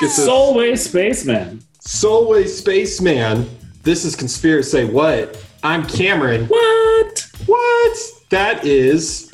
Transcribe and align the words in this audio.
Gets 0.00 0.18
a 0.18 0.26
Solway 0.26 0.76
Spaceman. 0.76 1.62
Solway 1.80 2.46
Spaceman. 2.48 3.48
This 3.82 4.04
is 4.04 4.14
Conspiracy 4.14 4.70
Say 4.70 4.84
What? 4.84 5.42
I'm 5.62 5.86
Cameron. 5.86 6.46
What? 6.48 7.26
What? 7.46 7.98
That 8.28 8.66
is. 8.66 9.32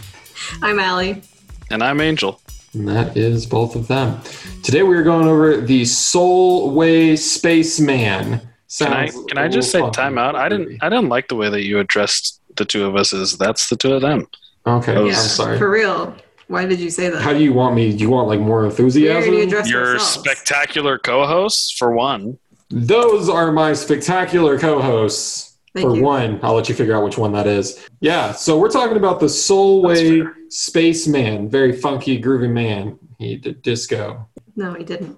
I'm 0.62 0.78
Allie. 0.78 1.22
And 1.70 1.82
I'm 1.82 2.00
Angel. 2.00 2.39
And 2.72 2.86
that 2.88 3.16
is 3.16 3.46
both 3.46 3.74
of 3.74 3.88
them. 3.88 4.20
Today 4.62 4.82
we 4.82 4.96
are 4.96 5.02
going 5.02 5.26
over 5.26 5.60
the 5.60 5.84
Solway 5.84 7.16
Spaceman. 7.16 8.40
Can 8.78 8.92
I 8.92 9.08
can 9.28 9.38
I 9.38 9.48
just 9.48 9.72
say 9.72 9.78
little 9.78 9.90
time 9.90 10.16
out? 10.18 10.36
I 10.36 10.48
didn't 10.48 10.78
I 10.82 10.88
didn't 10.88 11.08
like 11.08 11.28
the 11.28 11.34
way 11.34 11.48
that 11.50 11.64
you 11.64 11.80
addressed 11.80 12.40
the 12.56 12.64
two 12.64 12.84
of 12.86 12.94
us 12.94 13.12
as 13.12 13.36
that's 13.36 13.68
the 13.68 13.76
two 13.76 13.94
of 13.94 14.02
them. 14.02 14.26
Okay, 14.66 14.92
Yeah, 14.94 15.00
I'm 15.00 15.14
sorry. 15.14 15.58
for 15.58 15.68
real. 15.70 16.14
Why 16.46 16.66
did 16.66 16.78
you 16.80 16.90
say 16.90 17.08
that? 17.10 17.22
How 17.22 17.32
do 17.32 17.42
you 17.42 17.52
want 17.52 17.74
me? 17.74 17.90
Do 17.92 17.98
you 17.98 18.10
want 18.10 18.28
like 18.28 18.40
more 18.40 18.64
enthusiasm? 18.64 19.32
already 19.32 19.46
addressed 19.46 19.70
Your 19.70 19.92
ourselves. 19.94 20.06
spectacular 20.28 20.98
co-hosts 20.98 21.72
for 21.76 21.92
one. 21.92 22.38
Those 22.70 23.28
are 23.28 23.50
my 23.50 23.72
spectacular 23.72 24.58
co-hosts. 24.58 25.49
Thank 25.74 25.88
for 25.88 25.96
you. 25.96 26.02
one, 26.02 26.40
I'll 26.42 26.54
let 26.54 26.68
you 26.68 26.74
figure 26.74 26.96
out 26.96 27.04
which 27.04 27.16
one 27.18 27.32
that 27.32 27.46
is. 27.46 27.86
Yeah, 28.00 28.32
so 28.32 28.58
we're 28.58 28.70
talking 28.70 28.96
about 28.96 29.20
the 29.20 29.28
Solway 29.28 30.22
Spaceman, 30.48 31.48
very 31.48 31.72
funky, 31.72 32.20
groovy 32.20 32.50
man. 32.50 32.98
He 33.18 33.36
did 33.36 33.62
disco. 33.62 34.28
No, 34.56 34.74
he 34.74 34.82
didn't. 34.84 35.16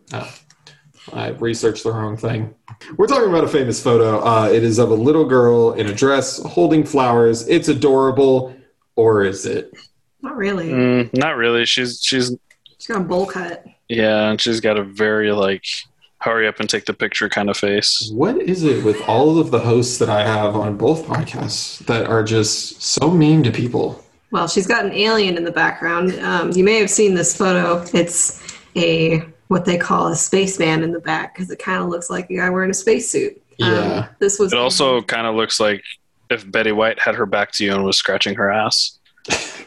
I 1.13 1.31
researched 1.31 1.83
the 1.85 1.91
wrong 1.93 2.17
thing. 2.17 2.55
We're 2.97 3.07
talking 3.07 3.29
about 3.29 3.45
a 3.45 3.49
famous 3.49 3.83
photo. 3.83 4.21
Uh, 4.21 4.49
it 4.53 4.63
is 4.63 4.79
of 4.79 4.91
a 4.91 4.95
little 4.95 5.25
girl 5.25 5.73
in 5.73 5.87
a 5.89 5.95
dress 5.95 6.41
holding 6.43 6.85
flowers. 6.85 7.49
It's 7.49 7.69
adorable, 7.69 8.55
or 8.95 9.25
is 9.25 9.45
it? 9.47 9.73
Not 10.21 10.37
really. 10.37 10.69
Mm, 10.71 11.13
not 11.15 11.37
really. 11.37 11.65
She's 11.65 12.01
she's 12.03 12.37
She's 12.79 12.87
got 12.87 13.01
a 13.01 13.05
bowl 13.05 13.27
cut. 13.27 13.65
yeah, 13.89 14.31
and 14.31 14.41
she's 14.41 14.61
got 14.61 14.77
a 14.77 14.83
very 14.85 15.33
like 15.33 15.65
hurry 16.23 16.47
up 16.47 16.61
and 16.61 16.69
take 16.69 16.85
the 16.85 16.95
picture 16.95 17.29
kind 17.29 17.51
of 17.51 17.57
face. 17.57 18.11
What 18.13 18.41
is 18.41 18.63
it 18.65 18.85
with 18.85 19.01
all 19.09 19.39
of 19.39 19.51
the 19.51 19.59
hosts 19.59 19.99
that 19.99 20.09
I 20.09 20.23
have 20.25 20.55
on 20.57 20.77
both 20.77 21.05
podcasts 21.07 21.79
that 21.87 22.07
are 22.07 22.23
just 22.23 22.83
so 22.83 23.11
mean 23.11 23.43
to 23.43 23.51
people? 23.51 24.05
Well, 24.31 24.49
she's 24.49 24.67
got 24.67 24.85
an 24.87 24.93
alien 24.93 25.37
in 25.37 25.45
the 25.45 25.53
background. 25.53 26.13
Um, 26.21 26.53
you 26.53 26.65
may 26.65 26.79
have 26.79 26.91
seen 26.91 27.15
this 27.15 27.37
photo. 27.37 27.85
It's 27.93 28.43
a 28.77 29.25
what 29.49 29.65
they 29.67 29.77
call 29.77 30.09
a 30.09 30.17
spaceman 30.17 30.83
in 30.83 30.93
the 30.93 31.01
back 31.01 31.35
because 31.35 31.51
it 31.51 31.59
kind 31.59 31.83
of 31.83 31.89
looks 31.91 32.09
like 32.09 32.31
a 32.31 32.37
guy 32.37 32.49
wearing 32.49 32.71
a 32.71 32.75
spacesuit. 32.75 33.35
Um, 33.61 33.69
Yeah. 33.75 34.09
this 34.19 34.39
was 34.39 34.53
It 34.53 34.59
also 34.59 35.03
kind 35.03 35.27
of 35.27 35.35
looks 35.35 35.61
like 35.61 35.83
if 36.31 36.51
Betty 36.51 36.73
White 36.73 36.99
had 36.99 37.15
her 37.17 37.27
back 37.27 37.53
to 37.53 37.65
you 37.65 37.75
and 37.75 37.85
was 37.85 37.97
scratching 37.99 38.35
her 38.37 38.51
ass. 38.51 38.99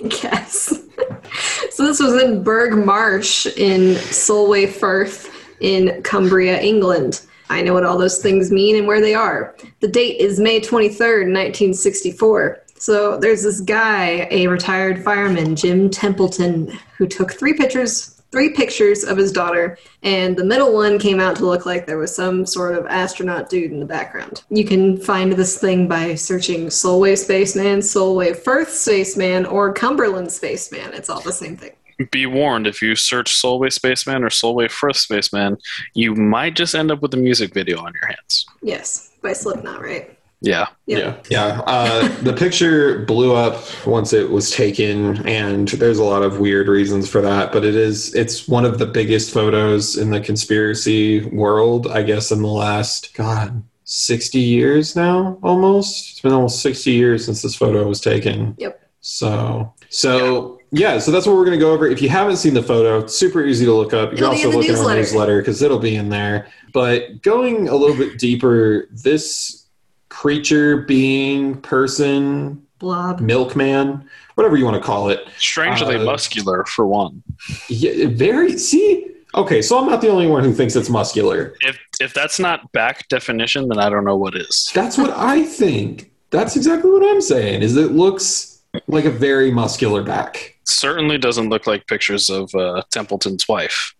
Yes. 0.00 0.80
so 1.70 1.84
this 1.84 2.00
was 2.00 2.22
in 2.22 2.42
Burgh 2.44 2.84
Marsh 2.84 3.46
in 3.46 3.96
Solway 3.96 4.66
Firth 4.66 5.28
in 5.60 6.02
Cumbria, 6.02 6.60
England. 6.60 7.22
I 7.50 7.62
know 7.62 7.74
what 7.74 7.84
all 7.84 7.98
those 7.98 8.18
things 8.18 8.50
mean 8.50 8.76
and 8.76 8.86
where 8.86 9.00
they 9.00 9.14
are. 9.14 9.56
The 9.80 9.88
date 9.88 10.20
is 10.20 10.38
May 10.38 10.60
23rd, 10.60 11.32
1964. 11.32 12.64
So 12.76 13.18
there's 13.18 13.42
this 13.42 13.60
guy, 13.60 14.28
a 14.30 14.46
retired 14.46 15.02
fireman, 15.02 15.56
Jim 15.56 15.90
Templeton, 15.90 16.78
who 16.96 17.06
took 17.06 17.32
three 17.32 17.54
pictures 17.54 18.18
three 18.30 18.50
pictures 18.50 19.04
of 19.04 19.16
his 19.16 19.32
daughter, 19.32 19.78
and 20.02 20.36
the 20.36 20.44
middle 20.44 20.74
one 20.74 20.98
came 20.98 21.20
out 21.20 21.36
to 21.36 21.46
look 21.46 21.64
like 21.64 21.86
there 21.86 21.98
was 21.98 22.14
some 22.14 22.44
sort 22.44 22.76
of 22.76 22.86
astronaut 22.86 23.48
dude 23.48 23.72
in 23.72 23.80
the 23.80 23.86
background. 23.86 24.42
You 24.50 24.64
can 24.64 24.98
find 24.98 25.32
this 25.32 25.58
thing 25.58 25.88
by 25.88 26.14
searching 26.14 26.68
Solway 26.68 27.16
Spaceman, 27.16 27.80
Solway 27.80 28.34
Firth 28.34 28.70
Spaceman, 28.70 29.46
or 29.46 29.72
Cumberland 29.72 30.30
Spaceman. 30.30 30.92
It's 30.92 31.08
all 31.08 31.20
the 31.20 31.32
same 31.32 31.56
thing. 31.56 31.72
Be 32.10 32.26
warned, 32.26 32.66
if 32.66 32.80
you 32.80 32.94
search 32.94 33.34
Solway 33.34 33.70
Spaceman 33.70 34.22
or 34.22 34.30
Solway 34.30 34.68
Firth 34.68 34.96
Spaceman, 34.96 35.58
you 35.94 36.14
might 36.14 36.54
just 36.54 36.74
end 36.74 36.90
up 36.90 37.02
with 37.02 37.12
a 37.14 37.16
music 37.16 37.52
video 37.52 37.78
on 37.78 37.92
your 38.00 38.06
hands. 38.06 38.46
Yes, 38.62 39.10
by 39.22 39.32
Slipknot, 39.32 39.82
right? 39.82 40.16
Yeah. 40.40 40.68
Yeah, 40.86 41.16
yeah. 41.28 41.62
Uh, 41.66 42.06
the 42.22 42.32
picture 42.32 43.04
blew 43.04 43.34
up 43.34 43.60
once 43.84 44.12
it 44.12 44.30
was 44.30 44.52
taken, 44.52 45.26
and 45.26 45.66
there's 45.66 45.98
a 45.98 46.04
lot 46.04 46.22
of 46.22 46.38
weird 46.38 46.68
reasons 46.68 47.10
for 47.10 47.20
that. 47.20 47.50
But 47.50 47.64
it 47.64 47.74
is 47.74 48.14
it's 48.14 48.46
one 48.46 48.64
of 48.64 48.78
the 48.78 48.86
biggest 48.86 49.34
photos 49.34 49.96
in 49.96 50.10
the 50.10 50.20
conspiracy 50.20 51.24
world, 51.30 51.88
I 51.88 52.04
guess, 52.04 52.30
in 52.30 52.42
the 52.42 52.48
last 52.48 53.14
God 53.14 53.64
sixty 53.82 54.38
years 54.38 54.94
now. 54.94 55.38
Almost, 55.42 56.12
it's 56.12 56.20
been 56.20 56.32
almost 56.32 56.62
sixty 56.62 56.92
years 56.92 57.24
since 57.24 57.42
this 57.42 57.56
photo 57.56 57.88
was 57.88 58.00
taken. 58.00 58.54
Yep. 58.58 58.80
So, 59.00 59.74
so 59.88 60.52
yeah, 60.52 60.57
so 60.98 61.10
that's 61.10 61.26
what 61.26 61.36
we're 61.36 61.44
gonna 61.44 61.56
go 61.58 61.72
over. 61.72 61.86
If 61.86 62.02
you 62.02 62.08
haven't 62.08 62.36
seen 62.36 62.54
the 62.54 62.62
photo, 62.62 62.98
it's 62.98 63.14
super 63.14 63.42
easy 63.44 63.64
to 63.64 63.72
look 63.72 63.92
up. 63.94 64.12
You 64.12 64.18
can 64.18 64.32
It'll 64.32 64.34
be 64.34 64.44
also 64.44 64.50
the 64.50 64.56
look 64.58 64.66
in 64.66 64.70
our 64.72 64.76
newsletter. 64.76 64.96
newsletter 65.00 65.38
because 65.40 65.62
it'll 65.62 65.78
be 65.78 65.96
in 65.96 66.08
there. 66.10 66.48
But 66.72 67.22
going 67.22 67.68
a 67.68 67.74
little 67.74 67.96
bit 67.96 68.18
deeper, 68.18 68.88
this 68.90 69.64
creature, 70.08 70.78
being, 70.82 71.60
person, 71.62 72.62
Blob. 72.78 73.20
milkman, 73.20 74.08
whatever 74.34 74.56
you 74.56 74.64
want 74.64 74.76
to 74.76 74.82
call 74.82 75.08
it. 75.08 75.26
Strangely 75.38 75.96
Uh, 75.96 76.04
muscular 76.04 76.64
for 76.66 76.86
one. 76.86 77.22
Yeah, 77.68 78.06
very. 78.08 78.56
See, 78.58 79.06
okay, 79.34 79.62
so 79.62 79.78
I'm 79.78 79.88
not 79.88 80.00
the 80.00 80.08
only 80.08 80.26
one 80.26 80.44
who 80.44 80.52
thinks 80.52 80.76
it's 80.76 80.90
muscular. 80.90 81.54
If 81.62 81.78
if 82.00 82.14
that's 82.14 82.38
not 82.38 82.70
back 82.72 83.08
definition, 83.08 83.68
then 83.68 83.78
I 83.78 83.88
don't 83.88 84.04
know 84.04 84.16
what 84.16 84.36
is. 84.36 84.70
That's 84.74 84.96
what 84.98 85.10
I 85.16 85.44
think. 85.44 86.10
That's 86.30 86.56
exactly 86.56 86.90
what 86.90 87.02
I'm 87.02 87.20
saying. 87.22 87.62
Is 87.62 87.76
it 87.76 87.92
looks 87.92 88.60
like 88.86 89.06
a 89.06 89.10
very 89.10 89.50
muscular 89.50 90.02
back. 90.02 90.54
Certainly 90.68 91.18
doesn't 91.18 91.48
look 91.48 91.66
like 91.66 91.86
pictures 91.86 92.28
of 92.28 92.54
uh, 92.54 92.82
Templeton's 92.90 93.48
wife. 93.48 93.94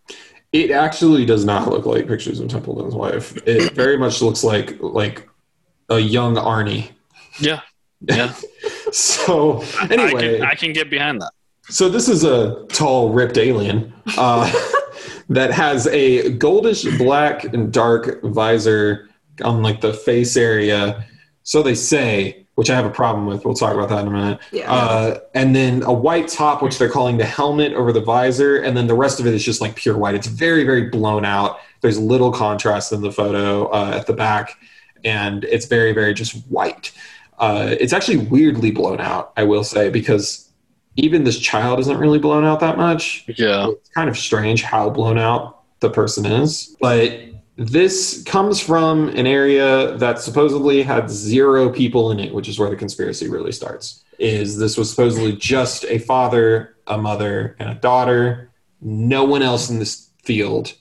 It 0.53 0.71
actually 0.71 1.27
does 1.27 1.45
not 1.45 1.69
look 1.69 1.87
like 1.87 2.07
pictures 2.07 2.41
of 2.41 2.49
Templeton's 2.49 2.95
wife. 2.95 3.37
It 3.47 3.73
very 3.73 3.99
much 3.99 4.23
looks 4.23 4.45
like 4.45 4.81
like 4.81 5.29
a 5.89 5.99
young 5.99 6.37
Arnie. 6.37 6.91
Yeah. 7.41 7.61
Yeah. 8.01 8.35
So 8.91 9.63
I, 9.79 9.87
anyway, 9.91 10.39
can, 10.39 10.47
I 10.47 10.55
can 10.55 10.73
get 10.73 10.89
behind 10.89 11.21
that. 11.21 11.31
So 11.69 11.91
this 11.91 12.09
is 12.09 12.25
a 12.25 12.65
tall, 12.69 13.11
ripped 13.11 13.37
alien 13.37 13.93
uh, 14.17 14.51
that 15.29 15.51
has 15.51 15.87
a 15.89 16.33
goldish 16.39 16.97
black 16.97 17.45
and 17.45 17.71
dark 17.71 18.23
visor 18.23 19.11
on 19.45 19.63
like 19.63 19.83
the 19.83 19.93
face 19.93 20.39
area. 20.39 21.05
So 21.43 21.63
they 21.63 21.75
say, 21.75 22.47
which 22.59 22.71
I 22.71 22.75
have 22.75 22.87
a 22.87 22.91
problem 22.91 23.27
with. 23.27 23.45
We'll 23.45 23.55
talk 23.55 23.73
about 23.73 23.89
that 23.91 24.01
in 24.01 24.09
a 24.09 24.11
minute. 24.11 24.41
Yeah. 24.51 24.73
Uh, 24.73 25.21
and 25.33 25.55
then 25.55 25.85
a 25.85 25.93
white 25.93 26.27
top, 26.27 26.61
which 26.61 26.77
they're 26.77 26.91
calling 26.91 27.17
the 27.17 27.25
helmet 27.25 27.73
over 27.73 27.93
the 27.93 28.01
visor, 28.01 28.57
and 28.57 28.77
then 28.77 28.89
the 28.89 28.97
rest 28.97 29.21
of 29.21 29.29
it 29.29 29.35
is 29.35 29.45
just 29.45 29.61
like 29.61 29.77
pure 29.77 29.97
white. 29.97 30.17
It's 30.17 30.27
very, 30.27 30.65
very 30.65 30.89
blown 30.89 31.25
out. 31.25 31.61
There's 31.83 32.01
little 32.01 32.33
contrast 32.33 32.91
in 32.91 33.01
the 33.01 33.13
photo 33.13 33.69
uh, 33.69 33.93
at 34.01 34.09
the 34.09 34.13
back, 34.13 34.59
and 35.05 35.45
it's 35.45 35.67
very, 35.67 35.93
very 35.93 36.15
just 36.15 36.35
white. 36.49 36.91
Uh, 37.39 37.77
it's 37.79 37.93
actually 37.93 38.17
weirdly 38.17 38.73
blown 38.73 39.01
out, 39.01 39.33
I 39.37 39.45
will 39.45 39.63
say, 39.63 39.89
because 39.89 40.51
even 40.97 41.23
this 41.23 41.39
child 41.39 41.79
isn't 41.79 41.97
really 41.97 42.19
blown 42.19 42.45
out 42.45 42.59
that 42.59 42.77
much. 42.77 43.25
Yeah. 43.37 43.69
It's 43.69 43.91
kind 43.91 44.11
of 44.11 44.19
strange 44.19 44.65
how 44.65 44.91
blown 44.91 45.17
out 45.17 45.63
the 45.79 45.91
person 45.91 46.27
is. 46.27 46.77
But 46.81 47.21
this 47.59 48.23
comes 48.23 48.61
from 48.61 49.09
an 49.09 49.27
area 49.27 49.97
that 49.97 50.21
supposedly 50.21 50.81
had 50.81 51.11
zero 51.11 51.69
people 51.69 52.13
in 52.13 52.21
it, 52.21 52.33
which 52.33 52.49
is 52.49 52.57
where 52.57 52.71
the 52.71 52.77
conspiracy 52.77 53.29
really 53.29 53.51
starts. 53.51 54.05
Is 54.21 54.57
this 54.57 54.77
was 54.77 54.91
supposedly 54.91 55.35
just 55.35 55.85
a 55.87 55.99
father, 55.99 56.77
a 56.87 56.97
mother, 56.97 57.57
and 57.59 57.69
a 57.69 57.75
daughter. 57.75 58.51
No 58.81 59.25
one 59.25 59.43
else 59.43 59.71
in 59.71 59.81
this 59.81 60.11
field 60.23 60.73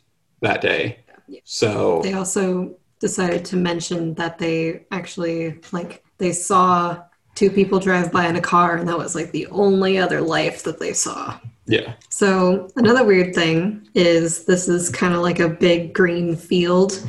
that 0.42 0.62
day. 0.62 1.00
So 1.46 2.02
They 2.04 2.14
also 2.14 2.78
decided 3.00 3.44
to 3.46 3.56
mention 3.56 4.14
that 4.14 4.38
they 4.38 4.86
actually 4.92 5.60
like 5.72 6.04
they 6.20 6.32
saw 6.32 7.04
two 7.34 7.50
people 7.50 7.80
drive 7.80 8.12
by 8.12 8.28
in 8.28 8.36
a 8.36 8.42
car 8.42 8.78
and 8.78 8.88
that 8.88 8.98
was 8.98 9.16
like 9.16 9.32
the 9.32 9.48
only 9.48 9.98
other 9.98 10.22
life 10.22 10.64
that 10.64 10.80
they 10.80 10.94
saw. 10.94 11.40
Yeah. 11.68 11.94
So 12.10 12.70
another 12.78 13.04
weird 13.04 13.36
thing 13.36 13.88
is 13.94 14.46
this 14.46 14.68
is 14.68 14.90
kind 14.90 15.14
of 15.14 15.22
like 15.22 15.40
a 15.40 15.50
big 15.50 15.94
green 15.94 16.36
field 16.36 17.02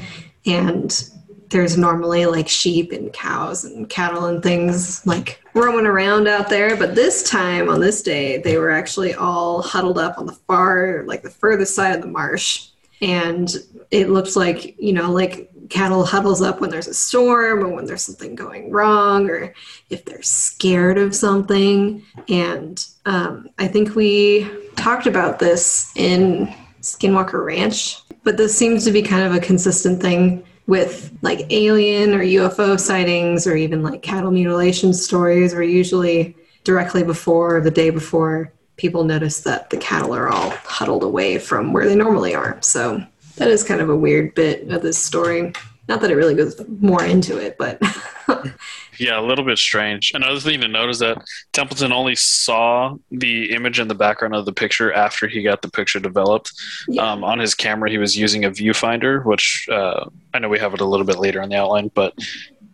and 0.47 1.11
there's 1.51 1.79
normally 1.79 2.27
like 2.27 2.49
sheep 2.49 2.93
and 2.93 3.13
cows 3.13 3.65
and 3.65 3.89
cattle 3.89 4.27
and 4.27 4.43
things 4.43 5.07
like 5.07 5.43
roaming 5.55 5.87
around 5.87 6.29
out 6.29 6.51
there 6.51 6.77
but 6.77 6.95
this 6.95 7.23
time 7.23 7.69
on 7.71 7.81
this 7.81 8.03
day 8.03 8.39
they 8.39 8.59
were 8.59 8.71
actually 8.71 9.15
all 9.15 9.63
huddled 9.63 9.99
up 9.99 10.19
on 10.19 10.27
the 10.27 10.33
far 10.33 11.05
like 11.07 11.23
the 11.23 11.31
furthest 11.31 11.75
side 11.75 11.95
of 11.95 12.03
the 12.03 12.09
marsh 12.09 12.69
and 13.01 13.57
it 13.91 14.11
looked 14.11 14.37
like 14.37 14.79
you 14.79 14.93
know 14.93 15.11
like 15.11 15.51
cattle 15.69 16.05
huddles 16.05 16.43
up 16.43 16.61
when 16.61 16.71
there's 16.71 16.89
a 16.89 16.95
storm 16.95 17.63
or 17.63 17.69
when 17.69 17.85
there's 17.85 18.03
something 18.03 18.35
going 18.35 18.71
wrong 18.71 19.29
or 19.29 19.55
if 19.91 20.05
they're 20.05 20.23
scared 20.23 20.99
of 20.99 21.15
something 21.15 22.03
and 22.29 22.87
um, 23.07 23.49
i 23.59 23.67
think 23.67 23.95
we 23.95 24.49
talked 24.77 25.07
about 25.07 25.39
this 25.39 25.93
in 25.97 26.53
skinwalker 26.81 27.45
ranch 27.45 27.99
but 28.25 28.37
this 28.37 28.57
seems 28.57 28.85
to 28.85 28.91
be 28.91 29.03
kind 29.03 29.25
of 29.25 29.35
a 29.35 29.41
consistent 29.41 30.01
thing 30.01 30.45
with 30.69 31.17
like 31.23 31.51
alien 31.51 32.13
or 32.13 32.21
UFO 32.21 32.79
sightings 32.79 33.47
or 33.47 33.57
even 33.57 33.83
like 33.83 34.03
cattle 34.03 34.31
mutilation 34.31 34.93
stories 34.93 35.55
are 35.55 35.63
usually 35.63 36.37
directly 36.63 37.03
before 37.03 37.57
or 37.57 37.61
the 37.63 37.71
day 37.71 37.89
before 37.89 38.53
people 38.77 39.03
notice 39.03 39.41
that 39.41 39.71
the 39.71 39.79
cattle 39.79 40.15
are 40.15 40.29
all 40.29 40.51
huddled 40.51 41.03
away 41.03 41.39
from 41.39 41.73
where 41.73 41.87
they 41.87 41.97
normally 41.97 42.35
are. 42.35 42.59
So 42.61 43.03
that 43.39 43.49
is 43.49 43.65
kind 43.65 43.81
of 43.81 43.89
a 43.89 43.97
weird 43.97 44.35
bit 44.35 44.69
of 44.71 44.83
this 44.83 44.99
story. 44.99 45.53
Not 45.89 46.01
that 46.03 46.11
it 46.11 46.17
really 46.17 46.35
goes 46.35 46.61
more 46.81 47.05
into 47.05 47.39
it, 47.39 47.57
but 47.59 47.81
Yeah, 48.99 49.21
a 49.21 49.23
little 49.23 49.45
bit 49.45 49.59
strange. 49.59 50.13
Another 50.15 50.41
thing 50.41 50.61
to 50.61 50.69
note 50.69 50.91
is 50.91 50.99
that 50.99 51.19
Templeton 51.53 51.93
only 51.93 52.17
saw 52.17 52.97
the 53.11 53.53
image 53.53 53.79
in 53.79 53.89
the 53.89 53.95
background 53.95 54.35
of 54.35 54.45
the 54.45 54.53
picture 54.53 54.93
after 54.93 55.29
he 55.29 55.43
got 55.43 55.63
the 55.63 55.71
picture 55.71 56.01
developed. 56.01 56.53
Yeah. 56.89 57.11
Um, 57.11 57.23
on 57.23 57.39
his 57.39 57.55
camera, 57.55 57.91
he 57.91 57.99
was 57.99 58.17
using 58.17 58.45
a 58.45 58.51
viewfinder, 58.51 59.25
which 59.25 59.67
uh, 59.71 60.07
I 60.35 60.41
know 60.41 60.49
we 60.49 60.59
have 60.59 60.75
it 60.75 60.81
a 60.81 60.85
little 60.85 61.07
bit 61.07 61.19
later 61.19 61.41
in 61.43 61.49
the 61.49 61.57
outline, 61.57 61.91
but 61.95 62.15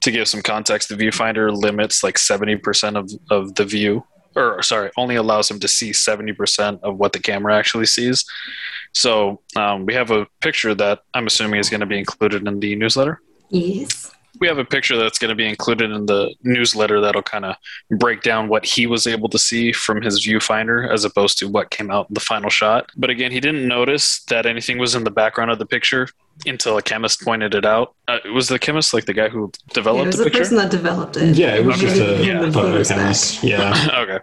to 0.03 0.11
give 0.11 0.29
some 0.29 0.43
context, 0.43 0.89
the 0.89 0.97
viewfinder 0.97 1.55
limits 1.55 2.03
like 2.03 2.17
70% 2.17 2.97
of, 2.97 3.11
of 3.31 3.55
the 3.55 3.65
view, 3.65 4.05
or 4.37 4.63
sorry, 4.63 4.91
only 4.97 5.17
allows 5.17 5.51
him 5.51 5.61
to 5.61 5.69
see 5.69 5.91
70% 5.91 6.81
of 6.83 6.99
what 6.99 7.13
the 7.13 7.19
camera 7.19 7.57
actually 7.57 7.87
sees. 7.87 8.25
So 8.93 9.41
um, 9.57 9.87
we 9.87 9.95
have 9.95 10.11
a 10.11 10.27
picture 10.41 10.75
that 10.75 11.01
I'm 11.15 11.27
assuming 11.27 11.61
is 11.61 11.71
going 11.71 11.81
to 11.81 11.87
be 11.87 11.99
included 11.99 12.47
in 12.47 12.61
the 12.61 12.77
newsletter 12.77 13.21
yes. 13.55 14.14
We 14.41 14.49
have 14.49 14.59
a 14.59 14.65
picture 14.65 14.97
that's 14.97 15.19
going 15.19 15.29
to 15.29 15.35
be 15.35 15.47
included 15.49 15.91
in 15.91 16.07
the 16.07 16.35
newsletter 16.43 17.01
that'll 17.01 17.23
kind 17.23 17.45
of 17.45 17.57
break 17.99 18.23
down 18.23 18.49
what 18.49 18.65
he 18.65 18.87
was 18.87 19.07
able 19.07 19.29
to 19.29 19.39
see 19.39 19.73
from 19.73 20.03
his 20.03 20.27
viewfinder 20.27 20.91
as 20.93 21.05
opposed 21.05 21.39
to 21.39 21.49
what 21.49 21.71
came 21.71 21.91
out 21.91 22.09
in 22.09 22.15
the 22.15 22.21
final 22.21 22.51
shot. 22.51 22.91
But 22.97 23.11
again, 23.11 23.31
he 23.31 23.41
didn't 23.41 23.67
notice 23.69 24.25
that 24.25 24.47
anything 24.47 24.79
was 24.79 24.95
in 24.95 25.05
the 25.05 25.11
background 25.11 25.51
of 25.51 25.59
the 25.59 25.67
picture 25.67 26.09
until 26.47 26.77
a 26.79 26.83
chemist 26.83 27.23
pointed 27.23 27.55
it 27.55 27.65
out. 27.65 27.95
Uh, 28.09 28.19
was 28.33 28.49
the 28.49 28.59
chemist 28.59 28.93
like 28.93 29.05
the 29.07 29.13
guy 29.15 29.29
who 29.29 29.43
Yeah, 29.43 29.71
it 29.71 29.75
developed 29.75 30.07
was 30.07 30.17
the 30.17 30.25
the 30.25 30.31
picture? 30.31 30.41
person 30.41 30.57
that 30.57 30.71
developed 30.71 31.17
it. 31.17 31.37
Yeah, 31.37 31.55
it 31.55 31.65
was 31.65 31.77
Okay. 31.77 31.87
just 31.87 32.01
a 32.01 32.25
Yeah. 32.27 32.41
photochemist. 32.51 33.43
Yeah. 33.49 33.89
okay. 34.03 34.19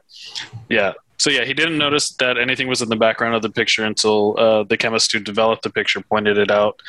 Yeah. 0.69 0.93
So 1.17 1.29
yeah, 1.29 1.45
he 1.45 1.53
didn't 1.53 1.77
notice 1.77 2.09
that 2.15 2.37
anything 2.39 2.67
was 2.67 2.81
in 2.81 2.89
the 2.89 2.95
background 2.95 3.35
of 3.35 3.43
the 3.43 3.49
picture 3.49 3.85
until 3.85 4.35
uh, 4.39 4.63
the 4.63 4.75
chemist 4.75 5.11
who 5.11 5.19
developed 5.19 5.61
the 5.61 5.69
picture 5.69 6.01
pointed 6.01 6.37
it 6.39 6.49
out. 6.49 6.81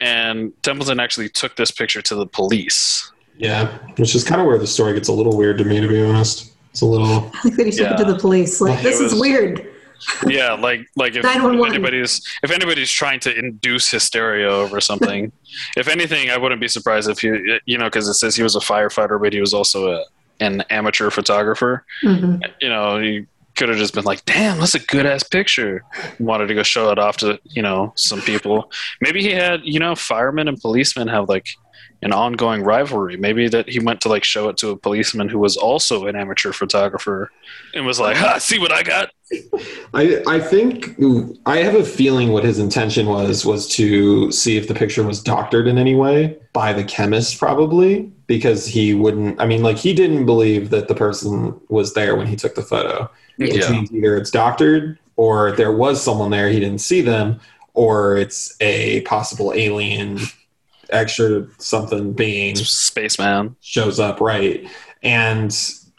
And 0.00 0.52
Templeton 0.62 1.00
actually 1.00 1.28
took 1.28 1.56
this 1.56 1.70
picture 1.70 2.02
to 2.02 2.14
the 2.14 2.26
police. 2.26 3.10
Yeah. 3.36 3.66
Which 3.96 4.14
is 4.14 4.24
kind 4.24 4.40
of 4.40 4.46
where 4.46 4.58
the 4.58 4.66
story 4.66 4.94
gets 4.94 5.08
a 5.08 5.12
little 5.12 5.36
weird 5.36 5.58
to 5.58 5.64
me, 5.64 5.80
to 5.80 5.88
be 5.88 6.00
honest. 6.02 6.52
It's 6.70 6.80
a 6.82 6.86
little. 6.86 7.30
I 7.34 7.40
like 7.44 7.56
that 7.56 7.66
he 7.66 7.72
took 7.72 7.90
it 7.92 7.96
to 7.98 8.04
the 8.12 8.18
police. 8.18 8.60
Like, 8.60 8.80
It 8.80 8.82
this 8.82 9.00
is 9.00 9.12
was- 9.12 9.20
weird. 9.20 9.72
yeah 10.28 10.52
like 10.52 10.86
like 10.94 11.16
if, 11.16 11.24
if 11.24 11.36
anybody's 11.36 12.22
if 12.44 12.52
anybody's 12.52 12.88
trying 12.88 13.18
to 13.18 13.36
induce 13.36 13.90
hysteria 13.90 14.48
over 14.48 14.80
something 14.80 15.32
if 15.76 15.88
anything 15.88 16.30
i 16.30 16.36
wouldn't 16.38 16.60
be 16.60 16.68
surprised 16.68 17.10
if 17.10 17.18
he 17.18 17.58
you 17.66 17.76
know 17.76 17.86
because 17.86 18.06
it 18.06 18.14
says 18.14 18.36
he 18.36 18.44
was 18.44 18.54
a 18.54 18.60
firefighter 18.60 19.20
but 19.20 19.32
he 19.32 19.40
was 19.40 19.52
also 19.52 19.90
a, 19.90 20.04
an 20.38 20.60
amateur 20.70 21.10
photographer 21.10 21.84
hmm 22.02 22.36
you 22.60 22.68
know 22.68 23.00
he 23.00 23.26
could 23.58 23.68
have 23.68 23.78
just 23.78 23.92
been 23.92 24.04
like 24.04 24.24
damn 24.24 24.58
that's 24.58 24.74
a 24.74 24.78
good 24.78 25.04
ass 25.04 25.24
picture 25.24 25.84
wanted 26.20 26.46
to 26.46 26.54
go 26.54 26.62
show 26.62 26.90
it 26.92 26.98
off 26.98 27.16
to 27.16 27.38
you 27.42 27.60
know 27.60 27.92
some 27.96 28.20
people 28.20 28.70
maybe 29.00 29.20
he 29.20 29.32
had 29.32 29.60
you 29.64 29.80
know 29.80 29.96
firemen 29.96 30.46
and 30.46 30.60
policemen 30.60 31.08
have 31.08 31.28
like 31.28 31.48
an 32.02 32.12
ongoing 32.12 32.62
rivalry 32.62 33.16
maybe 33.16 33.48
that 33.48 33.68
he 33.68 33.80
went 33.80 34.00
to 34.00 34.08
like 34.08 34.22
show 34.22 34.48
it 34.48 34.56
to 34.56 34.70
a 34.70 34.76
policeman 34.76 35.28
who 35.28 35.40
was 35.40 35.56
also 35.56 36.06
an 36.06 36.14
amateur 36.14 36.52
photographer 36.52 37.30
and 37.74 37.84
was 37.84 37.98
like 37.98 38.16
ha 38.16 38.38
see 38.38 38.60
what 38.60 38.70
i 38.70 38.82
got 38.82 39.10
I 39.92 40.22
I 40.26 40.40
think 40.40 40.96
I 41.44 41.58
have 41.58 41.74
a 41.74 41.84
feeling 41.84 42.32
what 42.32 42.44
his 42.44 42.58
intention 42.58 43.06
was 43.06 43.44
was 43.44 43.68
to 43.76 44.32
see 44.32 44.56
if 44.56 44.68
the 44.68 44.74
picture 44.74 45.02
was 45.02 45.22
doctored 45.22 45.66
in 45.66 45.76
any 45.76 45.94
way 45.94 46.38
by 46.54 46.72
the 46.72 46.84
chemist, 46.84 47.38
probably 47.38 48.10
because 48.26 48.66
he 48.66 48.94
wouldn't. 48.94 49.38
I 49.40 49.46
mean, 49.46 49.62
like 49.62 49.76
he 49.76 49.92
didn't 49.92 50.24
believe 50.24 50.70
that 50.70 50.88
the 50.88 50.94
person 50.94 51.60
was 51.68 51.92
there 51.92 52.16
when 52.16 52.26
he 52.26 52.36
took 52.36 52.54
the 52.54 52.62
photo. 52.62 53.10
Which 53.38 53.56
Yeah. 53.56 53.70
means 53.70 53.92
either 53.92 54.16
it's 54.16 54.30
doctored 54.30 54.98
or 55.16 55.52
there 55.52 55.72
was 55.72 56.02
someone 56.02 56.30
there 56.30 56.48
he 56.48 56.60
didn't 56.60 56.80
see 56.80 57.00
them, 57.00 57.40
or 57.74 58.16
it's 58.16 58.54
a 58.60 59.00
possible 59.02 59.52
alien 59.54 60.18
extra 60.90 61.46
something 61.58 62.12
being 62.14 62.56
spaceman 62.56 63.54
shows 63.60 64.00
up 64.00 64.20
right 64.22 64.66
and 65.02 65.50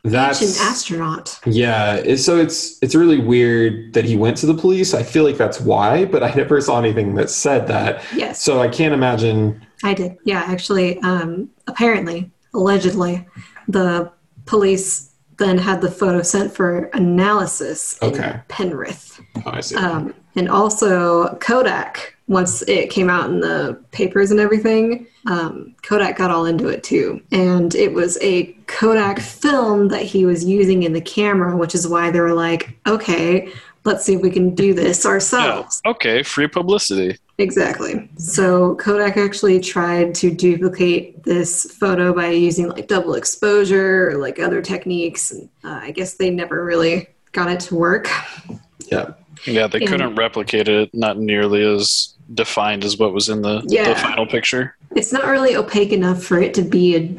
that's 0.04 0.42
Ancient 0.42 0.62
astronaut. 0.62 1.40
yeah, 1.46 2.16
so 2.16 2.38
it's 2.40 2.82
it's 2.82 2.96
really 2.96 3.20
weird 3.20 3.94
that 3.94 4.06
he 4.06 4.16
went 4.16 4.38
to 4.38 4.46
the 4.46 4.54
police. 4.54 4.94
I 4.94 5.04
feel 5.04 5.26
like 5.26 5.38
that's 5.38 5.60
why, 5.60 6.06
but 6.06 6.24
I 6.24 6.34
never 6.34 6.60
saw 6.62 6.80
anything 6.80 7.16
that 7.16 7.30
said 7.30 7.68
that. 7.68 8.02
Yes, 8.16 8.42
So 8.42 8.62
I 8.62 8.70
can't 8.70 8.94
imagine. 8.94 9.62
I 9.84 9.94
did. 9.94 10.18
Yeah, 10.24 10.42
actually, 10.48 10.98
um, 11.02 11.50
apparently, 11.68 12.32
allegedly, 12.54 13.28
the 13.68 14.10
police 14.46 15.09
then 15.40 15.58
had 15.58 15.82
the 15.82 15.90
photo 15.92 16.22
sent 16.22 16.54
for 16.54 16.86
analysis 16.94 17.98
in 18.02 18.10
Okay. 18.10 18.40
Penrith. 18.48 19.20
Oh, 19.38 19.52
I 19.52 19.62
see. 19.62 19.76
Um, 19.76 20.14
and 20.36 20.50
also 20.50 21.36
Kodak, 21.38 22.16
once 22.28 22.62
it 22.68 22.90
came 22.92 23.10
out 23.10 23.30
in 23.30 23.40
the 23.40 23.80
papers 23.92 24.30
and 24.30 24.40
everything, 24.40 25.08
um, 25.26 25.76
Kodak 25.82 26.18
got 26.18 26.30
all 26.30 26.46
into 26.46 26.68
it 26.68 26.84
too. 26.84 27.22
And 27.32 27.74
it 27.74 27.94
was 27.94 28.18
a 28.22 28.46
Kodak 28.68 29.20
film 29.20 29.88
that 29.88 30.04
he 30.04 30.26
was 30.26 30.46
using 30.46 30.84
in 30.84 30.94
the 30.94 31.02
camera, 31.02 31.58
which 31.58 31.74
is 31.74 31.88
why 31.88 32.12
they 32.12 32.20
were 32.20 32.34
like, 32.36 32.78
okay, 32.86 33.52
let's 33.86 34.04
see 34.06 34.16
if 34.16 34.22
we 34.22 34.30
can 34.30 34.54
do 34.56 34.74
this 34.74 35.04
Yeah. 35.06 35.12
ourselves. 35.12 35.82
Okay, 35.86 36.24
free 36.24 36.48
publicity. 36.48 37.18
Exactly. 37.38 38.10
So 38.18 38.76
Kodak 38.76 39.16
actually 39.18 39.60
tried 39.62 40.14
to 40.16 40.30
duplicate 40.30 41.24
this 41.24 41.64
photo 41.80 42.14
by 42.14 42.28
using 42.32 42.68
like 42.70 42.88
double 42.88 43.14
exposure 43.14 44.10
or 44.10 44.18
like 44.18 44.40
other 44.40 44.62
techniques. 44.62 45.32
And 45.32 45.50
uh, 45.64 45.80
I 45.82 45.92
guess 45.92 46.16
they 46.16 46.30
never 46.30 46.64
really 46.66 47.08
got 47.32 47.50
it 47.50 47.60
to 47.62 47.76
work. 47.76 48.10
yeah. 48.92 49.12
Yeah, 49.46 49.68
they 49.68 49.80
And- 49.80 49.88
couldn't 49.88 50.16
replicate 50.16 50.68
it, 50.68 50.90
not 50.94 51.18
nearly 51.18 51.64
as 51.64 52.14
defined 52.34 52.84
as 52.84 52.98
what 52.98 53.14
was 53.14 53.30
in 53.30 53.42
the, 53.42 53.64
Yeah. 53.68 53.94
the 53.94 53.96
final 53.96 54.26
picture. 54.28 54.76
It's 54.96 55.14
not 55.14 55.26
really 55.26 55.56
opaque 55.56 55.94
enough 55.94 56.22
for 56.22 56.42
it 56.42 56.54
to 56.56 56.62
be 56.62 56.96
a 56.98 57.10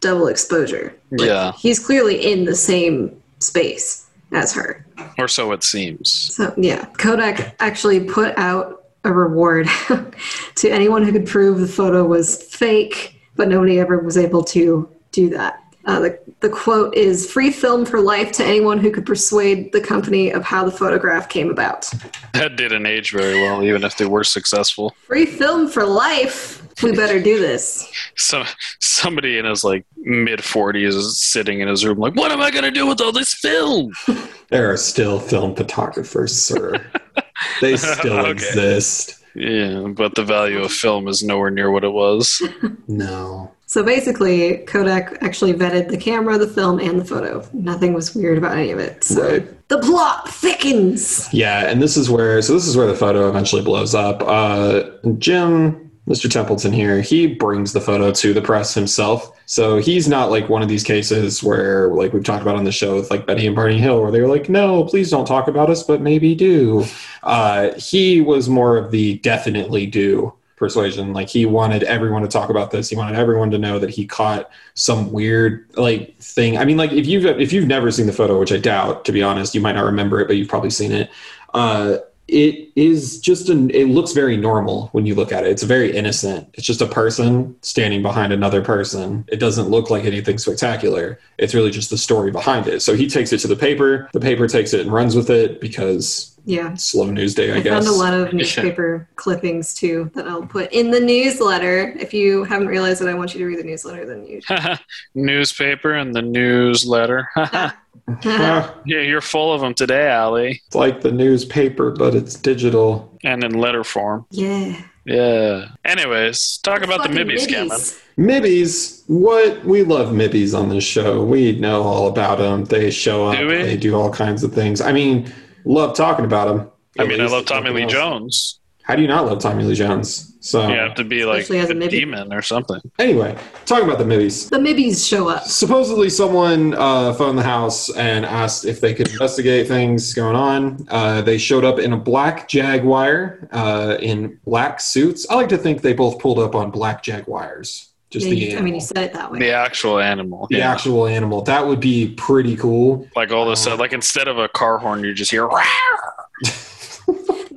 double 0.00 0.28
exposure. 0.28 0.94
Like, 1.10 1.28
Yeah. 1.28 1.52
He's 1.58 1.80
clearly 1.84 2.24
in 2.24 2.44
the 2.44 2.54
same 2.54 3.10
space 3.40 4.06
as 4.32 4.52
her. 4.52 4.83
Or 5.18 5.28
so 5.28 5.52
it 5.52 5.62
seems. 5.62 6.10
So, 6.10 6.54
yeah. 6.56 6.86
Kodak 6.98 7.56
actually 7.60 8.00
put 8.00 8.36
out 8.38 8.84
a 9.04 9.12
reward 9.12 9.68
to 10.56 10.70
anyone 10.70 11.04
who 11.04 11.12
could 11.12 11.26
prove 11.26 11.60
the 11.60 11.68
photo 11.68 12.04
was 12.04 12.42
fake, 12.42 13.20
but 13.36 13.48
nobody 13.48 13.78
ever 13.78 13.98
was 13.98 14.16
able 14.16 14.42
to 14.44 14.88
do 15.12 15.30
that. 15.30 15.60
Uh, 15.86 16.00
the, 16.00 16.18
the 16.40 16.48
quote 16.48 16.94
is 16.94 17.30
free 17.30 17.50
film 17.50 17.84
for 17.84 18.00
life 18.00 18.32
to 18.32 18.44
anyone 18.44 18.78
who 18.78 18.90
could 18.90 19.04
persuade 19.04 19.70
the 19.72 19.80
company 19.80 20.30
of 20.30 20.42
how 20.42 20.64
the 20.64 20.70
photograph 20.70 21.28
came 21.28 21.50
about. 21.50 21.90
That 22.32 22.56
didn't 22.56 22.86
age 22.86 23.12
very 23.12 23.42
well, 23.42 23.62
even 23.62 23.84
if 23.84 23.98
they 23.98 24.06
were 24.06 24.24
successful. 24.24 24.96
Free 25.06 25.26
film 25.26 25.68
for 25.68 25.84
life. 25.84 26.63
We 26.82 26.92
better 26.92 27.20
do 27.22 27.38
this. 27.38 27.90
So 28.16 28.44
somebody 28.80 29.38
in 29.38 29.44
his 29.44 29.64
like 29.64 29.84
mid 29.96 30.42
forties 30.42 30.94
is 30.94 31.20
sitting 31.20 31.60
in 31.60 31.68
his 31.68 31.84
room 31.84 31.98
like, 31.98 32.14
what 32.16 32.32
am 32.32 32.40
I 32.40 32.50
gonna 32.50 32.70
do 32.70 32.86
with 32.86 33.00
all 33.00 33.12
this 33.12 33.34
film? 33.34 33.92
There 34.50 34.70
are 34.70 34.76
still 34.76 35.18
film 35.18 35.56
photographers, 35.56 36.30
sir. 36.40 36.84
they 37.60 37.76
still 37.76 38.18
Okay. 38.20 38.30
exist. 38.30 39.18
Yeah, 39.34 39.88
but 39.96 40.14
the 40.14 40.22
value 40.22 40.62
of 40.62 40.70
film 40.70 41.08
is 41.08 41.24
nowhere 41.24 41.50
near 41.50 41.70
what 41.72 41.82
it 41.82 41.92
was. 41.92 42.40
No. 42.86 43.50
So 43.66 43.82
basically, 43.82 44.58
Kodak 44.58 45.16
actually 45.22 45.54
vetted 45.54 45.88
the 45.88 45.96
camera, 45.96 46.38
the 46.38 46.46
film, 46.46 46.78
and 46.78 47.00
the 47.00 47.04
photo. 47.04 47.44
Nothing 47.54 47.94
was 47.94 48.14
weird 48.14 48.38
about 48.38 48.56
any 48.56 48.70
of 48.70 48.78
it. 48.78 49.02
So 49.02 49.26
Right. 49.28 49.68
the 49.68 49.78
plot 49.78 50.28
thickens. 50.32 51.28
Yeah, 51.32 51.66
and 51.68 51.82
this 51.82 51.96
is 51.96 52.08
where 52.10 52.40
so 52.42 52.52
this 52.52 52.68
is 52.68 52.76
where 52.76 52.86
the 52.86 52.94
photo 52.94 53.28
eventually 53.28 53.62
blows 53.62 53.94
up. 53.94 54.22
Uh, 54.22 54.84
Jim, 55.18 55.90
Mr. 56.08 56.30
Templeton 56.30 56.72
here, 56.72 57.00
he 57.00 57.26
brings 57.26 57.72
the 57.72 57.80
photo 57.80 58.12
to 58.12 58.34
the 58.34 58.42
press 58.42 58.74
himself. 58.74 59.40
So 59.46 59.78
he's 59.78 60.06
not 60.06 60.30
like 60.30 60.50
one 60.50 60.62
of 60.62 60.68
these 60.68 60.84
cases 60.84 61.42
where 61.42 61.88
like 61.88 62.12
we've 62.12 62.24
talked 62.24 62.42
about 62.42 62.56
on 62.56 62.64
the 62.64 62.72
show 62.72 62.96
with 62.96 63.10
like 63.10 63.26
Betty 63.26 63.46
and 63.46 63.56
Barney 63.56 63.78
Hill, 63.78 64.02
where 64.02 64.10
they 64.10 64.20
were 64.20 64.28
like, 64.28 64.48
no, 64.48 64.84
please 64.84 65.10
don't 65.10 65.26
talk 65.26 65.48
about 65.48 65.70
us, 65.70 65.82
but 65.82 66.02
maybe 66.02 66.34
do. 66.34 66.84
Uh, 67.22 67.72
he 67.74 68.20
was 68.20 68.48
more 68.48 68.76
of 68.76 68.90
the 68.90 69.18
definitely 69.18 69.86
do 69.86 70.34
persuasion. 70.56 71.12
Like 71.12 71.28
he 71.28 71.46
wanted 71.46 71.82
everyone 71.84 72.22
to 72.22 72.28
talk 72.28 72.50
about 72.50 72.70
this. 72.70 72.88
He 72.88 72.96
wanted 72.96 73.16
everyone 73.16 73.50
to 73.50 73.58
know 73.58 73.78
that 73.78 73.90
he 73.90 74.06
caught 74.06 74.50
some 74.74 75.10
weird 75.10 75.66
like 75.74 76.16
thing. 76.18 76.58
I 76.58 76.64
mean, 76.64 76.76
like 76.76 76.92
if 76.92 77.06
you've 77.06 77.24
if 77.24 77.52
you've 77.52 77.66
never 77.66 77.90
seen 77.90 78.06
the 78.06 78.12
photo, 78.12 78.38
which 78.38 78.52
I 78.52 78.58
doubt, 78.58 79.04
to 79.06 79.12
be 79.12 79.22
honest, 79.22 79.54
you 79.54 79.60
might 79.60 79.74
not 79.74 79.84
remember 79.84 80.20
it, 80.20 80.26
but 80.26 80.36
you've 80.36 80.48
probably 80.48 80.70
seen 80.70 80.92
it. 80.92 81.10
Uh, 81.52 81.98
it 82.26 82.70
is 82.74 83.20
just 83.20 83.48
an. 83.48 83.70
It 83.70 83.84
looks 83.86 84.12
very 84.12 84.36
normal 84.36 84.88
when 84.92 85.04
you 85.04 85.14
look 85.14 85.30
at 85.30 85.44
it. 85.44 85.50
It's 85.50 85.62
very 85.62 85.94
innocent. 85.94 86.48
It's 86.54 86.66
just 86.66 86.80
a 86.80 86.86
person 86.86 87.54
standing 87.62 88.02
behind 88.02 88.32
another 88.32 88.62
person. 88.62 89.24
It 89.28 89.40
doesn't 89.40 89.68
look 89.68 89.90
like 89.90 90.04
anything 90.04 90.38
spectacular. 90.38 91.18
It's 91.38 91.54
really 91.54 91.70
just 91.70 91.90
the 91.90 91.98
story 91.98 92.30
behind 92.30 92.66
it. 92.66 92.80
So 92.80 92.94
he 92.94 93.08
takes 93.08 93.32
it 93.32 93.38
to 93.38 93.48
the 93.48 93.56
paper. 93.56 94.08
The 94.12 94.20
paper 94.20 94.48
takes 94.48 94.72
it 94.72 94.80
and 94.80 94.92
runs 94.92 95.14
with 95.14 95.28
it 95.28 95.60
because 95.60 96.34
Yeah. 96.46 96.74
Slow 96.74 97.10
news 97.10 97.34
day, 97.34 97.52
I, 97.52 97.56
guess. 97.56 97.58
I, 97.58 97.62
guess. 97.62 97.84
found 97.84 97.86
a 97.86 97.98
lot 97.98 98.14
of 98.14 98.32
newspaper 98.34 99.08
clippings 99.16 99.74
too 99.74 100.10
that 100.14 100.26
I'll 100.26 100.46
put 100.46 100.72
in 100.72 100.90
the 100.90 101.00
newsletter. 101.00 101.94
If 101.98 102.14
you 102.14 102.44
haven't 102.44 102.68
realized 102.68 103.00
that 103.00 103.08
I 103.08 103.14
want 103.14 103.34
you 103.34 103.40
to 103.40 103.46
read 103.46 103.58
the 103.58 103.64
newsletter, 103.64 104.06
then 104.06 104.26
you 104.26 104.40
Newspaper 105.14 105.92
and 105.94 106.14
the 106.14 106.22
newsletter. 106.22 107.28
Ah, 108.08 108.74
yeah, 108.86 109.00
you're 109.00 109.20
full 109.20 109.52
of 109.52 109.60
them 109.60 109.74
today, 109.74 110.08
Allie. 110.08 110.62
it's 110.66 110.74
like 110.74 111.00
the 111.00 111.12
newspaper, 111.12 111.90
but 111.90 112.14
it's 112.14 112.34
digital. 112.34 113.16
And 113.24 113.42
in 113.42 113.54
letter 113.54 113.84
form. 113.84 114.26
Yeah. 114.30 114.80
Yeah. 115.06 115.68
Anyways, 115.84 116.58
talk 116.58 116.82
about 116.82 117.02
the 117.02 117.08
Mibbies, 117.10 117.46
Mibby 117.46 117.68
scamming. 117.68 118.02
middies. 118.16 119.02
Mibbies, 119.02 119.02
what 119.06 119.64
we 119.64 119.82
love 119.82 120.14
Mibbies 120.14 120.58
on 120.58 120.68
this 120.70 120.84
show. 120.84 121.24
We 121.24 121.58
know 121.58 121.82
all 121.82 122.08
about 122.08 122.38
them. 122.38 122.64
They 122.64 122.90
show 122.90 123.26
up. 123.26 123.38
Do 123.38 123.46
we? 123.46 123.56
They 123.56 123.76
do 123.76 123.94
all 123.94 124.10
kinds 124.10 124.42
of 124.44 124.54
things. 124.54 124.80
I 124.80 124.92
mean, 124.92 125.30
love 125.64 125.94
talking 125.94 126.24
about 126.24 126.48
them. 126.48 126.70
I 126.98 127.06
mean, 127.06 127.20
I 127.20 127.26
love 127.26 127.44
Tommy 127.44 127.70
Lee 127.70 127.86
Jones. 127.86 128.60
How 128.82 128.96
do 128.96 129.02
you 129.02 129.08
not 129.08 129.26
love 129.26 129.40
Tommy 129.40 129.64
Lee 129.64 129.74
Jones? 129.74 130.33
So 130.44 130.68
You 130.68 130.74
have 130.76 130.94
to 130.96 131.04
be 131.04 131.24
like 131.24 131.40
Especially 131.44 131.60
as 131.60 131.70
a 131.70 131.78
a 131.78 131.88
demon 131.88 132.30
or 132.30 132.42
something. 132.42 132.78
anyway, 132.98 133.34
talking 133.64 133.86
about 133.86 133.96
the 133.98 134.04
Mibbies. 134.04 134.50
The 134.50 134.58
Mibbies 134.58 135.08
show 135.08 135.28
up. 135.28 135.44
Supposedly, 135.44 136.10
someone 136.10 136.74
uh, 136.74 137.14
phoned 137.14 137.38
the 137.38 137.42
house 137.42 137.88
and 137.96 138.26
asked 138.26 138.66
if 138.66 138.78
they 138.78 138.92
could 138.92 139.08
investigate 139.08 139.66
things 139.68 140.12
going 140.12 140.36
on. 140.36 140.86
Uh, 140.90 141.22
they 141.22 141.38
showed 141.38 141.64
up 141.64 141.78
in 141.78 141.94
a 141.94 141.96
black 141.96 142.46
Jaguar 142.46 143.48
uh, 143.52 143.96
in 144.00 144.38
black 144.44 144.80
suits. 144.80 145.26
I 145.30 145.34
like 145.36 145.48
to 145.48 145.56
think 145.56 145.80
they 145.80 145.94
both 145.94 146.18
pulled 146.18 146.38
up 146.38 146.54
on 146.54 146.70
black 146.70 147.02
Jaguars. 147.02 147.88
Just 148.10 148.26
Yeah, 148.26 148.30
the 148.30 148.36
you- 148.36 148.58
I 148.58 148.60
mean, 148.60 148.74
you 148.74 148.82
said 148.82 148.98
it 148.98 149.14
that 149.14 149.32
way. 149.32 149.38
The 149.38 149.52
actual 149.52 149.98
animal. 149.98 150.46
the 150.50 150.58
yeah. 150.58 150.70
actual 150.70 151.06
animal. 151.06 151.40
That 151.40 151.66
would 151.66 151.80
be 151.80 152.08
pretty 152.18 152.54
cool. 152.54 153.08
Like 153.16 153.32
all 153.32 153.48
this, 153.48 153.66
like 153.66 153.94
instead 153.94 154.28
of 154.28 154.36
a 154.38 154.48
car 154.48 154.76
horn, 154.76 155.02
you 155.04 155.14
just 155.14 155.30
hear, 155.30 155.48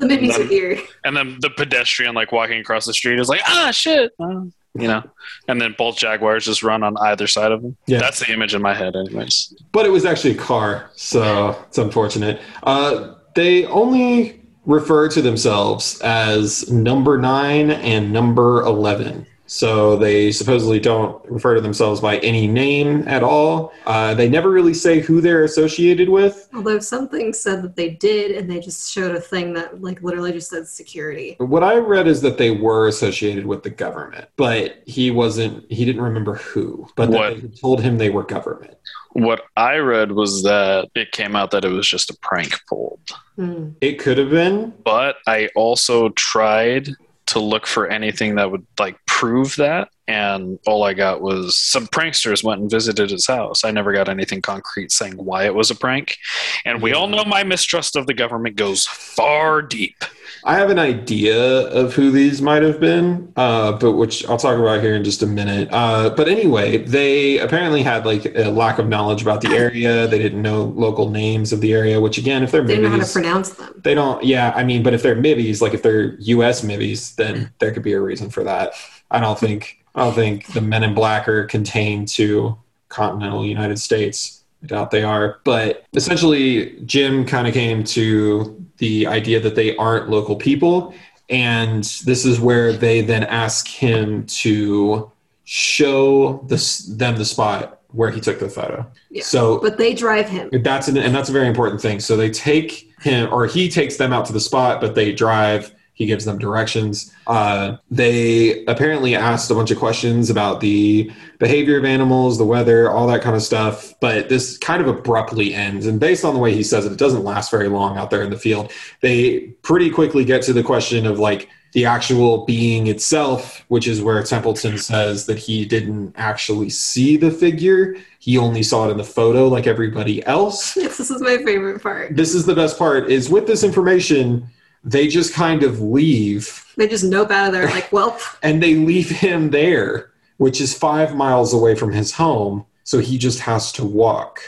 The 0.08 0.18
Mibbies 0.18 0.40
are 0.40 0.44
here. 0.44 0.80
and 1.04 1.16
then 1.16 1.38
the 1.42 1.50
pedestrian 1.50 2.16
like 2.16 2.32
walking 2.32 2.60
across 2.60 2.86
the 2.86 2.94
street 2.94 3.20
is 3.20 3.30
like, 3.30 3.42
ah, 3.48 3.72
shit, 3.72 4.12
Uh, 4.20 4.42
you 4.76 4.88
know, 4.88 5.04
and 5.48 5.60
then 5.60 5.74
both 5.78 5.98
jaguars 5.98 6.46
just 6.46 6.62
run 6.64 6.84
on 6.84 6.96
either 6.98 7.26
side 7.28 7.52
of 7.52 7.62
them. 7.64 7.76
Yeah. 7.88 8.00
That's 8.00 8.20
the 8.20 8.32
image 8.32 8.54
in 8.54 8.62
my 8.62 8.74
head, 8.76 8.96
anyways. 8.96 9.54
But 9.72 9.86
it 9.86 9.90
was 9.90 10.06
actually 10.06 10.32
a 10.32 10.38
car, 10.38 10.92
so 10.96 11.58
it's 11.68 11.78
unfortunate. 11.80 12.40
Uh, 12.64 13.16
they 13.36 13.66
only 13.66 14.42
refer 14.66 15.08
to 15.10 15.22
themselves 15.22 16.00
as 16.02 16.70
number 16.72 17.18
nine 17.18 17.72
and 17.72 18.12
number 18.14 18.62
11. 18.64 19.26
So 19.48 19.96
they 19.96 20.32
supposedly 20.32 20.80
don't 20.80 21.24
refer 21.30 21.56
to 21.56 21.62
themselves 21.62 22.02
by 22.02 22.18
any 22.18 22.48
name 22.48 23.08
at 23.08 23.24
all. 23.24 23.74
Uh, 23.86 24.14
they 24.14 24.30
never 24.30 24.50
really 24.50 24.74
say 24.74 25.00
who 25.00 25.22
they're 25.22 25.46
associated 25.46 26.10
with. 26.10 26.50
Although 26.54 26.80
something 26.80 27.34
said 27.34 27.64
that 27.64 27.76
they 27.76 27.92
did, 27.92 28.32
and 28.32 28.52
they 28.52 28.60
just 28.60 28.92
showed 28.92 29.16
a 29.16 29.22
thing 29.22 29.54
that 29.54 29.82
like 29.82 30.02
literally 30.04 30.34
just 30.34 30.50
said 30.50 30.68
security. 30.68 31.36
What 31.40 31.64
I 31.64 31.78
read 31.78 32.08
is 32.08 32.22
that 32.22 32.38
they 32.38 32.52
were 32.52 32.88
associated 32.88 33.46
with 33.46 33.64
the 33.64 33.70
government, 33.70 34.28
but 34.36 34.84
he 34.86 35.12
wasn't, 35.12 35.70
he 35.72 35.86
didn't 35.86 36.02
remember 36.02 36.36
who, 36.36 36.88
but 36.96 37.12
that 37.12 37.42
they 37.42 37.48
told 37.48 37.82
him 37.82 37.98
they 37.98 38.10
were 38.10 38.24
government. 38.24 38.76
What 39.14 39.44
I 39.56 39.78
read 39.78 40.12
was 40.12 40.44
that 40.44 40.90
it 40.94 41.12
came 41.12 41.36
out 41.36 41.52
that 41.52 41.66
it 41.66 41.70
was 41.70 41.88
just 41.88 42.12
a 42.12 42.18
prank 42.22 42.60
pulled. 42.68 43.00
Hmm. 43.36 43.70
It 43.82 44.00
could 44.00 44.18
have 44.18 44.30
been, 44.30 44.74
But 44.84 45.16
I 45.26 45.50
also 45.56 46.10
tried 46.10 46.90
to 47.28 47.40
look 47.40 47.68
for 47.68 47.88
anything 47.88 48.36
that 48.36 48.52
would 48.52 48.66
like 48.80 48.98
prove 49.06 49.56
that. 49.58 49.90
And 50.08 50.58
all 50.66 50.84
I 50.84 50.94
got 50.94 51.22
was 51.22 51.58
some 51.58 51.86
pranksters 51.88 52.44
went 52.44 52.62
and 52.62 52.72
visited 52.72 53.10
his 53.10 53.28
house. 53.28 53.66
I 53.66 53.72
never 53.72 53.92
got 53.92 54.08
anything 54.08 54.42
concrete 54.42 54.92
saying 54.92 55.14
why 55.18 55.46
it 55.46 55.54
was 55.54 55.70
a 55.70 55.76
prank. 55.76 56.18
And 56.64 56.82
we 56.82 56.94
all 56.94 57.08
know 57.08 57.26
my 57.26 57.44
mistrust 57.44 57.96
of 57.98 58.08
the 58.08 58.14
government 58.14 58.56
goes 58.56 58.86
far 58.86 59.62
deep. 59.62 60.06
I 60.46 60.56
have 60.56 60.70
an 60.70 60.80
idea 60.80 61.38
of 61.68 61.94
who 61.94 62.10
these 62.12 62.42
might 62.42 62.62
have 62.64 62.80
been, 62.80 63.34
uh, 63.36 63.74
but 63.74 63.94
which 63.94 64.26
I'll 64.30 64.38
talk 64.38 64.58
about 64.58 64.82
here 64.82 64.96
in 64.96 65.04
just 65.04 65.24
a 65.24 65.28
minute. 65.28 65.68
Uh, 65.72 66.10
but 66.12 66.30
anyway, 66.30 66.78
they 66.78 67.40
apparently 67.40 67.84
had 67.84 68.06
like 68.06 68.26
a 68.34 68.50
lack 68.50 68.80
of 68.80 68.88
knowledge 68.88 69.22
about 69.22 69.42
the 69.42 69.50
area. 69.50 70.08
They 70.08 70.20
didn't 70.20 70.42
know 70.42 70.64
local 70.64 71.10
names 71.10 71.52
of 71.52 71.60
the 71.60 71.74
area, 71.74 72.00
which 72.00 72.18
again, 72.18 72.44
if 72.44 72.52
they're 72.52 72.62
They 72.64 72.76
didn't 72.76 72.92
know 72.92 72.98
how 73.00 73.06
to 73.06 73.12
pronounce 73.12 73.50
them. 73.50 73.82
they 73.84 73.94
don't. 73.94 74.24
Yeah, 74.24 74.54
I 74.56 74.64
mean, 74.64 74.84
but 74.84 74.94
if 74.94 75.04
they're 75.04 75.16
Mibbies, 75.18 75.60
like 75.60 75.74
if 75.74 75.82
they're 75.84 76.16
U.S. 76.16 76.62
Mibbies, 76.62 77.16
then 77.16 77.52
there 77.60 77.72
could 77.74 77.84
be 77.84 77.94
a 77.94 78.00
reason 78.00 78.30
for 78.30 78.44
that. 78.46 78.74
I 79.12 79.20
don't 79.20 79.38
think. 79.38 79.80
I 79.98 80.04
don't 80.04 80.14
think 80.14 80.54
the 80.54 80.62
Men 80.62 80.84
in 80.84 80.94
Black 80.94 81.28
are 81.28 81.46
contained 81.46 82.08
to 82.10 82.56
continental 82.88 83.44
United 83.44 83.80
States. 83.80 84.44
I 84.64 84.68
doubt 84.68 84.92
they 84.92 85.04
are. 85.04 85.40
But 85.44 85.86
essentially, 85.94 86.80
Jim 86.86 87.26
kind 87.26 87.48
of 87.48 87.54
came 87.56 87.84
to 87.86 88.64
the 88.78 89.08
idea 89.08 89.40
that 89.40 89.56
they 89.56 89.76
aren't 89.76 90.10
local 90.10 90.36
people. 90.36 90.94
And 91.30 91.84
this 92.06 92.26
is 92.26 92.40
where 92.40 92.72
they 92.74 93.02
then 93.02 93.24
ask 93.24 93.68
him 93.68 94.26
to 94.28 95.12
show 95.46 96.46
this, 96.48 96.80
them 96.86 97.18
the 97.18 97.26
spot 97.26 97.82
where 97.92 98.12
he 98.12 98.22
took 98.22 98.40
the 98.40 98.50
photo. 98.50 98.86
Yeah. 99.10 99.24
So 99.24 99.60
But 99.60 99.80
they 99.80 99.96
drive 99.96 100.30
him. 100.30 100.50
that's 100.62 100.88
an, 100.88 100.98
and 100.98 101.16
that's 101.16 101.30
a 101.30 101.32
very 101.34 101.48
important 101.48 101.82
thing. 101.82 102.00
So 102.00 102.16
they 102.16 102.30
take 102.30 102.94
him, 103.02 103.34
or 103.34 103.48
he 103.48 103.68
takes 103.68 103.98
them 103.98 104.14
out 104.14 104.26
to 104.28 104.34
the 104.34 104.40
spot, 104.40 104.80
but 104.80 104.94
they 104.94 105.12
drive. 105.12 105.74
He 105.98 106.06
gives 106.06 106.26
them 106.26 106.38
directions. 106.38 107.12
Uh, 107.26 107.78
they 107.90 108.64
apparently 108.66 109.16
asked 109.16 109.50
a 109.50 109.56
bunch 109.56 109.72
of 109.72 109.80
questions 109.80 110.30
about 110.30 110.60
the 110.60 111.12
behavior 111.40 111.80
of 111.80 111.86
animals, 111.86 112.38
the 112.38 112.46
weather, 112.46 112.92
all 112.92 113.08
that 113.08 113.24
kind 113.24 113.36
of 113.36 113.42
stuff. 113.42 113.96
But 114.00 114.30
this 114.30 114.60
kind 114.60 114.80
of 114.80 114.88
abruptly 114.88 115.56
ends. 115.56 115.88
And 115.88 116.00
based 116.00 116.24
on 116.24 116.36
the 116.36 116.40
way 116.40 116.54
he 116.54 116.62
says 116.62 116.86
it, 116.86 116.92
it 116.92 117.00
doesn't 117.00 117.24
last 117.24 117.50
very 117.50 117.68
long 117.68 117.98
out 117.98 118.12
there 118.12 118.22
in 118.22 118.30
the 118.30 118.38
field. 118.38 118.72
They 119.02 119.40
pretty 119.64 119.90
quickly 119.90 120.24
get 120.24 120.44
to 120.44 120.54
the 120.54 120.62
question 120.62 121.08
of 121.08 121.18
like 121.18 121.50
the 121.74 121.86
actual 121.86 122.46
being 122.46 122.86
itself, 122.86 123.66
which 123.68 123.88
is 123.88 124.00
where 124.00 124.22
Templeton 124.22 124.78
says 124.78 125.26
that 125.26 125.40
he 125.40 125.66
didn't 125.66 126.14
actually 126.16 126.70
see 126.70 127.18
the 127.18 127.32
figure. 127.32 127.96
He 128.20 128.38
only 128.38 128.62
saw 128.62 128.88
it 128.88 128.92
in 128.92 128.98
the 128.98 129.04
photo 129.04 129.48
like 129.48 129.66
everybody 129.66 130.24
else. 130.28 130.78
Yes, 130.78 130.98
this 131.00 131.10
is 131.10 131.24
my 131.24 131.38
favorite 131.38 131.82
part. 131.82 132.16
This 132.16 132.36
is 132.36 132.46
the 132.46 132.54
best 132.54 132.78
part 132.78 133.10
is 133.10 133.32
with 133.32 133.48
this 133.48 133.64
information, 133.64 134.48
they 134.88 135.08
just 135.08 135.34
kind 135.34 135.64
of 135.64 135.82
leave 135.82 136.66
They 136.78 136.88
just 136.88 137.04
nope 137.04 137.30
out 137.32 137.48
of 137.48 137.54
there 137.54 137.68
like, 137.68 137.92
well, 137.92 138.18
and 138.44 138.64
they 138.64 138.76
leave 138.76 139.10
him 139.10 139.50
there, 139.52 140.12
which 140.38 140.62
is 140.62 140.78
five 140.78 141.16
miles 141.16 141.54
away 141.54 141.76
from 141.76 141.92
his 141.92 142.12
home. 142.14 142.66
So 142.84 143.00
he 143.00 143.18
just 143.18 143.40
has 143.42 143.72
to 143.74 143.84
walk. 143.86 144.40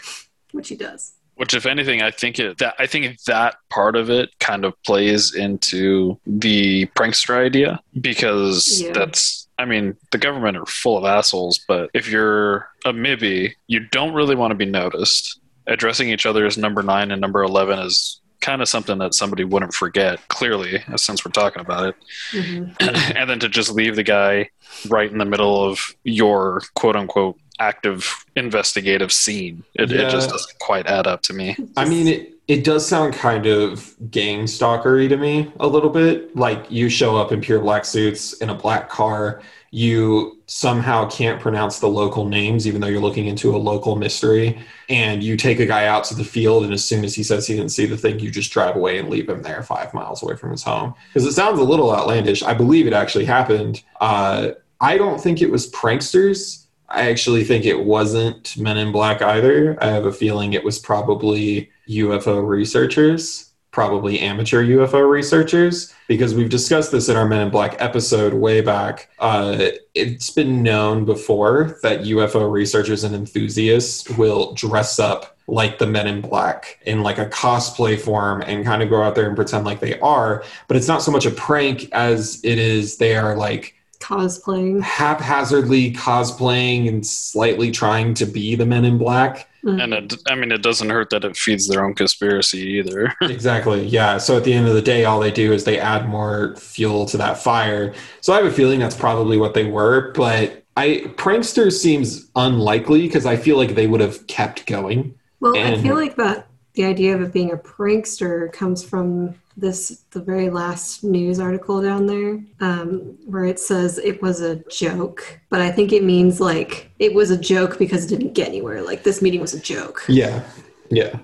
which 0.54 0.70
he 0.70 0.76
does. 0.76 1.14
Which, 1.36 1.54
if 1.54 1.66
anything, 1.66 2.02
I 2.02 2.12
think 2.12 2.38
it 2.40 2.58
that 2.58 2.76
I 2.80 2.86
think 2.86 3.22
that 3.24 3.56
part 3.70 3.96
of 3.96 4.10
it 4.10 4.30
kind 4.40 4.66
of 4.66 4.74
plays 4.84 5.34
into 5.34 6.20
the 6.26 6.86
prankster 6.98 7.36
idea 7.38 7.80
because 8.02 8.82
Yeah. 8.82 8.92
that's. 8.94 9.48
I 9.58 9.66
mean, 9.66 9.96
the 10.12 10.18
government 10.18 10.56
are 10.56 10.66
full 10.66 10.98
of 10.98 11.04
assholes, 11.04 11.60
but 11.68 11.90
if 11.94 12.10
you're 12.10 12.70
a 12.86 12.94
Mibby, 12.94 13.52
you 13.68 13.82
don't 13.92 14.14
really 14.14 14.36
want 14.36 14.52
to 14.52 14.56
be 14.56 14.66
noticed. 14.66 15.40
Addressing 15.68 16.10
each 16.10 16.26
other 16.26 16.46
as 16.46 16.58
number 16.58 16.82
nine 16.82 17.12
and 17.12 17.20
number 17.22 17.44
eleven 17.44 17.80
is 17.80 18.22
kind 18.42 18.62
of 18.62 18.70
something 18.70 18.98
that 19.00 19.14
somebody 19.14 19.44
wouldn't 19.44 19.74
forget. 19.74 20.26
Clearly, 20.30 20.84
since 20.96 21.26
we're 21.26 21.32
talking 21.32 21.62
about 21.62 21.90
it, 21.90 21.96
Mhm. 22.32 23.16
and 23.16 23.30
then 23.30 23.40
to 23.40 23.50
just 23.50 23.72
leave 23.72 23.96
the 23.96 24.04
guy 24.04 24.50
right 24.88 25.12
in 25.12 25.18
the 25.18 25.26
middle 25.26 25.64
of 25.64 25.94
your 26.04 26.62
quote 26.76 26.96
unquote 26.96 27.38
active 27.60 28.24
investigative 28.38 29.12
scene. 29.12 29.64
It, 29.76 29.90
Yeah. 29.92 30.08
it 30.08 30.12
just 30.12 30.30
doesn't 30.30 30.58
quite 30.60 30.88
add 30.88 31.08
up 31.08 31.22
to 31.24 31.34
me. 31.34 31.58
I 31.76 31.84
mean, 31.86 32.08
it, 32.08 32.34
it 32.50 32.64
does 32.64 32.86
sound 32.86 33.14
kind 33.14 33.46
of 33.46 33.96
gang 34.10 34.46
stalkery 34.46 35.08
to 35.08 35.18
me 35.18 35.54
a 35.60 35.68
little 35.68 35.92
bit. 35.92 36.36
Like 36.36 36.66
you 36.72 36.90
show 36.90 37.16
up 37.16 37.32
in 37.32 37.42
pure 37.42 37.60
black 37.60 37.86
suits 37.86 38.34
in 38.34 38.50
a 38.50 38.56
black 38.56 38.90
car. 38.90 39.44
You 39.70 40.42
somehow 40.48 41.08
can't 41.12 41.40
pronounce 41.40 41.78
the 41.78 41.88
local 41.88 42.26
names, 42.26 42.66
even 42.66 42.82
though 42.82 42.88
you're 42.88 43.02
looking 43.02 43.28
into 43.28 43.56
a 43.56 43.58
local 43.58 43.96
mystery. 43.96 44.60
And 44.90 45.24
you 45.24 45.38
take 45.38 45.60
a 45.60 45.66
guy 45.68 45.86
out 45.86 46.06
to 46.06 46.16
the 46.16 46.24
field, 46.24 46.64
and 46.64 46.74
as 46.74 46.84
soon 46.84 47.06
as 47.06 47.14
he 47.14 47.22
says 47.22 47.46
he 47.46 47.56
didn't 47.56 47.70
see 47.70 47.86
the 47.86 47.96
thing, 47.96 48.20
you 48.20 48.32
just 48.32 48.52
drive 48.52 48.76
away 48.76 48.98
and 48.98 49.12
leave 49.12 49.30
him 49.30 49.44
there 49.44 49.62
five 49.62 49.94
miles 49.94 50.24
away 50.24 50.36
from 50.36 50.50
his 50.50 50.64
home. 50.64 50.96
Because 51.14 51.28
it 51.28 51.34
sounds 51.34 51.60
a 51.60 51.64
little 51.64 51.96
outlandish. 51.96 52.42
I 52.42 52.56
believe 52.56 52.88
it 52.88 52.94
actually 52.94 53.26
happened. 53.26 53.84
Uh, 54.02 54.54
I 54.82 54.98
don't 54.98 55.22
think 55.22 55.44
it 55.44 55.52
was 55.52 55.70
pranksters. 55.70 56.66
I 56.88 57.12
actually 57.12 57.44
think 57.44 57.66
it 57.66 57.86
wasn't 57.86 58.58
Men 58.58 58.78
in 58.78 58.92
Black 58.92 59.22
either. 59.22 59.78
I 59.84 59.90
have 59.90 60.08
a 60.08 60.12
feeling 60.12 60.54
it 60.54 60.64
was 60.64 60.80
probably 60.80 61.70
UFO 61.90 62.48
researchers, 62.48 63.52
probably 63.72 64.20
amateur 64.20 64.64
UFO 64.64 65.10
researchers, 65.10 65.94
because 66.08 66.34
we've 66.34 66.50
discussed 66.50 66.92
this 66.92 67.10
in 67.10 67.16
our 67.16 67.28
Men 67.28 67.42
in 67.42 67.50
Black 67.50 67.76
episode 67.80 68.34
way 68.34 68.62
back. 68.62 69.10
Uh, 69.20 69.70
it's 69.94 70.30
been 70.30 70.64
known 70.64 71.06
before 71.06 71.80
that 71.84 72.02
UFO 72.02 72.52
researchers 72.52 73.04
and 73.04 73.16
enthusiasts 73.16 74.10
will 74.18 74.54
dress 74.54 75.00
up 75.00 75.38
like 75.48 75.80
the 75.80 75.88
Men 75.88 76.08
in 76.08 76.22
Black 76.22 76.80
in 76.86 77.02
like 77.02 77.18
a 77.18 77.26
cosplay 77.26 78.00
form 78.00 78.42
and 78.44 78.66
kind 78.66 78.84
of 78.84 78.90
go 78.90 79.02
out 79.02 79.16
there 79.16 79.28
and 79.28 79.36
pretend 79.36 79.66
like 79.66 79.80
they 79.80 80.00
are. 80.00 80.44
But 80.68 80.78
it's 80.78 80.88
not 80.88 81.02
so 81.02 81.12
much 81.12 81.26
a 81.26 81.32
prank 81.32 81.90
as 81.92 82.40
it 82.44 82.60
is 82.60 82.98
they 82.98 83.16
are 83.16 83.36
like 83.36 83.76
cosplaying. 84.00 84.82
haphazardly 84.82 85.94
cosplaying 85.94 86.88
and 86.88 87.06
slightly 87.06 87.72
trying 87.72 88.14
to 88.16 88.26
be 88.26 88.56
the 88.56 88.66
men 88.66 88.86
in 88.86 88.98
black. 88.98 89.49
Mm. 89.64 89.84
And 89.84 89.94
it, 89.94 90.14
I 90.28 90.36
mean, 90.36 90.52
it 90.52 90.62
doesn't 90.62 90.90
hurt 90.90 91.10
that 91.10 91.24
it 91.24 91.36
feeds 91.36 91.68
their 91.68 91.84
own 91.84 91.94
conspiracy 91.94 92.60
either. 92.60 93.14
exactly. 93.22 93.86
Yeah. 93.86 94.18
So 94.18 94.38
at 94.38 94.44
the 94.44 94.54
end 94.54 94.68
of 94.68 94.74
the 94.74 94.82
day, 94.82 95.06
all 95.06 95.20
they 95.20 95.32
do 95.32 95.52
is 95.52 95.64
they 95.64 95.80
add 95.80 96.08
more 96.08 96.56
fuel 96.56 97.06
to 97.08 97.18
that 97.18 97.38
fire. 97.38 97.94
So 98.22 98.34
I 98.34 98.38
have 98.38 98.46
a 98.46 98.52
feeling 98.52 98.80
that's 98.80 98.96
probably 98.96 99.38
what 99.38 99.54
they 99.54 99.66
were, 99.66 100.12
but 100.14 100.64
I 100.78 101.04
prankster 101.18 101.72
seems 101.72 102.30
unlikely 102.36 103.02
because 103.02 103.26
I 103.26 103.36
feel 103.36 103.58
like 103.58 103.76
they 103.76 103.88
would 103.88 104.02
have 104.02 104.26
kept 104.28 104.66
going. 104.66 105.14
Well, 105.42 105.58
I 105.58 105.82
feel 105.82 105.96
like 105.96 106.16
that 106.16 106.48
the 106.74 106.86
idea 106.86 107.16
of 107.16 107.22
it 107.22 107.34
being 107.34 107.52
a 107.52 107.58
prankster 107.58 108.52
comes 108.54 108.84
from 108.84 109.36
this 109.60 110.04
the 110.12 110.22
very 110.22 110.50
last 110.50 111.04
news 111.04 111.40
article 111.40 111.82
down 111.82 112.06
there, 112.06 112.40
um, 112.60 113.18
where 113.26 113.46
it 113.46 113.60
says 113.60 113.98
it 113.98 114.22
was 114.22 114.42
a 114.42 114.58
joke. 114.70 115.40
But 115.50 115.62
I 115.62 115.72
think 115.72 115.92
it 115.94 116.04
means 116.04 116.40
like 116.40 116.92
it 117.00 117.14
was 117.14 117.32
a 117.32 117.38
joke 117.38 117.78
because 117.78 118.06
it 118.06 118.10
didn't 118.16 118.34
get 118.34 118.48
anywhere. 118.48 118.82
Like 118.82 119.04
this 119.04 119.22
meeting 119.22 119.42
was 119.42 119.54
a 119.54 119.60
joke. 119.60 120.04
Yeah. 120.08 120.44
Yeah. 120.92 121.16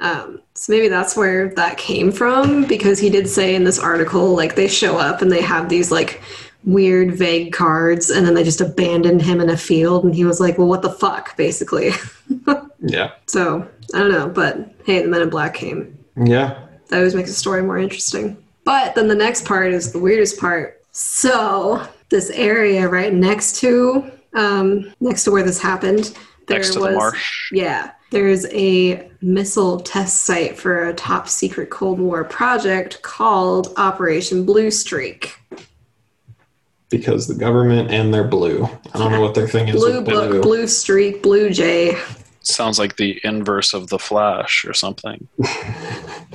Um, 0.00 0.40
so 0.54 0.72
maybe 0.72 0.88
that's 0.88 1.14
where 1.14 1.52
that 1.54 1.76
came 1.76 2.10
from 2.10 2.64
because 2.64 2.98
he 2.98 3.10
did 3.10 3.28
say 3.28 3.54
in 3.54 3.64
this 3.64 3.78
article 3.78 4.34
like 4.34 4.54
they 4.54 4.66
show 4.66 4.96
up 4.96 5.20
and 5.20 5.30
they 5.30 5.42
have 5.42 5.68
these 5.68 5.90
like 5.90 6.22
weird 6.64 7.14
vague 7.16 7.52
cards 7.52 8.08
and 8.08 8.26
then 8.26 8.32
they 8.34 8.42
just 8.44 8.62
abandoned 8.62 9.20
him 9.20 9.40
in 9.40 9.50
a 9.50 9.56
field 9.58 10.04
and 10.04 10.14
he 10.14 10.24
was 10.24 10.40
like 10.40 10.56
well 10.56 10.66
what 10.66 10.80
the 10.82 10.90
fuck 10.90 11.34
basically 11.36 11.90
Yeah. 12.80 13.12
so 13.26 13.66
i 13.94 13.98
don't 13.98 14.10
know 14.12 14.28
but 14.28 14.74
hey 14.84 15.00
the 15.02 15.08
men 15.08 15.22
in 15.22 15.30
black 15.30 15.54
came 15.54 15.98
Yeah. 16.22 16.58
That 16.90 16.98
always 16.98 17.14
makes 17.14 17.30
the 17.30 17.36
story 17.36 17.62
more 17.62 17.78
interesting 17.78 18.36
but 18.64 18.94
then 18.94 19.08
the 19.08 19.14
next 19.14 19.44
part 19.46 19.72
is 19.72 19.92
the 19.92 19.98
weirdest 19.98 20.38
part 20.38 20.82
so 20.92 21.82
this 22.10 22.30
area 22.30 22.88
right 22.88 23.12
next 23.14 23.56
to 23.56 24.10
um, 24.34 24.92
next 25.00 25.24
to 25.24 25.30
where 25.30 25.42
this 25.42 25.60
happened 25.60 26.16
there 26.46 26.58
Next 26.58 26.74
to 26.74 26.80
was 26.80 26.88
the 26.90 26.94
marsh. 26.94 27.50
yeah 27.52 27.92
there's 28.10 28.44
a 28.52 29.08
missile 29.22 29.78
test 29.80 30.22
site 30.24 30.58
for 30.58 30.88
a 30.88 30.94
top 30.94 31.28
secret 31.28 31.70
cold 31.70 32.00
war 32.00 32.24
project 32.24 33.00
called 33.02 33.72
operation 33.76 34.44
blue 34.44 34.70
streak 34.70 35.36
Because 36.88 37.28
the 37.28 37.34
government 37.36 37.90
and 37.92 38.12
they're 38.12 38.26
blue. 38.26 38.64
I 38.92 38.98
don't 38.98 39.12
know 39.12 39.20
what 39.20 39.34
their 39.36 39.46
thing 39.46 39.68
is. 39.68 39.76
blue 39.76 40.00
with 40.00 40.06
book 40.06 40.42
blue 40.42 40.66
streak 40.66 41.22
blue 41.22 41.50
jay 41.50 41.96
Sounds 42.42 42.78
like 42.78 42.96
the 42.96 43.20
inverse 43.22 43.74
of 43.74 43.88
the 43.88 43.98
Flash 43.98 44.64
or 44.64 44.74
something. 44.74 45.28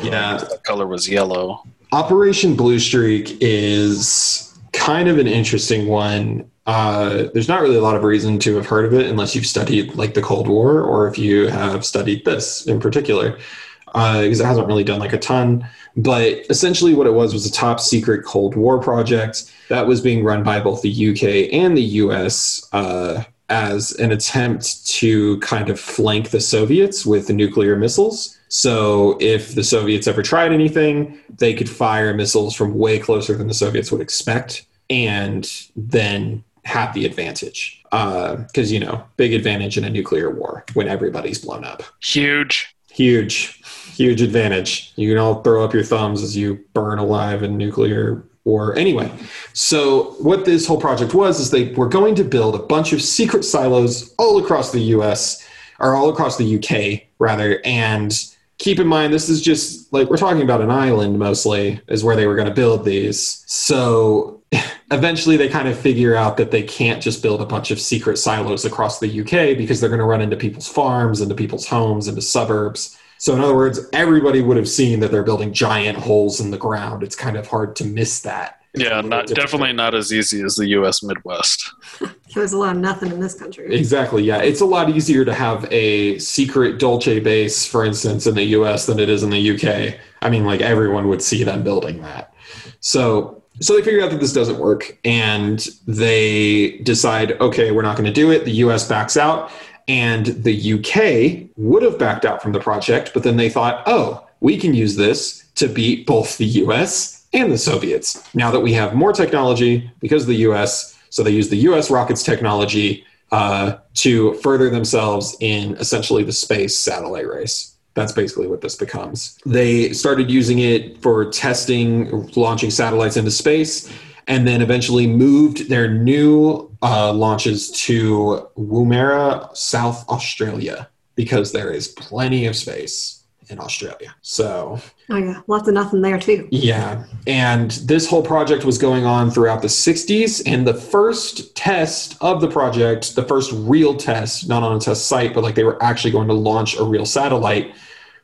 Yeah. 0.03 0.38
The 0.38 0.59
color 0.63 0.85
was 0.85 1.09
yellow. 1.09 1.63
Operation 1.91 2.55
Blue 2.55 2.79
Streak 2.79 3.38
is 3.41 4.53
kind 4.74 5.07
of 5.07 5.17
an 5.17 5.27
interesting 5.27 5.88
one. 5.88 6.50
Uh, 6.65 7.27
there's 7.33 7.47
not 7.47 7.62
really 7.62 7.77
a 7.77 7.81
lot 7.81 7.95
of 7.95 8.03
reason 8.03 8.39
to 8.39 8.55
have 8.55 8.65
heard 8.65 8.85
of 8.85 8.93
it 8.93 9.07
unless 9.07 9.35
you've 9.35 9.45
studied 9.45 9.95
like 9.95 10.13
the 10.13 10.21
Cold 10.21 10.47
War 10.47 10.81
or 10.81 11.07
if 11.07 11.17
you 11.17 11.47
have 11.47 11.85
studied 11.85 12.25
this 12.25 12.65
in 12.67 12.79
particular, 12.79 13.38
because 13.85 14.39
it 14.39 14.45
hasn't 14.45 14.67
really 14.67 14.83
done 14.83 15.00
like 15.00 15.13
a 15.13 15.17
ton. 15.17 15.65
But 15.95 16.45
essentially, 16.50 16.93
what 16.93 17.07
it 17.07 17.13
was 17.13 17.33
was 17.33 17.45
a 17.45 17.51
top 17.51 17.79
secret 17.79 18.25
Cold 18.25 18.55
War 18.55 18.79
project 18.79 19.51
that 19.69 19.88
was 19.88 20.01
being 20.01 20.24
run 20.24 20.43
by 20.43 20.59
both 20.59 20.81
the 20.81 21.12
UK 21.12 21.53
and 21.53 21.77
the 21.77 21.83
US 21.83 22.67
uh, 22.74 23.24
as 23.49 23.91
an 23.93 24.11
attempt 24.11 24.85
to 24.87 25.39
kind 25.39 25.69
of 25.69 25.79
flank 25.79 26.29
the 26.29 26.39
Soviets 26.39 27.05
with 27.05 27.29
nuclear 27.29 27.75
missiles. 27.75 28.37
So 28.47 29.17
if 29.19 29.55
the 29.55 29.63
Soviets 29.63 30.07
ever 30.07 30.23
tried 30.23 30.51
anything, 30.51 31.19
they 31.37 31.53
could 31.53 31.69
fire 31.69 32.13
missiles 32.13 32.55
from 32.55 32.75
way 32.75 32.99
closer 32.99 33.35
than 33.35 33.47
the 33.47 33.53
Soviets 33.53 33.91
would 33.91 34.01
expect 34.01 34.65
and 34.89 35.49
then 35.75 36.43
have 36.63 36.93
the 36.93 37.05
advantage. 37.05 37.83
Uh, 37.91 38.37
because, 38.37 38.71
you 38.71 38.79
know, 38.79 39.03
big 39.15 39.33
advantage 39.33 39.77
in 39.77 39.83
a 39.83 39.89
nuclear 39.89 40.29
war 40.29 40.65
when 40.73 40.87
everybody's 40.87 41.43
blown 41.43 41.63
up. 41.63 41.83
Huge. 42.01 42.75
Huge, 42.91 43.61
huge 43.93 44.21
advantage. 44.21 44.93
You 44.95 45.09
can 45.09 45.17
all 45.17 45.41
throw 45.41 45.65
up 45.65 45.73
your 45.73 45.83
thumbs 45.83 46.23
as 46.23 46.35
you 46.37 46.63
burn 46.73 46.97
alive 46.97 47.43
in 47.43 47.57
nuclear 47.57 48.23
war. 48.45 48.77
Anyway, 48.77 49.11
so 49.53 50.11
what 50.21 50.45
this 50.45 50.65
whole 50.65 50.79
project 50.79 51.13
was 51.13 51.39
is 51.39 51.49
they 51.49 51.73
were 51.73 51.89
going 51.89 52.15
to 52.15 52.23
build 52.23 52.55
a 52.55 52.59
bunch 52.59 52.93
of 52.93 53.01
secret 53.01 53.43
silos 53.43 54.13
all 54.17 54.41
across 54.41 54.71
the 54.71 54.79
US, 54.79 55.46
or 55.79 55.96
all 55.96 56.09
across 56.09 56.37
the 56.37 56.57
UK, 56.57 57.07
rather. 57.20 57.59
And 57.65 58.17
keep 58.57 58.79
in 58.79 58.87
mind, 58.87 59.13
this 59.13 59.27
is 59.27 59.41
just 59.41 59.91
like 59.91 60.09
we're 60.09 60.17
talking 60.17 60.43
about 60.43 60.61
an 60.61 60.72
island 60.72 61.20
mostly, 61.20 61.81
is 61.87 62.03
where 62.03 62.15
they 62.15 62.27
were 62.27 62.35
going 62.35 62.48
to 62.48 62.53
build 62.53 62.85
these. 62.85 63.43
So 63.48 64.41
eventually 64.91 65.37
they 65.37 65.50
kind 65.50 65.67
of 65.67 65.77
figure 65.77 66.15
out 66.15 66.37
that 66.37 66.51
they 66.51 66.63
can't 66.63 67.01
just 67.01 67.22
build 67.22 67.41
a 67.41 67.46
bunch 67.46 67.72
of 67.72 67.79
secret 67.79 68.17
silos 68.17 68.63
across 68.63 69.00
the 69.00 69.22
UK 69.22 69.57
because 69.57 69.81
they're 69.81 69.89
going 69.89 70.00
to 70.00 70.05
run 70.05 70.22
into 70.22 70.37
people's 70.37 70.67
farms, 70.67 71.20
into 71.20 71.35
people's 71.35 71.67
homes, 71.67 72.07
into 72.07 72.22
suburbs. 72.22 72.98
So, 73.17 73.33
in 73.33 73.41
other 73.41 73.55
words, 73.55 73.79
everybody 73.93 74.41
would 74.41 74.57
have 74.57 74.69
seen 74.69 74.99
that 74.99 75.11
they're 75.11 75.23
building 75.23 75.53
giant 75.53 75.97
holes 75.97 76.39
in 76.39 76.51
the 76.51 76.57
ground. 76.57 77.03
It's 77.03 77.15
kind 77.15 77.37
of 77.37 77.47
hard 77.47 77.75
to 77.77 77.85
miss 77.85 78.21
that. 78.21 78.61
Yeah, 78.77 79.01
not 79.01 79.27
definitely 79.27 79.73
not 79.73 79.95
as 79.95 80.11
easy 80.11 80.41
as 80.43 80.55
the 80.55 80.67
U.S. 80.69 81.01
Midwest. 81.01 81.71
there's 82.35 82.53
a 82.53 82.57
lot 82.57 82.75
of 82.75 82.81
nothing 82.81 83.11
in 83.11 83.19
this 83.19 83.33
country 83.33 83.73
Exactly. 83.73 84.23
Yeah. 84.23 84.41
It's 84.41 84.61
a 84.61 84.65
lot 84.65 84.89
easier 84.89 85.23
to 85.23 85.33
have 85.33 85.65
a 85.71 86.19
secret 86.19 86.77
Dulce 86.77 87.19
base, 87.23 87.65
for 87.65 87.85
instance, 87.85 88.27
in 88.27 88.35
the 88.35 88.43
US 88.43 88.85
than 88.85 88.99
it 88.99 89.09
is 89.09 89.23
in 89.23 89.29
the 89.29 89.51
UK. 89.51 89.97
I 90.21 90.29
mean, 90.29 90.45
like 90.45 90.61
everyone 90.61 91.07
would 91.07 91.21
see 91.21 91.43
them 91.43 91.63
building 91.63 92.01
that. 92.01 92.33
So, 92.81 93.43
so 93.61 93.75
they 93.75 93.81
figure 93.81 94.03
out 94.03 94.11
that 94.11 94.19
this 94.19 94.33
doesn't 94.33 94.59
work 94.59 94.97
and 95.05 95.65
they 95.87 96.79
decide, 96.79 97.39
okay, 97.39 97.71
we're 97.71 97.81
not 97.81 97.95
going 97.95 98.07
to 98.07 98.13
do 98.13 98.31
it. 98.31 98.43
The 98.43 98.51
US 98.51 98.87
backs 98.87 99.15
out 99.15 99.51
and 99.87 100.27
the 100.27 100.74
UK 100.74 101.50
would 101.57 101.83
have 101.83 102.00
backed 102.00 102.25
out 102.25 102.41
from 102.41 102.51
the 102.51 102.59
project, 102.59 103.11
but 103.13 103.24
then 103.24 103.37
they 103.37 103.50
thought, 103.50 103.83
oh, 103.85 104.25
we 104.39 104.57
can 104.57 104.74
use 104.74 104.95
this 104.95 105.45
to 105.55 105.67
beat 105.67 106.05
both 106.05 106.37
the 106.37 106.45
US 106.45 107.25
and 107.33 107.51
the 107.51 107.57
Soviets. 107.57 108.24
Now 108.33 108.51
that 108.51 108.59
we 108.61 108.74
have 108.74 108.95
more 108.95 109.13
technology 109.13 109.89
because 110.00 110.24
of 110.24 110.27
the 110.27 110.48
US, 110.48 110.98
so 111.09 111.24
they 111.24 111.31
use 111.31 111.50
the 111.50 111.57
US 111.57 111.89
rockets 111.89 112.24
technology 112.24 113.05
uh, 113.31 113.77
to 113.95 114.33
further 114.35 114.69
themselves 114.69 115.35
in 115.39 115.75
essentially 115.77 116.24
the 116.24 116.31
space 116.31 116.77
satellite 116.77 117.27
race. 117.27 117.75
That's 117.93 118.11
basically 118.11 118.48
what 118.48 118.61
this 118.61 118.75
becomes. 118.75 119.37
They 119.45 119.93
started 119.93 120.29
using 120.29 120.59
it 120.59 121.01
for 121.01 121.25
testing, 121.31 122.29
launching 122.35 122.69
satellites 122.69 123.15
into 123.17 123.31
space, 123.31 123.89
and 124.27 124.48
then 124.48 124.61
eventually 124.61 125.07
moved 125.07 125.70
their 125.70 125.88
new 125.88 126.70
uh, 126.81 127.14
launches 127.14 127.72
to 127.72 128.48
Woomera, 128.57 129.55
South 129.55 130.07
Australia, 130.09 130.90
because 131.16 131.51
there 131.51 131.72
is 131.72 131.88
plenty 131.90 132.46
of 132.46 132.55
space 132.55 133.24
in 133.50 133.59
Australia. 133.59 134.16
So 134.22 134.79
oh 135.09 135.18
yeah 135.18 135.42
lots 135.48 135.68
of 135.68 135.74
nothing 135.74 136.01
there 136.01 136.20
too 136.20 136.48
yeah. 136.51 137.05
And 137.27 137.72
this 137.72 138.09
whole 138.09 138.24
project 138.24 138.66
was 138.66 138.77
going 138.77 139.05
on 139.05 139.29
throughout 139.29 139.61
the 139.61 139.68
60s. 139.68 140.42
And 140.46 140.68
the 140.68 140.74
first 140.74 141.55
test 141.55 142.18
of 142.22 142.42
the 142.42 142.48
project, 142.48 143.16
the 143.16 143.24
first 143.24 143.51
real 143.53 143.96
test, 143.96 144.50
not 144.50 144.64
on 144.64 144.75
a 144.75 144.79
test 144.79 145.07
site, 145.07 145.33
but 145.33 145.44
like 145.44 145.55
they 145.55 145.64
were 145.64 145.81
actually 145.81 146.11
going 146.11 146.27
to 146.27 146.33
launch 146.33 146.77
a 146.77 146.83
real 146.83 147.05
satellite, 147.05 147.75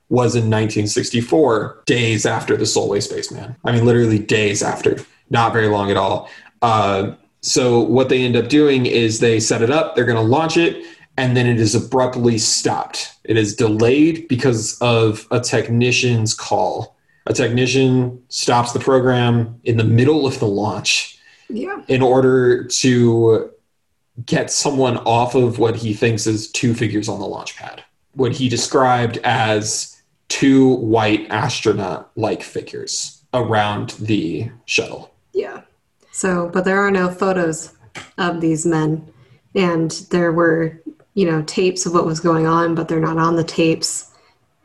was 0.09 0.35
in 0.35 0.49
1964, 0.49 1.83
days 1.85 2.25
after 2.25 2.57
the 2.57 2.65
Solway 2.65 2.99
Spaceman. 2.99 3.55
I 3.63 3.71
mean, 3.71 3.85
literally 3.85 4.19
days 4.19 4.61
after, 4.61 4.97
not 5.31 5.53
very 5.53 5.67
long 5.67 5.89
at 5.89 5.97
all. 5.97 6.29
Uh, 6.61 7.13
so, 7.41 7.79
what 7.79 8.09
they 8.09 8.21
end 8.21 8.35
up 8.35 8.49
doing 8.49 8.85
is 8.85 9.19
they 9.19 9.39
set 9.39 9.63
it 9.63 9.71
up, 9.71 9.95
they're 9.95 10.05
going 10.05 10.15
to 10.15 10.21
launch 10.21 10.57
it, 10.57 10.85
and 11.17 11.35
then 11.35 11.47
it 11.47 11.59
is 11.59 11.73
abruptly 11.73 12.37
stopped. 12.37 13.15
It 13.23 13.37
is 13.37 13.55
delayed 13.55 14.27
because 14.27 14.77
of 14.79 15.25
a 15.31 15.39
technician's 15.39 16.35
call. 16.35 16.95
A 17.25 17.33
technician 17.33 18.21
stops 18.29 18.73
the 18.73 18.79
program 18.79 19.59
in 19.63 19.77
the 19.77 19.83
middle 19.83 20.27
of 20.27 20.39
the 20.39 20.47
launch 20.47 21.19
yeah 21.53 21.81
in 21.87 22.01
order 22.01 22.63
to 22.65 23.51
get 24.25 24.51
someone 24.51 24.97
off 24.97 25.35
of 25.35 25.59
what 25.59 25.75
he 25.75 25.93
thinks 25.93 26.27
is 26.27 26.51
two 26.51 26.73
figures 26.73 27.07
on 27.07 27.19
the 27.19 27.25
launch 27.25 27.55
pad. 27.55 27.83
What 28.13 28.33
he 28.33 28.49
described 28.49 29.17
as 29.23 30.01
two 30.27 30.75
white 30.75 31.27
astronaut 31.29 32.11
like 32.15 32.43
figures 32.43 33.21
around 33.33 33.91
the 33.91 34.51
shuttle. 34.65 35.10
Yeah 35.33 35.61
so 36.11 36.49
but 36.53 36.65
there 36.65 36.79
are 36.79 36.91
no 36.91 37.09
photos 37.09 37.73
of 38.17 38.41
these 38.41 38.65
men 38.65 39.05
and 39.55 39.91
there 40.11 40.31
were 40.31 40.81
you 41.13 41.29
know 41.29 41.41
tapes 41.43 41.85
of 41.85 41.93
what 41.93 42.05
was 42.05 42.19
going 42.19 42.47
on 42.47 42.75
but 42.75 42.87
they're 42.87 42.99
not 42.99 43.17
on 43.17 43.35
the 43.35 43.43
tapes 43.43 44.11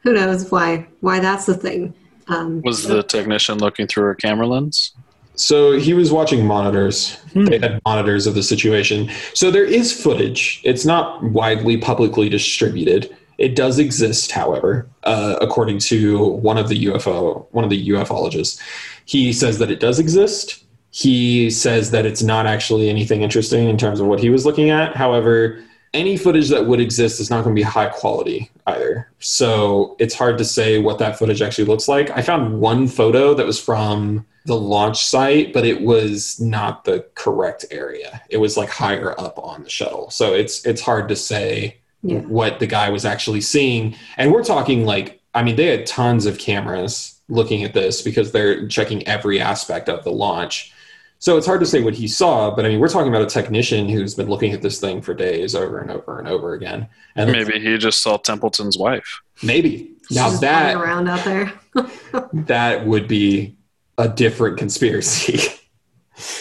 who 0.02 0.12
knows 0.12 0.50
why 0.50 0.86
why 1.00 1.18
that's 1.18 1.46
the 1.46 1.54
thing 1.54 1.94
um, 2.28 2.62
Was 2.62 2.84
the 2.84 3.02
technician 3.02 3.58
looking 3.58 3.86
through 3.86 4.10
a 4.10 4.14
camera 4.14 4.46
lens? 4.46 4.92
So 5.34 5.78
he 5.78 5.92
was 5.92 6.10
watching 6.10 6.46
monitors. 6.46 7.18
They 7.34 7.58
had 7.58 7.80
monitors 7.84 8.26
of 8.26 8.34
the 8.34 8.42
situation. 8.42 9.10
So 9.34 9.50
there 9.50 9.64
is 9.64 9.92
footage. 9.92 10.62
It's 10.64 10.86
not 10.86 11.22
widely 11.22 11.76
publicly 11.76 12.30
distributed. 12.30 13.14
It 13.36 13.54
does 13.54 13.78
exist, 13.78 14.32
however, 14.32 14.88
uh, 15.04 15.36
according 15.42 15.80
to 15.80 16.26
one 16.26 16.56
of 16.56 16.70
the 16.70 16.86
UFO, 16.86 17.46
one 17.50 17.64
of 17.64 17.68
the 17.68 17.88
ufologists. 17.90 18.58
He 19.06 19.32
says 19.32 19.58
that 19.58 19.70
it 19.70 19.80
does 19.80 19.98
exist. 19.98 20.62
he 20.90 21.50
says 21.50 21.90
that 21.90 22.06
it's 22.06 22.22
not 22.22 22.46
actually 22.46 22.88
anything 22.88 23.20
interesting 23.22 23.68
in 23.68 23.76
terms 23.76 24.00
of 24.00 24.06
what 24.06 24.18
he 24.20 24.30
was 24.30 24.46
looking 24.46 24.70
at. 24.70 24.96
However, 24.96 25.62
any 25.92 26.16
footage 26.16 26.48
that 26.48 26.66
would 26.66 26.80
exist 26.80 27.20
is 27.20 27.28
not 27.30 27.44
going 27.44 27.54
to 27.54 27.58
be 27.60 27.62
high 27.62 27.88
quality 27.88 28.50
either. 28.66 29.10
So 29.18 29.94
it's 29.98 30.14
hard 30.14 30.38
to 30.38 30.44
say 30.44 30.78
what 30.78 30.98
that 30.98 31.18
footage 31.18 31.42
actually 31.42 31.66
looks 31.66 31.86
like. 31.86 32.10
I 32.10 32.22
found 32.22 32.60
one 32.60 32.88
photo 32.88 33.34
that 33.34 33.44
was 33.46 33.60
from 33.60 34.24
the 34.46 34.56
launch 34.56 35.04
site, 35.04 35.52
but 35.52 35.66
it 35.66 35.82
was 35.82 36.40
not 36.40 36.84
the 36.84 37.04
correct 37.14 37.66
area. 37.70 38.22
It 38.30 38.38
was 38.38 38.56
like 38.56 38.70
higher 38.70 39.18
up 39.20 39.38
on 39.38 39.64
the 39.64 39.70
shuttle. 39.70 40.10
So 40.10 40.32
it's 40.32 40.64
it's 40.64 40.80
hard 40.80 41.08
to 41.08 41.16
say 41.16 41.76
Yeah. 42.02 42.20
what 42.20 42.58
the 42.58 42.66
guy 42.66 42.88
was 42.88 43.04
actually 43.04 43.42
seeing. 43.42 43.96
And 44.16 44.32
we're 44.32 44.44
talking 44.44 44.86
like 44.86 45.20
I 45.34 45.42
mean 45.42 45.56
they 45.56 45.66
had 45.66 45.84
tons 45.84 46.24
of 46.26 46.38
cameras 46.38 47.15
looking 47.28 47.64
at 47.64 47.74
this 47.74 48.02
because 48.02 48.32
they're 48.32 48.66
checking 48.68 49.06
every 49.06 49.40
aspect 49.40 49.88
of 49.88 50.04
the 50.04 50.12
launch. 50.12 50.72
So 51.18 51.36
it's 51.38 51.46
hard 51.46 51.60
to 51.60 51.66
say 51.66 51.82
what 51.82 51.94
he 51.94 52.08
saw, 52.08 52.54
but 52.54 52.66
I 52.66 52.68
mean, 52.68 52.78
we're 52.78 52.88
talking 52.88 53.08
about 53.08 53.22
a 53.22 53.26
technician 53.26 53.88
who's 53.88 54.14
been 54.14 54.28
looking 54.28 54.52
at 54.52 54.60
this 54.60 54.78
thing 54.78 55.00
for 55.00 55.14
days 55.14 55.54
over 55.54 55.78
and 55.78 55.90
over 55.90 56.18
and 56.18 56.28
over 56.28 56.52
again. 56.52 56.88
And 57.14 57.32
Maybe 57.32 57.58
he 57.58 57.78
just 57.78 58.02
saw 58.02 58.18
Templeton's 58.18 58.76
wife. 58.76 59.22
maybe 59.42 59.92
She's 60.08 60.16
now 60.16 60.28
just 60.28 60.42
that 60.42 60.76
around 60.76 61.08
out 61.08 61.24
there. 61.24 61.52
that 62.32 62.86
would 62.86 63.08
be 63.08 63.56
a 63.98 64.08
different 64.08 64.58
conspiracy. 64.58 65.40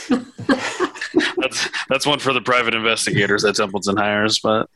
That's 1.37 1.69
that's 1.89 2.05
one 2.05 2.19
for 2.19 2.33
the 2.33 2.41
private 2.41 2.73
investigators 2.73 3.43
that 3.43 3.55
Templeton 3.55 3.97
hires. 3.97 4.39
But 4.39 4.69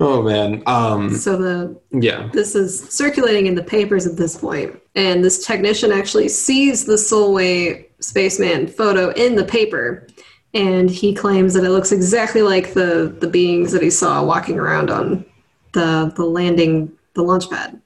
oh 0.00 0.22
man, 0.22 0.62
um, 0.66 1.14
so 1.14 1.36
the 1.36 1.80
yeah, 1.92 2.28
this 2.32 2.54
is 2.54 2.88
circulating 2.88 3.46
in 3.46 3.54
the 3.54 3.62
papers 3.62 4.06
at 4.06 4.16
this 4.16 4.36
point, 4.36 4.78
and 4.94 5.24
this 5.24 5.44
technician 5.44 5.92
actually 5.92 6.28
sees 6.28 6.84
the 6.84 6.98
Solway 6.98 7.86
spaceman 8.00 8.66
photo 8.66 9.10
in 9.12 9.36
the 9.36 9.44
paper, 9.44 10.06
and 10.54 10.90
he 10.90 11.14
claims 11.14 11.54
that 11.54 11.64
it 11.64 11.70
looks 11.70 11.92
exactly 11.92 12.42
like 12.42 12.74
the 12.74 13.16
the 13.20 13.28
beings 13.28 13.72
that 13.72 13.82
he 13.82 13.90
saw 13.90 14.22
walking 14.22 14.58
around 14.58 14.90
on 14.90 15.24
the 15.72 16.12
the 16.16 16.24
landing 16.24 16.92
the 17.14 17.22
launch 17.22 17.48
pad. 17.50 17.80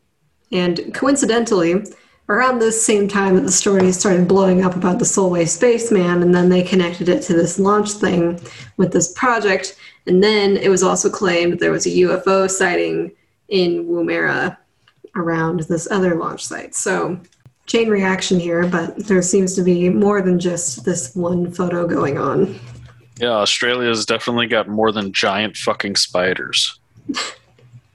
And 0.53 0.93
coincidentally, 0.95 1.85
around 2.31 2.61
this 2.61 2.85
same 2.85 3.09
time 3.09 3.35
that 3.35 3.43
the 3.43 3.51
story 3.51 3.91
started 3.91 4.29
blowing 4.29 4.65
up 4.65 4.77
about 4.77 5.01
the 5.01 5.05
Solway 5.05 5.45
spaceman, 5.45 6.23
and 6.23 6.33
then 6.33 6.49
they 6.49 6.63
connected 6.63 7.09
it 7.09 7.23
to 7.25 7.35
this 7.35 7.59
launch 7.59 7.91
thing 7.91 8.41
with 8.77 8.93
this 8.93 9.13
project, 9.13 9.77
and 10.07 10.23
then 10.23 10.57
it 10.57 10.69
was 10.69 10.85
also 10.85 11.11
claimed 11.11 11.59
there 11.59 11.73
was 11.73 11.87
a 11.87 11.91
UFO 11.91 12.49
sighting 12.49 13.11
in 13.49 13.85
Woomera 13.87 14.57
around 15.17 15.61
this 15.65 15.91
other 15.91 16.15
launch 16.15 16.45
site. 16.45 16.77
So, 16.77 17.21
chain 17.67 17.89
reaction 17.89 18.39
here, 18.39 18.65
but 18.65 18.97
there 19.09 19.23
seems 19.23 19.55
to 19.57 19.63
be 19.63 19.89
more 19.89 20.23
than 20.23 20.39
just 20.39 20.85
this 20.85 21.15
one 21.17 21.51
photo 21.51 21.85
going 21.85 22.17
on. 22.17 22.59
yeah, 23.19 23.31
Australia's 23.33 24.07
definitely 24.07 24.47
got 24.47 24.69
more 24.69 24.93
than 24.93 25.13
giant 25.13 25.57
fucking 25.57 25.97
spiders. 25.97 26.79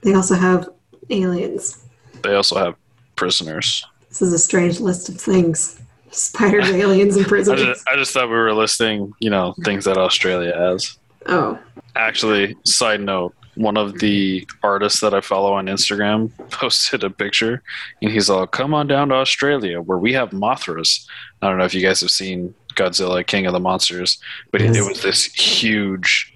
They 0.02 0.14
also 0.14 0.36
have 0.36 0.70
aliens. 1.10 1.84
They 2.22 2.36
also 2.36 2.58
have 2.58 2.76
prisoners. 3.16 3.84
This 4.16 4.30
is 4.30 4.34
a 4.34 4.40
strange 4.40 4.80
list 4.80 5.10
of 5.10 5.20
things 5.20 5.78
spiders, 6.10 6.70
aliens, 6.70 7.18
and 7.18 7.26
I 7.30 7.56
just, 7.56 7.90
I 7.90 7.96
just 7.98 8.14
thought 8.14 8.30
we 8.30 8.36
were 8.36 8.54
listing, 8.54 9.14
you 9.20 9.30
know, 9.30 9.54
things 9.66 9.84
that 9.84 9.98
Australia 9.98 10.56
has. 10.56 10.98
Oh, 11.26 11.60
Actually, 11.98 12.56
side 12.64 13.02
note, 13.02 13.36
one 13.56 13.76
of 13.76 14.00
the 14.00 14.48
artists 14.64 15.02
that 15.02 15.14
I 15.14 15.20
follow 15.20 15.52
on 15.52 15.66
Instagram 15.66 16.32
posted 16.50 17.04
a 17.04 17.10
picture 17.10 17.62
and 18.02 18.10
he's 18.10 18.30
all, 18.30 18.48
come 18.48 18.74
on 18.74 18.88
down 18.88 19.10
to 19.10 19.16
Australia 19.16 19.82
where 19.82 19.98
we 19.98 20.14
have 20.14 20.30
Mothras. 20.30 21.06
I 21.42 21.50
don't 21.50 21.58
know 21.58 21.66
if 21.66 21.74
you 21.74 21.82
guys 21.82 22.00
have 22.00 22.12
seen 22.12 22.56
Godzilla, 22.76 23.28
King 23.28 23.48
of 23.48 23.52
the 23.52 23.60
Monsters, 23.60 24.18
but 24.50 24.62
it, 24.62 24.78
it 24.78 24.88
was 24.88 25.02
this 25.02 25.26
huge, 25.26 26.34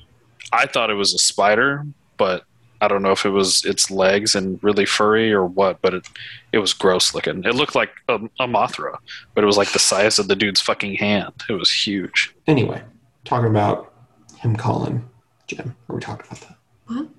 I 0.51 0.65
thought 0.65 0.89
it 0.89 0.95
was 0.95 1.13
a 1.13 1.17
spider, 1.17 1.85
but 2.17 2.43
I 2.81 2.87
don't 2.87 3.01
know 3.01 3.11
if 3.11 3.25
it 3.25 3.29
was 3.29 3.65
its 3.65 3.91
legs 3.91 4.35
and 4.35 4.61
really 4.63 4.85
furry 4.85 5.33
or 5.33 5.45
what, 5.45 5.81
but 5.81 5.93
it, 5.93 6.07
it 6.53 6.59
was 6.59 6.73
gross 6.73 7.13
looking. 7.13 7.43
It 7.43 7.55
looked 7.55 7.75
like 7.75 7.91
a, 8.07 8.15
a 8.39 8.47
Mothra, 8.47 8.97
but 9.33 9.43
it 9.43 9.47
was 9.47 9.57
like 9.57 9.71
the 9.73 9.79
size 9.79 10.19
of 10.19 10.27
the 10.27 10.35
dude's 10.35 10.61
fucking 10.61 10.95
hand. 10.95 11.33
It 11.49 11.53
was 11.53 11.71
huge. 11.71 12.33
Anyway, 12.47 12.81
talking 13.25 13.49
about 13.49 13.93
him 14.37 14.55
calling 14.55 15.07
Jim. 15.47 15.75
Are 15.89 15.95
we 15.95 16.01
talking 16.01 16.25
about 16.27 16.41
that? 16.41 16.57
What? 16.87 17.09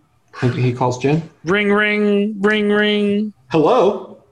He, 0.55 0.62
he 0.62 0.73
calls 0.73 0.99
Jim. 0.99 1.23
Ring, 1.44 1.73
ring, 1.73 2.40
ring, 2.40 2.70
ring. 2.70 3.33
Hello. 3.49 4.23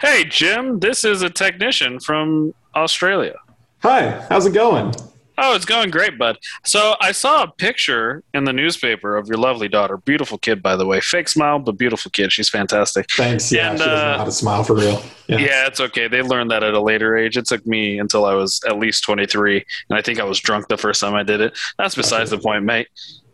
Hey, 0.00 0.24
Jim, 0.24 0.78
this 0.80 1.04
is 1.04 1.22
a 1.22 1.30
technician 1.30 2.00
from 2.00 2.54
Australia. 2.74 3.34
Hi. 3.82 4.24
How's 4.28 4.46
it 4.46 4.52
going? 4.52 4.94
Oh, 5.38 5.54
it's 5.54 5.66
going 5.66 5.90
great, 5.90 6.16
bud. 6.16 6.38
So 6.64 6.94
I 7.00 7.12
saw 7.12 7.42
a 7.42 7.48
picture 7.50 8.22
in 8.32 8.44
the 8.44 8.52
newspaper 8.52 9.16
of 9.16 9.28
your 9.28 9.36
lovely 9.36 9.68
daughter. 9.68 9.98
Beautiful 9.98 10.38
kid, 10.38 10.62
by 10.62 10.76
the 10.76 10.86
way. 10.86 11.00
Fake 11.00 11.28
smile, 11.28 11.58
but 11.58 11.72
beautiful 11.72 12.10
kid. 12.10 12.32
She's 12.32 12.48
fantastic. 12.48 13.06
Thanks. 13.10 13.52
Yeah, 13.52 13.70
And, 13.70 13.78
she 13.78 13.84
doesn't 13.84 14.06
know 14.06 14.12
uh, 14.14 14.18
how 14.18 14.24
to 14.24 14.32
smile 14.32 14.64
for 14.64 14.74
real. 14.74 15.02
Yeah. 15.26 15.38
Yeah, 15.38 15.66
it's 15.66 15.80
okay. 15.80 16.08
They 16.08 16.22
learned 16.22 16.50
that 16.52 16.62
at 16.62 16.72
a 16.72 16.80
later 16.80 17.16
age. 17.16 17.36
It 17.36 17.46
took 17.46 17.66
me 17.66 17.98
until 17.98 18.24
I 18.24 18.34
was 18.34 18.60
at 18.66 18.78
least 18.78 19.04
23, 19.04 19.64
and 19.90 19.98
I 19.98 20.00
think 20.00 20.20
I 20.20 20.24
was 20.24 20.40
drunk 20.40 20.68
the 20.68 20.78
first 20.78 21.00
time 21.00 21.14
I 21.14 21.22
did 21.22 21.40
it. 21.40 21.58
That's 21.78 21.94
besides 21.94 22.30
the 22.30 22.38
point, 22.38 22.64
mate. 22.64 22.88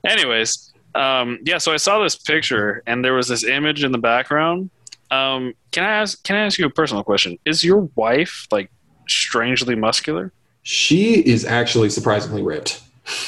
Anyways, 0.04 0.72
um, 0.94 1.38
yeah. 1.44 1.58
So 1.58 1.72
I 1.72 1.76
saw 1.76 2.02
this 2.02 2.16
picture, 2.16 2.82
and 2.86 3.04
there 3.04 3.14
was 3.14 3.28
this 3.28 3.44
image 3.44 3.84
in 3.84 3.92
the 3.92 3.98
background. 3.98 4.70
Um, 5.10 5.54
can 5.70 5.84
I 5.84 5.92
ask? 6.00 6.22
Can 6.24 6.36
I 6.36 6.46
ask 6.46 6.58
you 6.58 6.66
a 6.66 6.70
personal 6.70 7.04
question? 7.04 7.38
Is 7.44 7.62
your 7.62 7.88
wife 7.94 8.48
like 8.50 8.70
strangely 9.06 9.74
muscular? 9.76 10.32
She 10.62 11.14
is 11.26 11.44
actually 11.44 11.90
surprisingly 11.90 12.42
ripped. 12.42 12.80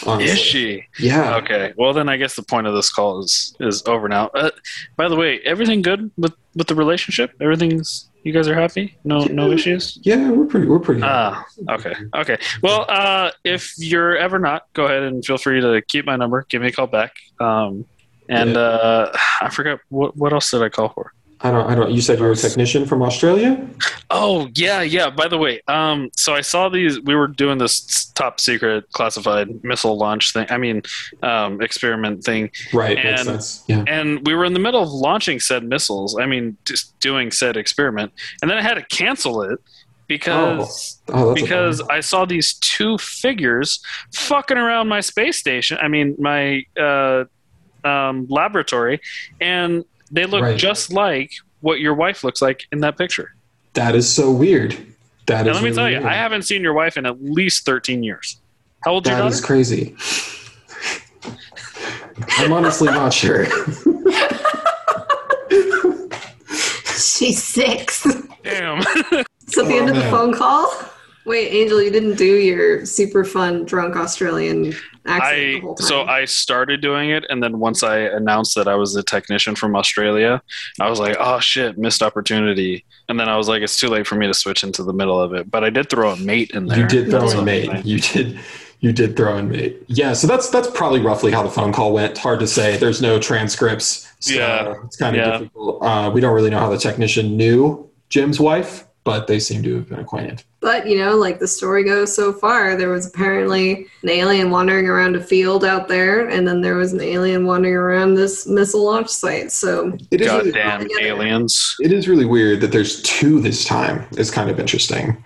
Honestly. 0.07 0.31
Is 0.33 0.39
she? 0.39 0.85
Yeah. 1.01 1.37
Okay. 1.37 1.73
Well, 1.77 1.93
then 1.93 2.09
I 2.09 2.17
guess 2.17 2.37
the 2.37 2.43
point 2.45 2.67
of 2.69 2.75
this 2.75 2.93
call 2.93 3.21
is 3.21 3.57
is 3.59 3.83
over 3.87 4.09
now. 4.09 4.29
Uh, 4.29 4.51
by 4.97 5.09
the 5.09 5.17
way, 5.17 5.41
everything 5.45 5.83
good 5.83 6.11
with 6.17 6.33
with 6.55 6.69
the 6.69 6.77
relationship? 6.77 7.33
Everything's 7.41 8.09
you 8.23 8.33
guys 8.33 8.47
are 8.47 8.55
happy? 8.55 8.97
No 9.05 9.25
no 9.25 9.51
issues? 9.51 9.99
Yeah, 10.03 10.31
we're 10.31 10.47
pretty. 10.47 10.69
We're 10.69 10.79
pretty. 10.79 11.03
Ah, 11.05 11.45
okay, 11.71 11.95
okay. 12.15 12.39
Well, 12.63 12.87
uh, 12.89 13.33
if 13.43 13.75
you're 13.77 14.17
ever 14.17 14.39
not, 14.39 14.63
go 14.75 14.85
ahead 14.85 15.03
and 15.03 15.25
feel 15.25 15.39
free 15.39 15.61
to 15.61 15.83
keep 15.89 16.07
my 16.07 16.15
number. 16.17 16.47
Give 16.49 16.63
me 16.63 16.69
a 16.69 16.73
call 16.73 16.87
back. 16.87 17.13
Um, 17.41 17.85
and 18.29 18.51
Yeah. 18.53 18.59
uh, 18.61 19.17
I 19.41 19.51
forgot 19.51 19.81
what 19.89 20.17
what 20.17 20.33
else 20.33 20.53
did 20.53 20.63
I 20.63 20.69
call 20.69 20.91
for? 20.91 21.13
I 21.45 21.51
don't. 21.51 21.71
I 21.71 21.75
don't. 21.75 21.91
You 21.91 22.01
said 22.01 22.19
you're 22.19 22.33
a 22.33 22.37
technician 22.37 22.87
from 22.87 23.03
Australia. 23.03 23.69
Oh 24.11 24.49
yeah, 24.55 24.81
yeah. 24.81 25.11
By 25.11 25.29
the 25.29 25.37
way, 25.37 25.61
um, 25.69 26.09
so 26.17 26.35
I 26.35 26.41
saw 26.41 26.71
these. 26.71 26.99
We 27.03 27.15
were 27.15 27.29
doing 27.29 27.59
this 27.59 28.07
top 28.15 28.41
secret 28.41 28.91
classified 28.93 29.63
missile 29.63 29.99
launch 29.99 30.33
thing. 30.33 30.47
I 30.49 30.57
mean, 30.57 30.81
um, 31.23 31.61
experiment 31.61 32.25
thing, 32.25 32.51
Right. 32.73 32.97
makes 32.97 33.21
And- 33.21 33.29
sense. 33.29 33.65
Yeah. 33.69 33.85
and 33.87 34.27
we 34.27 34.35
were 34.35 34.47
in 34.47 34.55
the 34.55 34.59
middle 34.59 34.83
of 34.83 34.89
launching 34.89 35.39
said 35.39 35.65
missiles. 35.65 36.19
I 36.19 36.25
mean, 36.25 36.57
just 36.65 36.99
doing 37.01 37.31
said 37.31 37.59
experiment, 37.59 38.13
and 38.41 38.51
then 38.51 38.57
I 38.57 38.63
had 38.63 38.75
to 38.75 38.85
cancel 38.87 39.43
it 39.43 39.59
because 40.09 41.01
Oh, 41.09 41.31
a 41.31 41.35
because. 41.35 41.81
I 41.91 42.01
saw 42.01 42.25
these 42.25 42.55
two 42.55 42.97
figures 42.97 43.81
fucking 44.15 44.57
around 44.57 44.89
my 44.89 45.01
space 45.01 45.37
station. 45.39 45.77
I 45.81 45.89
mean, 45.89 46.17
my 46.19 46.63
uh, 46.81 47.25
um, 47.85 48.27
laboratory, 48.31 49.01
and 49.43 49.85
they 50.15 50.25
look 50.27 50.43
Right. 50.43 50.57
just 50.59 50.93
like 50.93 51.31
what 51.61 51.81
your 51.81 51.95
wife 51.95 52.25
looks 52.25 52.41
like 52.41 52.65
in 52.73 52.79
that 52.81 52.97
picture. 52.97 53.35
that 53.75 53.95
is 53.95 54.09
so 54.13 54.31
weird. 54.31 54.77
That 55.27 55.41
And 55.41 55.49
is. 55.49 55.55
let 55.55 55.63
me 55.63 55.69
really 55.71 55.77
tell 55.77 55.91
you, 55.91 55.99
weird. 55.99 56.11
I 56.13 56.15
haven't 56.15 56.43
seen 56.43 56.63
your 56.63 56.75
wife 56.75 56.97
in 56.97 57.05
at 57.07 57.23
least 57.23 57.65
thirteen 57.65 58.03
years. 58.03 58.39
How 58.85 58.93
old's 58.93 59.09
your 59.09 59.19
daughter? 59.19 59.35
is 59.35 59.41
crazy. 59.41 59.97
I'm 62.39 62.53
honestly 62.53 62.89
not 62.89 63.13
sure. 63.13 63.47
she's 66.97 67.43
six. 67.43 68.07
Damn. 68.43 68.83
So 68.83 69.63
at 69.63 69.69
the 69.69 69.75
Oh, 69.75 69.79
end 69.79 69.89
of 69.91 69.97
the 69.97 70.07
oh, 70.07 70.11
phone 70.11 70.35
call, 70.35 70.73
wait, 71.27 71.49
Angel, 71.51 71.83
you 71.83 71.91
didn't 71.91 72.17
do 72.17 72.25
your 72.37 72.85
super 72.87 73.25
fun 73.25 73.65
drunk 73.65 73.97
Australian 73.97 74.75
accent 75.07 75.37
the 75.37 75.57
I 75.57 75.61
whole 75.61 75.75
time. 75.75 75.87
so 75.87 76.03
I 76.05 76.25
started 76.25 76.81
doing 76.81 77.11
it, 77.11 77.25
and 77.29 77.43
then 77.43 77.59
once 77.59 77.83
I 77.83 77.99
announced 77.99 78.55
that 78.57 78.69
I 78.69 78.75
was 78.75 78.97
a 78.97 79.03
technician 79.03 79.55
from 79.55 79.77
Australia, 79.77 80.43
I 80.81 80.89
was 80.91 80.99
like, 81.01 81.17
"Oh 81.21 81.41
shit, 81.41 81.77
missed 81.79 82.03
opportunity!" 82.03 82.85
And 83.09 83.19
then 83.21 83.29
I 83.29 83.37
was 83.37 83.49
like, 83.49 83.63
"It's 83.63 83.79
too 83.79 83.89
late 83.89 84.07
for 84.07 84.15
me 84.15 84.27
to 84.27 84.35
switch 84.35 84.63
into 84.65 84.83
the 84.83 84.93
middle 84.95 85.21
of 85.21 85.35
it." 85.35 85.51
But 85.51 85.63
I 85.65 85.71
did 85.71 85.91
throw 85.91 86.11
a 86.11 86.17
mate 86.17 86.51
in 86.53 86.67
there. 86.67 86.79
You 86.79 86.87
did 86.87 87.11
throw 87.11 87.21
That's 87.21 87.35
in 87.35 87.45
mate. 87.45 87.67
something. 87.67 87.87
You 87.87 87.99
did. 88.01 88.41
You 88.81 88.93
did 88.93 89.17
throw 89.17 89.39
in 89.39 89.49
mate. 89.51 89.83
Yeah. 89.87 90.13
So 90.13 90.27
that's 90.27 90.51
that's 90.51 90.69
probably 90.71 91.01
roughly 91.01 91.33
how 91.33 91.43
the 91.43 91.51
phone 91.51 91.73
call 91.73 91.93
went. 91.95 92.19
Hard 92.19 92.41
to 92.41 92.47
say. 92.47 92.77
There's 92.77 93.01
no 93.01 93.19
transcripts. 93.19 94.11
So 94.21 94.35
Yeah. 94.35 94.75
It's 94.85 94.97
kind 94.97 95.17
of 95.17 95.25
Yeah. 95.27 95.39
difficult. 95.39 95.83
Uh, 95.83 96.11
we 96.13 96.21
don't 96.21 96.35
really 96.35 96.51
know 96.51 96.59
how 96.59 96.69
the 96.69 96.77
technician 96.79 97.35
knew 97.37 97.89
Jim's 98.11 98.39
wife, 98.41 98.85
but 99.05 99.27
they 99.27 99.39
seem 99.39 99.63
to 99.63 99.77
have 99.77 99.89
been 99.89 100.01
acquainted. 100.01 100.43
But 100.61 100.89
you 100.89 100.99
know, 100.99 101.15
like 101.17 101.39
the 101.39 101.47
story 101.47 101.85
goes 101.85 102.15
so 102.15 102.33
far, 102.33 102.75
there 102.75 102.89
was 102.89 103.07
apparently 103.07 103.87
an 104.03 104.09
alien 104.09 104.51
wandering 104.51 104.87
around 104.87 105.15
a 105.15 105.23
field 105.23 105.65
out 105.65 105.89
there, 105.89 106.27
and 106.29 106.49
then 106.49 106.63
there 106.63 106.77
was 106.77 106.93
an 106.95 107.03
alien 107.03 107.47
wandering 107.47 107.75
around 107.75 108.15
this 108.15 108.47
missile 108.47 108.85
launch 108.85 109.09
site. 109.09 109.53
So 109.53 109.97
It 110.11 110.23
is. 110.23 110.27
Goddamn 110.27 110.81
together. 110.81 111.03
aliens! 111.03 111.77
it 111.81 111.93
is 111.93 112.09
really 112.09 112.25
weird 112.25 112.63
that 112.63 112.73
there's 112.73 113.03
two 113.03 113.41
this 113.41 113.65
time. 113.65 114.07
It's 114.13 114.31
kind 114.31 114.51
of 114.51 114.59
interesting. 114.59 115.23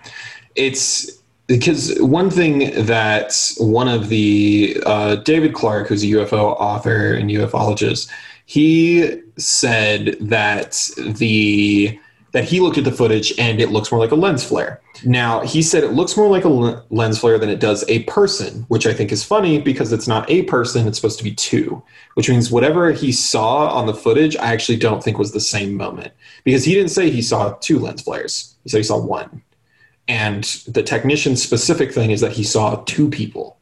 It's 0.55 1.19
because 1.47 1.97
one 1.99 2.29
thing 2.29 2.85
that 2.85 3.33
one 3.57 3.87
of 3.87 4.09
the 4.09 4.77
uh, 4.85 5.15
David 5.15 5.53
Clarke, 5.53 5.87
who's 5.87 6.03
a 6.03 6.07
UFO 6.07 6.55
author 6.59 7.13
and 7.13 7.29
ufologist, 7.29 8.09
he 8.45 9.21
said 9.37 10.17
that 10.19 10.73
the 10.97 11.99
that 12.31 12.43
he 12.43 12.59
looked 12.59 12.77
at 12.77 12.83
the 12.83 12.91
footage 12.91 13.33
and 13.39 13.59
it 13.59 13.71
looks 13.71 13.91
more 13.91 13.99
like 13.99 14.11
a 14.11 14.15
lens 14.15 14.43
flare. 14.43 14.81
Now 15.03 15.41
he 15.41 15.61
said 15.61 15.83
it 15.83 15.93
looks 15.93 16.15
more 16.15 16.29
like 16.29 16.45
a 16.45 16.49
l- 16.49 16.85
lens 16.89 17.19
flare 17.19 17.37
than 17.39 17.49
it 17.49 17.59
does 17.59 17.83
a 17.87 18.03
person, 18.03 18.65
which 18.67 18.85
I 18.85 18.93
think 18.93 19.11
is 19.11 19.23
funny 19.23 19.59
because 19.59 19.91
it's 19.91 20.07
not 20.07 20.29
a 20.29 20.43
person; 20.43 20.87
it's 20.87 20.97
supposed 20.97 21.17
to 21.17 21.23
be 21.23 21.33
two, 21.33 21.81
which 22.15 22.29
means 22.29 22.51
whatever 22.51 22.91
he 22.91 23.11
saw 23.11 23.69
on 23.69 23.87
the 23.87 23.93
footage, 23.93 24.35
I 24.37 24.53
actually 24.53 24.77
don't 24.77 25.03
think 25.03 25.17
was 25.17 25.31
the 25.31 25.39
same 25.39 25.75
moment 25.75 26.13
because 26.43 26.65
he 26.65 26.73
didn't 26.73 26.91
say 26.91 27.09
he 27.09 27.21
saw 27.21 27.53
two 27.61 27.79
lens 27.79 28.01
flares; 28.01 28.55
he 28.63 28.69
said 28.69 28.77
he 28.77 28.83
saw 28.83 28.99
one. 28.99 29.41
And 30.07 30.43
the 30.67 30.83
technician 30.83 31.35
specific 31.35 31.93
thing 31.93 32.11
is 32.11 32.21
that 32.21 32.31
he 32.31 32.43
saw 32.43 32.83
two 32.85 33.09
people. 33.09 33.57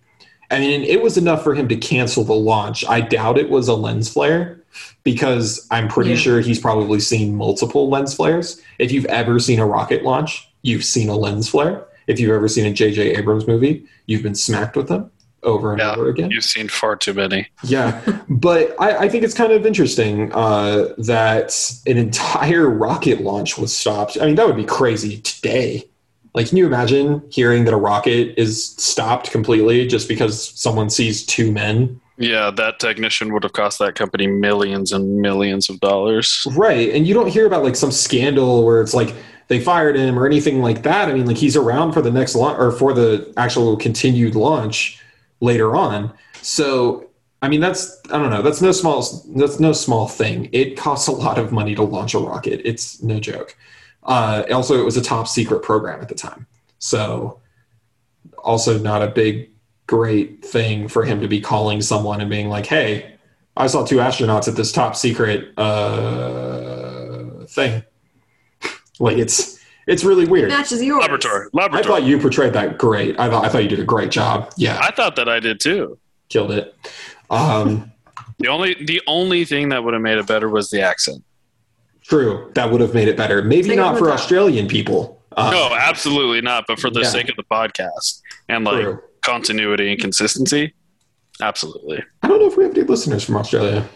I 0.49 0.60
mean, 0.60 0.84
it 0.84 1.01
was 1.01 1.17
enough 1.17 1.43
for 1.43 1.53
him 1.53 1.67
to 1.67 1.75
cancel 1.75 2.23
the 2.23 2.34
launch. 2.34 2.86
I 2.88 3.01
doubt 3.01 3.38
it 3.38 3.49
was 3.49 3.67
a 3.67 3.75
lens 3.75 4.08
flare 4.08 4.63
because 5.04 5.66
I'm 5.72 5.88
pretty 5.88 6.12
Yeah. 6.12 6.16
sure 6.18 6.42
he's 6.42 6.60
probably 6.60 7.00
seen 7.00 7.36
multiple 7.36 7.90
lens 7.90 8.13
flares. 8.13 8.62
If 8.80 8.92
you've 8.92 9.06
ever 9.06 9.40
seen 9.40 9.60
a 9.60 9.66
rocket 9.66 10.04
launch, 10.04 10.48
you've 10.63 10.84
seen 10.84 11.10
a 11.10 11.16
lens 11.16 11.50
flare. 11.50 11.86
If 12.08 12.20
you've 12.20 12.32
ever 12.32 12.48
seen 12.48 12.66
a 12.66 12.72
J.J. 12.74 13.16
Abrams 13.16 13.48
movie, 13.48 13.84
you've 14.06 14.24
been 14.24 14.36
smacked 14.36 14.76
with 14.78 14.88
them 14.88 15.12
over 15.44 15.72
and 15.72 15.80
Yeah. 15.80 15.94
over 15.96 16.10
again. 16.10 16.32
You've 16.32 16.44
seen 16.44 16.68
far 16.68 16.96
too 16.96 17.13
many. 17.13 17.48
Yeah, 17.63 18.00
but 18.30 18.76
I, 18.80 18.98
I 19.06 19.10
think 19.10 19.24
it's 19.24 19.34
kind 19.34 19.52
of 19.52 19.66
interesting 19.66 20.32
uh, 20.34 20.90
that 21.00 21.54
an 21.86 21.98
entire 21.98 22.70
rocket 22.86 23.22
launch 23.22 23.58
was 23.58 23.76
stopped. 23.76 24.18
I 24.22 24.26
mean, 24.26 24.36
that 24.36 24.48
would 24.48 24.56
be 24.58 24.66
crazy 24.66 25.18
today. 25.22 25.88
Like, 26.34 26.50
can 26.50 26.58
you 26.58 26.66
imagine 26.68 27.24
hearing 27.32 27.66
that 27.66 27.74
a 27.74 27.78
rocket 27.78 28.36
is 28.38 28.68
stopped 28.76 29.32
completely 29.32 29.88
just 29.88 30.08
because 30.08 30.50
someone 30.60 30.90
sees 30.90 31.26
two 31.26 31.52
men? 31.52 32.00
Yeah, 32.17 32.49
that 32.51 32.80
technician 32.80 33.32
would 33.34 33.43
have 33.43 33.53
cost 33.53 33.77
that 33.80 33.95
company 33.95 34.25
millions 34.25 34.91
and 34.91 35.21
millions 35.21 35.69
of 35.69 35.80
dollars. 35.80 36.45
Right. 36.56 36.89
And 36.89 37.08
you 37.08 37.13
don't 37.13 37.27
hear 37.27 37.45
about 37.45 37.63
like 37.63 37.75
some 37.75 37.91
scandal 37.91 38.65
where 38.65 38.82
it's 38.82 38.95
like 38.95 39.13
they 39.49 39.60
fired 39.60 39.95
him 39.95 40.17
or 40.17 40.25
anything 40.25 40.62
like 40.62 40.84
that. 40.84 41.10
I 41.10 41.13
mean, 41.13 41.27
like 41.27 41.38
he's 41.38 41.56
around 41.56 41.93
for 41.93 42.01
the 42.01 42.12
next 42.12 42.36
launch 42.36 42.60
or 42.60 42.71
for 42.71 42.93
the 42.93 43.32
actual 43.38 43.77
continued 43.77 44.36
launch 44.36 45.01
later 45.41 45.75
on. 45.75 46.12
So, 46.41 47.08
I 47.43 47.49
mean, 47.49 47.62
that's 47.62 48.01
I 48.12 48.17
don't 48.17 48.32
know. 48.32 48.41
That's 48.41 48.62
no 48.62 48.71
small 48.71 49.03
that's 49.36 49.60
no 49.60 49.71
small 49.71 50.08
thing. 50.08 50.49
It 50.51 50.75
costs 50.75 51.08
a 51.08 51.12
lot 51.12 51.38
of 51.38 51.51
money 51.51 51.75
to 51.75 51.84
launch 51.84 52.15
a 52.15 52.19
rocket. 52.19 52.62
It's 52.65 53.01
no 53.03 53.19
joke. 53.19 53.56
Uh, 54.03 54.43
also, 54.51 54.80
it 54.80 54.84
was 54.84 54.97
a 54.97 55.03
top 55.03 55.27
secret 55.27 55.62
program 55.62 56.01
at 56.01 56.10
the 56.10 56.15
time. 56.15 56.47
So, 56.80 57.39
also 58.43 58.80
not 58.80 59.03
a 59.03 59.08
big 59.08 59.51
great 59.88 60.45
thing 60.45 60.88
for 60.88 61.04
him 61.06 61.21
to 61.21 61.28
be 61.28 61.41
calling 61.41 61.82
someone 61.82 62.21
and 62.21 62.30
being 62.30 62.50
like, 62.50 62.65
"Hey, 62.65 63.13
I 63.56 63.67
saw 63.67 63.86
two 63.86 63.97
astronauts 63.97 64.47
at 64.47 64.56
this 64.56 64.71
top 64.71 64.95
secret 64.95 65.58
uh, 65.58 67.45
thing." 67.47 67.84
Like 69.00 69.17
it's 69.19 69.60
it's 69.86 70.04
really 70.04 70.26
weird. 70.26 70.50
Matches 70.50 70.82
yours. 70.84 71.02
Laboratory. 71.04 71.45
I 71.45 71.50
Laboratory. 71.54 71.84
thought 71.84 72.04
you 72.08 72.17
portrayed 72.19 72.54
that 72.54 72.80
great. 72.80 73.19
I 73.19 73.30
thought 73.30 73.45
I 73.45 73.50
thought 73.50 73.62
you 73.62 73.69
did 73.69 73.80
a 73.80 73.84
great 73.86 74.10
job. 74.10 74.52
Yeah, 74.58 74.80
I 74.82 74.89
thought 74.89 75.15
that 75.17 75.30
I 75.30 75.39
did 75.39 75.60
too. 75.60 76.00
killed 76.30 76.52
it. 76.52 76.76
Um, 77.30 77.91
The 78.39 78.47
only 78.47 78.73
the 78.84 79.02
only 79.08 79.45
thing 79.45 79.69
that 79.69 79.84
would 79.84 79.93
have 79.93 80.02
made 80.02 80.17
it 80.17 80.26
better 80.28 80.50
was 80.50 80.71
the 80.71 80.82
accent. 80.82 81.23
true, 82.04 82.52
that 82.56 82.71
would 82.71 82.82
have 82.82 82.93
made 82.95 83.08
it 83.08 83.17
better. 83.17 83.43
Maybe 83.43 83.69
Take 83.69 83.78
not 83.78 83.97
for 84.00 84.06
the. 84.08 84.13
Australian 84.13 84.67
people. 84.67 85.21
Uh, 85.36 85.52
No, 85.52 85.76
absolutely 85.76 86.41
not. 86.41 86.65
But 86.67 86.80
for 86.80 86.89
the 86.89 87.02
Yeah. 87.02 87.10
sake 87.10 87.30
of 87.30 87.36
the 87.36 87.43
podcast 87.43 88.21
and 88.50 88.63
like 88.65 88.82
true. 88.84 89.00
Continuity 89.28 89.92
and 89.92 90.00
consistency, 90.02 90.74
absolutely. 91.42 92.04
I 92.24 92.28
don't 92.28 92.40
know 92.40 92.48
if 92.48 92.58
we 92.58 92.63
have 92.63 92.74
any 92.76 92.84
listeners 92.88 93.24
from 93.24 93.36
Australia. 93.38 93.88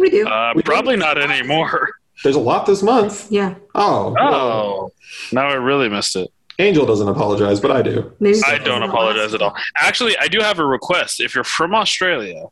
We 0.00 0.10
do. 0.10 0.26
Uh, 0.26 0.52
We- 0.56 0.62
probably 0.62 0.96
not 0.96 1.18
anymore. 1.18 1.90
There's 2.24 2.36
a 2.36 2.40
lot 2.40 2.66
this 2.66 2.82
month. 2.82 3.30
yeah. 3.30 3.54
Oh, 3.74 4.10
well, 4.12 4.34
Oh, 4.34 4.90
now 5.32 5.46
I 5.48 5.54
really 5.54 5.88
missed 5.88 6.16
it. 6.16 6.28
Angel 6.58 6.84
doesn't 6.84 7.08
apologize, 7.08 7.58
but 7.60 7.70
I 7.70 7.80
do. 7.80 8.12
Maybe 8.20 8.38
I 8.46 8.58
don't 8.58 8.82
apologize 8.82 9.32
at 9.32 9.40
all. 9.40 9.54
Actually, 9.78 10.14
I 10.18 10.28
do 10.28 10.40
have 10.40 10.58
a 10.58 10.64
request. 10.66 11.20
If 11.20 11.34
you're 11.34 11.44
from 11.44 11.74
Australia 11.74 12.44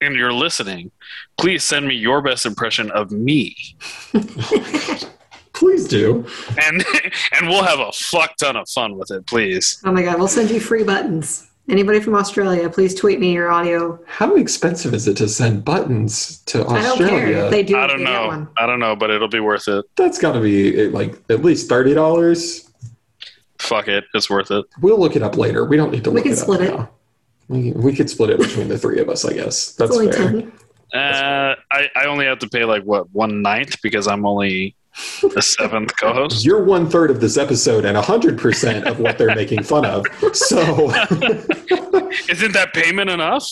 and 0.00 0.14
you're 0.16 0.32
listening, 0.32 0.90
please 1.36 1.62
send 1.62 1.86
me 1.86 1.94
your 1.94 2.22
best 2.22 2.46
impression 2.46 2.90
of 2.92 3.10
me, 3.10 3.54
Please 5.58 5.88
do. 5.88 6.24
and 6.64 6.84
and 7.32 7.48
we'll 7.48 7.64
have 7.64 7.80
a 7.80 7.90
fuck 7.92 8.36
ton 8.36 8.56
of 8.56 8.68
fun 8.68 8.96
with 8.96 9.10
it. 9.10 9.26
Please. 9.26 9.80
Oh 9.84 9.92
my 9.92 10.02
god, 10.02 10.18
we'll 10.18 10.28
send 10.28 10.50
you 10.50 10.60
free 10.60 10.84
buttons. 10.84 11.44
Anybody 11.68 12.00
from 12.00 12.14
Australia, 12.14 12.70
please 12.70 12.94
tweet 12.94 13.20
me 13.20 13.32
your 13.34 13.50
audio. 13.50 13.98
How 14.06 14.36
expensive 14.36 14.94
is 14.94 15.06
it 15.06 15.18
to 15.18 15.28
send 15.28 15.64
buttons 15.66 16.38
to 16.46 16.60
I 16.60 16.62
don't 16.80 16.92
Australia? 16.92 17.34
care. 17.34 17.50
They 17.50 17.62
do. 17.62 17.76
I 17.76 17.86
don't 17.86 18.02
know. 18.02 18.28
one. 18.28 18.48
I 18.56 18.64
don't 18.66 18.78
know, 18.80 18.96
but 18.96 19.10
it'll 19.10 19.28
be 19.28 19.40
worth 19.40 19.68
it. 19.68 19.84
That's 19.96 20.18
got 20.18 20.32
to 20.32 20.40
be 20.40 20.88
like 20.88 21.20
at 21.28 21.44
least 21.44 21.68
thirty 21.68 21.92
dollars. 21.92 22.70
Fuck 23.58 23.88
it, 23.88 24.04
it's 24.14 24.30
worth 24.30 24.50
it. 24.52 24.64
We'll 24.80 24.98
look 24.98 25.16
it 25.16 25.22
up 25.22 25.36
later. 25.36 25.64
We 25.64 25.76
don't 25.76 25.90
need 25.90 26.04
to. 26.04 26.10
Look 26.10 26.24
it 26.24 26.38
up. 26.40 26.48
We 26.48 26.54
look 26.54 26.60
can 26.60 26.62
it 26.62 26.68
split 26.68 26.72
up 26.72 26.74
it. 26.74 26.78
now. 26.78 26.90
We, 27.48 27.72
we 27.72 27.94
could 27.94 28.08
split 28.08 28.30
it 28.30 28.38
between 28.38 28.68
the 28.68 28.78
three 28.78 29.00
of 29.00 29.08
us, 29.08 29.24
I 29.24 29.32
guess. 29.32 29.72
That's 29.72 29.90
It's 29.90 29.98
only 29.98 30.12
fair. 30.12 30.30
ten. 30.32 30.52
Uh, 30.94 31.54
I 31.70 31.88
I 31.96 32.06
only 32.06 32.24
have 32.24 32.38
to 32.38 32.48
pay 32.48 32.64
like 32.64 32.82
what 32.84 33.12
one 33.12 33.42
ninth 33.42 33.82
because 33.82 34.06
I'm 34.06 34.24
only 34.24 34.74
the 35.22 35.42
seventh 35.42 35.96
co-host. 35.96 36.44
You're 36.44 36.64
one 36.64 36.88
third 36.88 37.10
of 37.10 37.20
this 37.20 37.36
episode 37.36 37.84
and 37.84 37.96
hundred 37.96 38.38
percent 38.38 38.86
of 38.86 38.98
what 38.98 39.18
they're 39.18 39.34
making 39.34 39.62
fun 39.62 39.84
of. 39.84 40.06
So, 40.32 40.90
Isn't 42.28 42.52
that 42.52 42.70
payment 42.74 43.10
enough? 43.10 43.46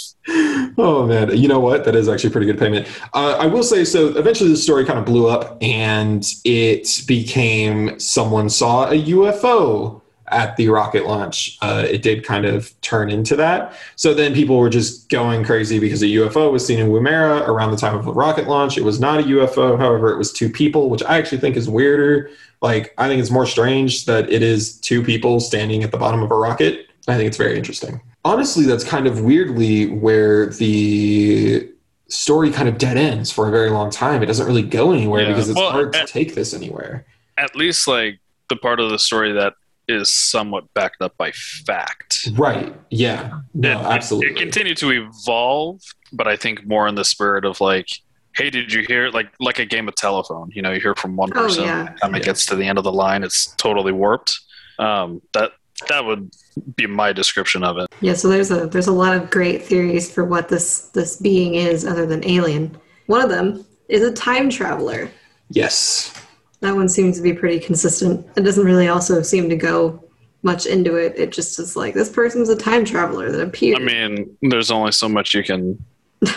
oh 0.79 1.07
man, 1.07 1.37
you 1.37 1.49
know 1.49 1.61
what? 1.61 1.85
That 1.85 1.95
is 1.95 2.09
actually 2.09 2.31
pretty 2.31 2.47
good 2.47 2.59
payment. 2.59 2.89
Uh, 3.13 3.37
I 3.39 3.47
will 3.47 3.63
say 3.63 3.85
so. 3.85 4.09
Eventually, 4.17 4.51
the 4.51 4.57
story 4.57 4.85
kind 4.85 4.99
of 4.99 5.05
blew 5.05 5.29
up, 5.29 5.59
and 5.61 6.25
it 6.45 7.03
became 7.07 7.99
someone 8.01 8.49
saw 8.49 8.89
a 8.89 9.03
UFO 9.05 10.03
at 10.29 10.57
the 10.57 10.69
rocket 10.69 11.07
launch. 11.07 11.59
Uh, 11.63 11.87
it 11.89 12.03
did 12.03 12.25
kind 12.25 12.45
of 12.45 12.79
turn 12.81 13.11
into 13.11 13.37
that. 13.37 13.75
So 13.97 14.13
then 14.15 14.35
people 14.35 14.59
were 14.59 14.69
just 14.71 15.09
going 15.09 15.45
crazy 15.45 15.79
because 15.79 16.03
a 16.03 16.07
UFO 16.07 16.51
was 16.53 16.67
seen 16.67 16.79
in 16.79 16.89
Woomera 16.89 17.47
around 17.47 17.71
the 17.71 17.77
time 17.77 17.97
of 17.97 18.05
the 18.05 18.13
rocket 18.13 18.49
launch. 18.49 18.77
It 18.77 18.85
was 18.85 19.01
not 19.01 19.21
a 19.21 19.23
UFO, 19.25 19.79
however, 19.79 20.11
it 20.13 20.19
was 20.19 20.33
two 20.33 20.49
people, 20.51 20.91
which 20.91 21.03
I 21.05 21.19
actually 21.19 21.39
think 21.39 21.57
is 21.57 21.69
weirder. 21.69 22.31
Like, 22.63 22.95
I 22.99 23.09
think 23.09 23.21
it's 23.21 23.31
more 23.31 23.47
strange 23.47 24.07
that 24.07 24.31
it 24.31 24.43
is 24.43 24.79
two 24.81 25.03
people 25.03 25.41
standing 25.41 25.83
at 25.83 25.91
the 25.93 25.99
bottom 25.99 26.23
of 26.23 26.31
a 26.31 26.37
rocket. 26.37 26.87
I 27.09 27.17
think 27.17 27.29
it's 27.29 27.37
very 27.37 27.57
interesting. 27.57 28.01
Honestly, 28.25 28.65
that's 28.65 28.83
kind 28.85 29.07
of 29.07 29.21
weirdly 29.21 29.87
where 29.87 30.47
the 30.47 31.71
story 32.09 32.51
kind 32.51 32.69
of 32.69 32.79
dead 32.79 32.97
ends 32.97 33.31
for 33.31 33.47
a 33.49 33.51
very 33.51 33.71
long 33.71 33.91
time. 33.91 34.23
It 34.23 34.27
doesn't 34.27 34.47
really 34.47 34.63
go 34.63 34.93
anywhere 34.93 35.23
Yeah. 35.23 35.29
because 35.29 35.49
it's 35.49 35.59
Well, 35.59 35.71
hard 35.71 35.93
to 35.93 36.03
uh, 36.03 36.07
take 36.07 36.35
this 36.35 36.55
anywhere. 36.55 37.05
At 37.39 37.55
least 37.55 37.87
like 37.87 38.19
the 38.49 38.57
part 38.57 38.81
of 38.81 38.91
the 38.91 38.99
story 38.99 39.33
that 39.33 39.55
is 39.89 40.13
somewhat 40.13 40.73
backed 40.75 41.01
up 41.01 41.17
by 41.17 41.31
fact. 41.33 42.29
Right. 42.35 42.75
Yeah. 42.91 43.41
No, 43.55 43.71
It- 43.71 43.81
it- 43.83 43.87
absolutely. 43.87 44.31
It, 44.33 44.37
continued 44.37 44.77
to 44.79 44.91
evolve, 44.91 45.81
but 46.13 46.27
I 46.27 46.37
think 46.37 46.67
more 46.67 46.89
in 46.89 46.95
the 46.95 47.05
spirit 47.05 47.45
of 47.45 47.61
like, 47.61 47.89
hey, 48.37 48.51
did 48.51 48.73
you 48.73 48.83
hear 48.83 49.09
like 49.11 49.29
like 49.41 49.59
a 49.59 49.65
game 49.65 49.89
of 49.89 49.95
telephone? 49.95 50.51
You 50.53 50.63
know, 50.63 50.73
you 50.73 50.81
hear 50.81 50.95
from 50.97 51.17
one 51.17 51.31
Oh, 51.35 51.43
person, 51.43 51.65
yeah. 51.65 51.85
by 51.85 51.93
the 51.93 51.99
time 52.01 52.15
it 52.15 52.19
Yeah. 52.19 52.25
gets 52.25 52.47
to 52.47 52.57
the 52.57 52.65
end 52.67 52.79
of 52.79 52.85
the 52.85 52.93
line, 52.93 53.23
it's 53.25 53.47
totally 53.57 53.93
warped. 53.93 54.39
Um, 54.79 55.23
that 55.33 55.53
that 55.89 56.05
would 56.05 56.31
be 56.77 56.87
my 56.87 57.13
description 57.13 57.63
of 57.63 57.77
it. 57.79 57.87
Yeah, 58.01 58.15
so 58.15 58.29
there's 58.29 58.51
a 58.51 58.67
there's 58.67 58.87
a 58.87 58.93
lot 58.93 59.15
of 59.17 59.31
great 59.31 59.63
theories 59.63 60.11
for 60.13 60.25
what 60.25 60.49
this 60.49 60.89
this 60.89 61.17
being 61.17 61.55
is 61.55 61.85
other 61.87 62.07
than 62.07 62.25
alien. 62.29 62.77
One 63.07 63.23
of 63.23 63.31
them 63.31 63.65
is 63.89 64.03
a 64.03 64.13
time 64.13 64.51
traveler. 64.51 65.09
yes. 65.51 66.13
That 66.61 66.75
one 66.75 66.89
seems 66.89 67.17
to 67.17 67.23
be 67.23 67.33
pretty 67.33 67.61
consistent. 67.61 68.27
It 68.37 68.43
doesn't 68.43 68.65
really 68.65 68.89
also 68.89 69.23
seem 69.23 69.49
to 69.51 69.57
go 69.57 70.03
much 70.43 70.67
into 70.67 70.97
it. 70.97 71.19
It 71.19 71.33
just 71.33 71.59
is 71.59 71.77
like 71.77 71.95
this 71.95 72.09
person's 72.09 72.49
a 72.49 72.57
time 72.57 72.85
traveler 72.85 73.31
that 73.31 73.43
appeared. 73.43 73.81
I 73.81 73.85
mean, 73.85 74.37
there's 74.43 74.71
only 74.71 74.93
so 74.93 75.09
much 75.09 75.35
you 75.35 75.43
can 75.43 75.83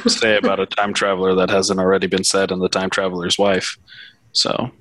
say 0.07 0.37
about 0.37 0.59
a 0.59 0.65
time 0.65 0.93
traveler 0.93 1.35
that 1.35 1.49
hasn't 1.49 1.79
already 1.79 2.07
been 2.07 2.23
said 2.23 2.51
in 2.51 2.59
the 2.59 2.69
time 2.69 2.89
traveler's 2.89 3.37
wife. 3.37 3.77
So 4.33 4.71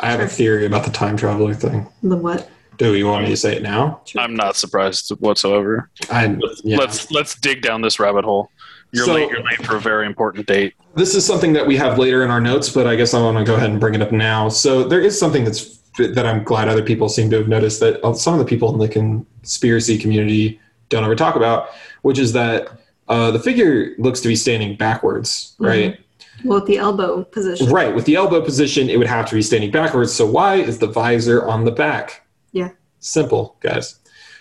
I 0.00 0.10
have 0.10 0.20
a 0.20 0.28
theory 0.28 0.66
about 0.66 0.84
the 0.84 0.90
time 0.90 1.16
traveler 1.16 1.54
thing. 1.54 1.88
the 2.02 2.16
what? 2.16 2.50
Do 2.78 2.94
you 2.94 3.06
want 3.06 3.24
me 3.24 3.30
to 3.30 3.36
say 3.36 3.56
it 3.56 3.62
now? 3.62 4.02
I'm 4.16 4.34
not 4.34 4.56
surprised 4.56 5.10
whatsoever. 5.20 5.90
I 6.10 6.36
yeah. 6.64 6.78
Let's 6.78 7.10
let's 7.10 7.38
dig 7.38 7.62
down 7.62 7.82
this 7.82 8.00
rabbit 8.00 8.24
hole. 8.24 8.50
You're 8.92 9.06
So- 9.06 9.14
late. 9.14 9.30
You're 9.30 9.42
late 9.42 9.64
for 9.64 9.76
a 9.76 9.80
very 9.80 10.06
important 10.06 10.46
date. 10.46 10.74
this 10.94 11.14
is 11.14 11.24
something 11.24 11.54
that 11.54 11.66
we 11.66 11.74
have 11.76 11.98
later 11.98 12.22
in 12.22 12.30
our 12.30 12.40
notes, 12.40 12.68
but 12.68 12.86
I 12.86 12.96
guess 12.96 13.14
I 13.14 13.22
want 13.22 13.38
to 13.38 13.44
go 13.44 13.54
ahead 13.54 13.70
and 13.70 13.80
bring 13.80 13.94
it 13.94 14.02
up 14.02 14.12
now. 14.12 14.50
So 14.50 14.84
there 14.84 15.00
is 15.00 15.18
something 15.18 15.44
that's 15.44 15.78
that 15.98 16.24
I'm 16.26 16.42
glad 16.42 16.68
other 16.68 16.82
people 16.82 17.08
seem 17.10 17.30
to 17.30 17.36
have 17.38 17.48
noticed 17.48 17.80
that 17.80 18.00
some 18.16 18.32
of 18.34 18.38
the 18.38 18.44
people 18.46 18.72
in 18.72 18.78
the 18.78 18.88
conspiracy 18.88 19.98
community 19.98 20.58
don't 20.88 21.04
ever 21.04 21.14
talk 21.16 21.36
about, 21.36 21.68
which 22.02 22.18
is 22.18 22.32
that 22.32 22.68
uh, 23.08 23.30
the 23.30 23.38
figure 23.38 23.94
looks 23.98 24.20
to 24.20 24.28
be 24.28 24.36
standing 24.36 24.74
backwards, 24.76 25.54
right? 25.58 25.98
Well, 26.44 26.58
with 26.60 26.66
the 26.66 26.78
elbow 26.78 27.24
position. 27.24 27.68
Right. 27.70 27.94
With 27.94 28.04
the 28.06 28.16
elbow 28.16 28.40
position, 28.40 28.88
it 28.88 28.96
would 28.98 29.06
have 29.06 29.28
to 29.28 29.34
be 29.34 29.42
standing 29.42 29.70
backwards. 29.70 30.12
So 30.12 30.24
why 30.26 30.56
is 30.56 30.78
the 30.78 30.86
visor 30.86 31.46
on 31.46 31.64
the 31.64 31.70
back? 31.70 32.26
Yeah. 32.52 32.70
Simple, 33.00 33.56
guys. 33.60 33.96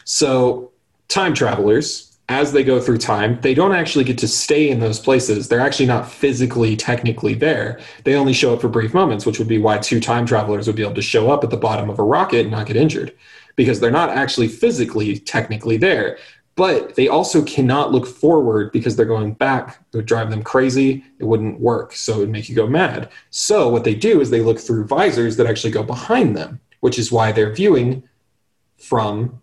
So, 0.06 0.72
time 1.10 1.34
travelers, 1.34 2.11
as 2.32 2.54
they 2.54 2.64
go 2.64 2.80
through 2.80 2.98
time, 2.98 3.40
they 3.42 3.54
don't 3.54 3.74
actually 3.74 4.06
get 4.06 4.18
to 4.20 4.28
stay 4.28 4.70
in 4.70 4.80
those 4.80 5.00
places. 5.00 5.48
They're 5.48 5.60
actually 5.60 5.88
not 5.88 6.10
physically, 6.10 6.78
technically 6.78 7.34
there. 7.34 7.80
They 8.06 8.16
only 8.16 8.32
show 8.32 8.54
up 8.54 8.62
for 8.62 8.70
brief 8.70 8.94
moments, 8.94 9.26
which 9.26 9.38
would 9.38 9.50
be 9.50 9.58
why 9.58 9.78
two 9.80 10.00
time 10.00 10.26
travelers 10.26 10.66
would 10.66 10.78
be 10.78 10.82
able 10.82 10.96
to 10.96 11.02
show 11.02 11.30
up 11.30 11.44
at 11.44 11.50
the 11.50 11.58
bottom 11.58 11.90
of 11.90 12.00
a 12.00 12.04
rocket 12.04 12.42
and 12.42 12.52
not 12.52 12.68
get 12.68 12.78
injured 12.78 13.14
because 13.58 13.80
they're 13.80 13.92
not 13.92 14.10
actually 14.10 14.48
physically, 14.48 15.20
technically 15.20 15.76
there. 15.76 16.18
But 16.56 16.96
they 16.96 17.10
also 17.10 17.44
cannot 17.44 17.92
look 17.92 18.08
forward 18.08 18.72
because 18.72 18.96
they're 18.96 19.06
going 19.06 19.34
back. 19.34 19.80
It 19.92 19.98
would 19.98 20.06
drive 20.06 20.30
them 20.30 20.44
crazy. 20.44 21.04
It 21.20 21.26
wouldn't 21.26 21.60
work. 21.60 21.94
So 21.94 22.16
it 22.16 22.20
would 22.20 22.30
make 22.30 22.50
you 22.50 22.56
go 22.56 22.68
mad. 22.68 23.10
So 23.30 23.68
what 23.68 23.84
they 23.84 23.96
do 23.96 24.22
is 24.22 24.30
they 24.30 24.42
look 24.42 24.60
through 24.60 24.86
visors 24.86 25.38
that 25.38 25.48
actually 25.48 25.72
go 25.72 25.84
behind 25.84 26.36
them, 26.38 26.62
which 26.80 26.98
is 26.98 27.12
why 27.12 27.32
they're 27.32 27.54
viewing 27.54 28.04
from 28.78 29.42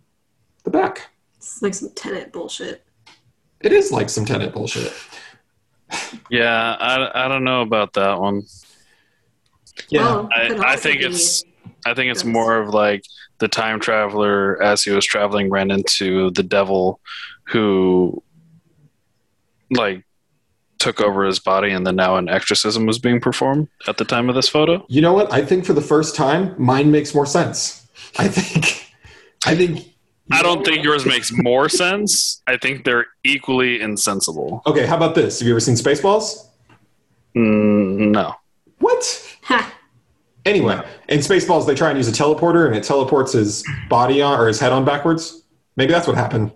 the 0.64 0.70
back. 0.70 1.10
It's 1.58 1.62
like 1.64 1.74
some 1.74 1.90
Tenet 1.90 2.32
bullshit. 2.32 2.84
It 3.60 3.72
is 3.72 3.90
like 3.90 4.08
some 4.08 4.24
Tenet 4.24 4.52
bullshit. 4.52 4.92
Yeah, 6.30 6.76
I, 6.78 7.24
I 7.24 7.28
don't 7.28 7.42
know 7.42 7.62
about 7.62 7.94
that 7.94 8.20
one. 8.20 8.44
Yeah. 9.88 10.02
Well, 10.02 10.28
I, 10.32 10.74
I 10.74 10.76
think 10.76 11.00
it's 11.00 11.42
I 11.84 11.94
think 11.94 12.12
it's 12.12 12.24
more 12.24 12.58
of 12.58 12.68
like 12.68 13.02
the 13.38 13.48
time 13.48 13.80
traveler 13.80 14.62
as 14.62 14.84
he 14.84 14.92
was 14.92 15.04
traveling 15.04 15.50
ran 15.50 15.72
into 15.72 16.30
the 16.30 16.44
devil 16.44 17.00
who 17.48 18.22
like 19.72 20.04
took 20.78 21.00
over 21.00 21.24
his 21.24 21.40
body 21.40 21.72
and 21.72 21.84
then 21.84 21.96
now 21.96 22.16
an 22.18 22.28
exorcism 22.28 22.86
was 22.86 23.00
being 23.00 23.20
performed 23.20 23.66
at 23.88 23.96
the 23.96 24.04
time 24.04 24.28
of 24.28 24.36
this 24.36 24.48
photo. 24.48 24.86
You 24.88 25.00
know 25.00 25.12
what? 25.12 25.32
I 25.32 25.44
think 25.44 25.64
for 25.64 25.72
the 25.72 25.80
first 25.80 26.14
time, 26.14 26.54
mine 26.56 26.92
makes 26.92 27.16
more 27.16 27.26
sense. 27.26 27.88
I 28.16 28.28
think. 28.28 28.92
I 29.44 29.56
think. 29.56 29.92
I 30.30 30.42
don't 30.42 30.64
think 30.64 30.84
yours 30.84 31.06
makes 31.06 31.32
more 31.32 31.68
sense. 31.68 32.42
I 32.46 32.56
think 32.56 32.84
they're 32.84 33.06
equally 33.24 33.80
insensible. 33.80 34.62
Okay, 34.66 34.86
how 34.86 34.96
about 34.96 35.14
this? 35.14 35.38
Have 35.38 35.46
you 35.48 35.54
ever 35.54 35.60
seen 35.60 35.74
Spaceballs? 35.74 36.46
Mm, 37.36 38.10
no. 38.10 38.34
What? 38.78 39.36
Ha! 39.42 39.74
Anyway, 40.44 40.80
in 41.08 41.18
Spaceballs, 41.20 41.66
they 41.66 41.74
try 41.74 41.88
and 41.90 41.98
use 41.98 42.08
a 42.08 42.12
teleporter, 42.12 42.66
and 42.66 42.74
it 42.76 42.82
teleports 42.84 43.32
his 43.32 43.64
body 43.88 44.22
on 44.22 44.38
or 44.40 44.48
his 44.48 44.58
head 44.60 44.72
on 44.72 44.84
backwards. 44.84 45.42
Maybe 45.76 45.92
that's 45.92 46.06
what 46.06 46.16
happened. 46.16 46.52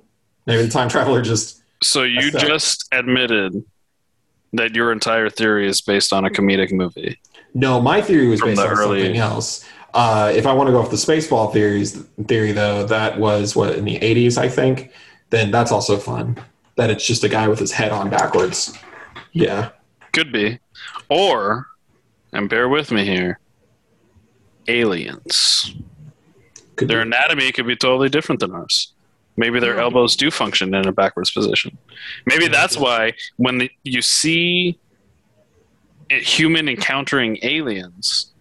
Maybe 0.47 0.63
the 0.63 0.69
time 0.71 0.89
traveler 0.89 1.23
just. 1.23 1.63
So 1.83 2.03
you 2.05 2.31
That's 2.31 2.45
that. 2.45 2.49
just 2.49 2.89
admitted 2.93 3.65
that 4.53 4.75
your 4.75 4.93
entire 4.93 5.29
theory 5.31 5.69
is 5.69 5.81
based 5.81 6.13
on 6.13 6.25
a 6.25 6.31
comedic 6.31 6.73
movie. 6.73 7.19
No, 7.55 7.81
my 7.81 8.01
theory 8.01 8.29
was 8.29 8.41
From 8.41 8.51
based 8.51 8.63
the 8.63 8.69
on 8.69 8.73
early- 8.79 9.03
something 9.03 9.17
else. 9.21 9.69
Uh, 9.95 10.33
if 10.35 10.47
I 10.47 10.53
want 10.53 10.69
to 10.69 10.73
go 10.73 10.81
off 10.81 10.91
the 10.91 10.97
Spaceball 10.97 11.53
theories 11.53 12.03
theory, 12.27 12.53
though, 12.53 12.87
that 12.87 13.19
was 13.19 13.55
what 13.55 13.77
in 13.77 13.85
the 13.85 13.99
'80s, 13.99 14.39
I 14.39 14.49
think. 14.49 14.91
Then 15.31 15.51
that's 15.51 15.73
also 15.73 15.97
fun. 15.97 16.39
That 16.77 16.91
it's 16.91 17.07
just 17.07 17.25
a 17.25 17.29
guy 17.29 17.49
with 17.49 17.59
his 17.59 17.73
head 17.73 17.93
on 17.93 18.09
backwards. 18.09 18.77
Yeah. 19.33 19.71
Could 20.13 20.33
be. 20.33 20.59
Or, 21.09 21.67
and 22.33 22.49
bear 22.49 22.69
with 22.69 22.91
me 22.91 23.05
here, 23.05 23.39
aliens. 24.69 25.75
Could 26.77 26.89
Their 26.89 27.03
be. 27.03 27.09
anatomy 27.09 27.53
could 27.53 27.67
be 27.67 27.77
totally 27.77 28.09
different 28.09 28.41
than 28.41 28.53
ours. 28.53 28.93
Maybe 29.37 29.61
their 29.61 29.79
elbows 29.81 30.17
do 30.17 30.31
function 30.31 30.75
in 30.75 30.87
a 30.87 30.93
backwards 30.93 31.31
position. 31.31 31.77
Maybe 32.27 32.49
that's 32.49 32.77
why 32.77 33.15
when 33.37 33.59
the, 33.59 33.71
you 33.83 34.03
see 34.03 34.79
a 36.11 36.19
human 36.19 36.69
encountering 36.69 37.39
aliens, 37.43 38.32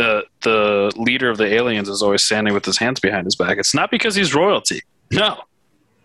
the 0.00 0.24
the 0.42 0.92
leader 0.96 1.28
of 1.28 1.36
the 1.36 1.44
aliens 1.44 1.88
is 1.88 2.02
always 2.02 2.22
standing 2.22 2.54
with 2.54 2.64
his 2.64 2.78
hands 2.78 3.00
behind 3.00 3.26
his 3.26 3.36
back. 3.36 3.58
It's 3.58 3.74
not 3.74 3.90
because 3.90 4.14
he's 4.14 4.34
royalty. 4.34 4.80
No. 5.10 5.42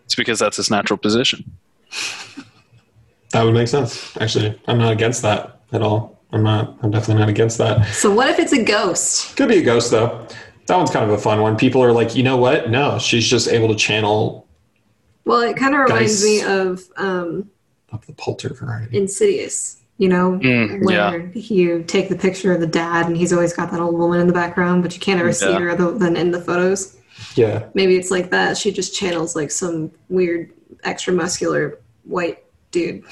It's 0.04 0.14
because 0.14 0.38
that's 0.38 0.58
his 0.58 0.70
natural 0.70 0.98
position. 0.98 1.50
That 3.32 3.42
would 3.42 3.54
make 3.54 3.68
sense. 3.68 4.16
Actually, 4.18 4.60
I'm 4.68 4.78
not 4.78 4.92
against 4.92 5.22
that 5.22 5.60
at 5.72 5.82
all. 5.82 6.20
I'm 6.32 6.42
not. 6.42 6.76
I'm 6.82 6.90
definitely 6.90 7.20
not 7.20 7.28
against 7.28 7.58
that. 7.58 7.86
So 7.92 8.12
what 8.14 8.28
if 8.28 8.38
it's 8.38 8.52
a 8.52 8.62
ghost? 8.62 9.36
Could 9.36 9.48
be 9.48 9.58
a 9.58 9.62
ghost 9.64 9.90
though. 9.90 10.26
That 10.66 10.76
one's 10.76 10.90
kind 10.90 11.04
of 11.04 11.10
a 11.10 11.18
fun 11.18 11.40
one. 11.40 11.56
People 11.56 11.82
are 11.82 11.92
like, 11.92 12.14
you 12.16 12.22
know 12.22 12.36
what? 12.36 12.68
No, 12.70 12.98
she's 12.98 13.26
just 13.26 13.48
able 13.48 13.68
to 13.68 13.76
channel 13.76 14.46
Well, 15.24 15.40
it 15.40 15.56
kind 15.56 15.74
of 15.74 15.80
reminds 15.80 16.20
Guys. 16.20 16.24
me 16.24 16.42
of 16.42 16.82
um, 16.96 17.50
of 17.92 18.04
the 18.06 18.12
polter 18.12 18.52
variety. 18.52 18.96
Insidious. 18.98 19.80
You 19.98 20.08
know, 20.10 20.38
Mm, 20.42 20.84
where 20.84 21.30
you 21.32 21.82
take 21.84 22.10
the 22.10 22.16
picture 22.16 22.52
of 22.52 22.60
the 22.60 22.66
dad 22.66 23.06
and 23.06 23.16
he's 23.16 23.32
always 23.32 23.54
got 23.54 23.70
that 23.70 23.80
old 23.80 23.94
woman 23.96 24.20
in 24.20 24.26
the 24.26 24.32
background, 24.32 24.82
but 24.82 24.92
you 24.94 25.00
can't 25.00 25.18
ever 25.18 25.32
see 25.32 25.50
her 25.52 25.70
other 25.70 25.92
than 25.92 26.16
in 26.16 26.30
the 26.32 26.40
photos. 26.40 26.96
Yeah, 27.34 27.68
Maybe 27.72 27.96
it's 27.96 28.10
like 28.10 28.30
that. 28.30 28.58
She 28.58 28.70
just 28.70 28.94
channels 28.94 29.34
like 29.34 29.50
some 29.50 29.90
weird, 30.10 30.52
extra 30.84 31.14
muscular 31.14 31.78
white 32.04 32.44
dude. 32.70 33.04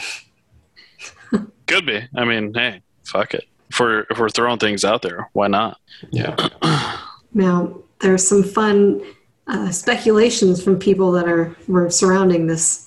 Could 1.67 1.87
be. 1.87 2.07
I 2.15 2.25
mean, 2.25 2.53
hey, 2.53 2.83
fuck 3.05 3.33
it. 3.35 3.45
If 3.71 3.81
we're, 3.81 4.01
if 4.11 4.19
we're 4.19 4.29
throwing 4.29 4.59
things 4.59 4.85
out 4.85 5.01
there, 5.03 5.31
why 5.33 5.49
not? 5.49 5.79
yeah. 6.11 6.37
Now, 7.37 7.79
there's 8.01 8.29
some 8.29 8.45
fun 8.45 9.03
uh, 9.49 9.73
speculations 9.73 10.63
from 10.63 10.79
people 10.79 11.11
that 11.13 11.27
are 11.29 11.57
were 11.67 11.91
surrounding 11.91 12.47
this 12.47 12.84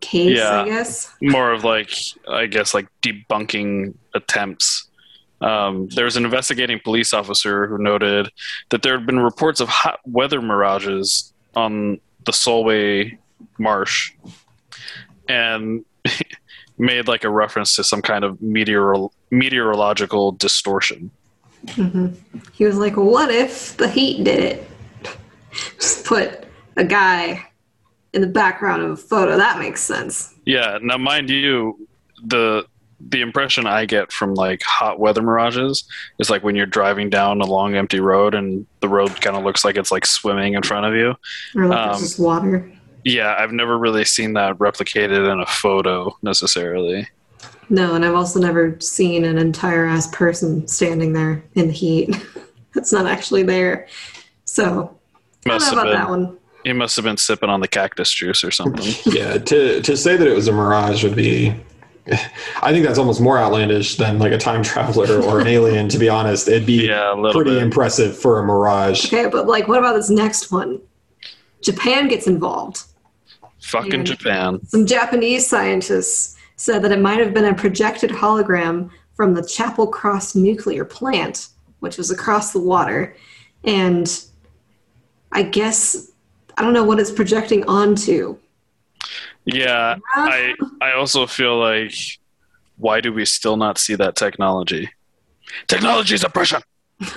case. 0.00 0.36
Yeah. 0.38 0.62
I 0.62 0.64
guess. 0.64 1.14
more 1.20 1.52
of 1.52 1.64
like 1.64 1.92
I 2.28 2.46
guess 2.46 2.74
like 2.74 2.88
debunking 3.02 3.94
attempts. 4.14 4.88
Um, 5.40 5.88
there 5.88 6.04
was 6.04 6.16
an 6.16 6.24
investigating 6.24 6.80
police 6.84 7.14
officer 7.14 7.66
who 7.66 7.78
noted 7.78 8.30
that 8.68 8.82
there 8.82 8.96
had 8.98 9.06
been 9.06 9.20
reports 9.20 9.60
of 9.60 9.68
hot 9.68 10.00
weather 10.04 10.42
mirages 10.42 11.32
on 11.56 11.98
the 12.26 12.32
Solway 12.32 13.18
Marsh, 13.58 14.12
and 15.28 15.84
made 16.78 17.08
like 17.08 17.24
a 17.24 17.30
reference 17.30 17.74
to 17.76 17.84
some 17.84 18.02
kind 18.02 18.22
of 18.24 18.40
meteor- 18.42 19.08
meteorological 19.30 20.32
distortion. 20.32 21.10
He 22.52 22.64
was 22.64 22.76
like, 22.76 22.96
"What 22.96 23.30
if 23.30 23.76
the 23.78 23.88
heat 23.88 24.24
did 24.24 24.40
it? 24.40 24.70
Just 25.78 26.04
put 26.04 26.44
a 26.76 26.84
guy 26.84 27.49
in 28.12 28.20
the 28.20 28.26
background 28.26 28.82
of 28.82 28.90
a 28.90 28.96
photo. 28.96 29.36
That 29.36 29.58
makes 29.58 29.82
sense." 29.82 30.34
Yeah. 30.44 30.78
Now, 30.82 30.98
mind 30.98 31.30
you, 31.30 31.88
the 32.24 32.66
the 33.08 33.22
impression 33.22 33.66
I 33.66 33.86
get 33.86 34.12
from 34.12 34.34
like 34.34 34.62
hot 34.62 34.98
weather 35.00 35.22
mirages 35.22 35.84
is 36.18 36.28
like 36.28 36.42
when 36.44 36.54
you're 36.54 36.66
driving 36.66 37.08
down 37.08 37.40
a 37.40 37.46
long 37.46 37.74
empty 37.74 38.00
road 38.00 38.34
and 38.34 38.66
the 38.80 38.88
road 38.88 39.20
kind 39.20 39.36
of 39.36 39.42
looks 39.44 39.64
like 39.64 39.76
it's 39.76 39.90
like 39.90 40.04
swimming 40.04 40.54
in 40.54 40.62
front 40.62 40.86
of 40.86 40.94
you. 40.94 41.14
Or 41.56 41.66
like 41.66 41.78
Um, 41.78 41.90
it's 41.92 42.00
just 42.00 42.18
water. 42.18 42.70
Yeah, 43.04 43.34
I've 43.38 43.52
never 43.52 43.78
really 43.78 44.04
seen 44.04 44.34
that 44.34 44.58
replicated 44.58 45.32
in 45.32 45.40
a 45.40 45.46
photo 45.46 46.14
necessarily. 46.22 47.08
No, 47.70 47.94
and 47.94 48.04
I've 48.04 48.14
also 48.14 48.40
never 48.40 48.78
seen 48.80 49.24
an 49.24 49.38
entire 49.38 49.86
ass 49.86 50.08
person 50.08 50.66
standing 50.68 51.12
there 51.12 51.42
in 51.54 51.68
the 51.68 51.72
heat. 51.72 52.14
It's 52.76 52.92
not 52.92 53.06
actually 53.06 53.42
there. 53.42 53.88
So 54.44 54.96
I 55.44 55.58
don't 55.58 55.60
know 55.60 55.72
about 55.72 55.92
that 55.92 56.08
one. 56.08 56.38
He 56.64 56.72
must 56.72 56.96
have 56.96 57.04
been 57.04 57.16
sipping 57.16 57.48
on 57.48 57.60
the 57.60 57.68
cactus 57.68 58.10
juice 58.12 58.44
or 58.44 58.50
something. 58.50 58.94
yeah. 59.12 59.38
To 59.38 59.80
to 59.82 59.96
say 59.96 60.16
that 60.16 60.26
it 60.26 60.34
was 60.34 60.48
a 60.48 60.52
mirage 60.52 61.02
would 61.04 61.16
be. 61.16 61.54
I 62.62 62.72
think 62.72 62.84
that's 62.86 62.98
almost 62.98 63.20
more 63.20 63.38
outlandish 63.38 63.96
than 63.96 64.18
like 64.18 64.32
a 64.32 64.38
time 64.38 64.62
traveler 64.62 65.20
or 65.22 65.40
an 65.40 65.46
alien. 65.56 65.88
To 65.90 65.98
be 65.98 66.08
honest, 66.08 66.48
it'd 66.48 66.66
be 66.66 66.88
yeah, 66.88 67.14
pretty 67.32 67.50
bit. 67.52 67.62
impressive 67.62 68.18
for 68.18 68.40
a 68.40 68.44
mirage. 68.44 69.06
Okay, 69.06 69.28
but 69.28 69.46
like, 69.46 69.68
what 69.68 69.78
about 69.78 69.94
this 69.94 70.10
next 70.10 70.50
one? 70.50 70.80
Japan 71.62 72.08
gets 72.08 72.26
involved. 72.26 72.82
Fucking 73.60 73.94
And- 73.94 74.06
Japan. 74.06 74.64
Some 74.66 74.86
Japanese 74.86 75.46
scientists 75.46 76.36
said 76.56 76.82
that 76.82 76.90
it 76.90 77.00
might 77.00 77.18
have 77.20 77.32
been 77.32 77.44
a 77.44 77.54
projected 77.54 78.10
hologram 78.10 78.90
from 79.14 79.34
the 79.34 79.42
Chapelcross 79.42 80.34
nuclear 80.34 80.84
plant, 80.84 81.48
which 81.80 81.96
was 81.98 82.10
across 82.10 82.52
the 82.52 82.60
water. 82.60 83.14
And 83.62 84.10
I 85.32 85.42
guess, 85.42 86.09
I 86.56 86.62
don't 86.62 86.72
know 86.72 86.84
what 86.84 86.98
it's 87.00 87.10
projecting 87.10 87.64
onto. 87.66 88.36
Yeah, 89.44 89.96
I 90.14 90.54
I 90.80 90.92
also 90.92 91.26
feel 91.26 91.58
like 91.58 91.94
why 92.76 93.00
do 93.00 93.12
we 93.12 93.24
still 93.24 93.56
not 93.56 93.78
see 93.78 93.94
that 93.96 94.16
technology? 94.16 94.90
Technology 95.66 96.14
is 96.14 96.24
oppression. 96.24 96.60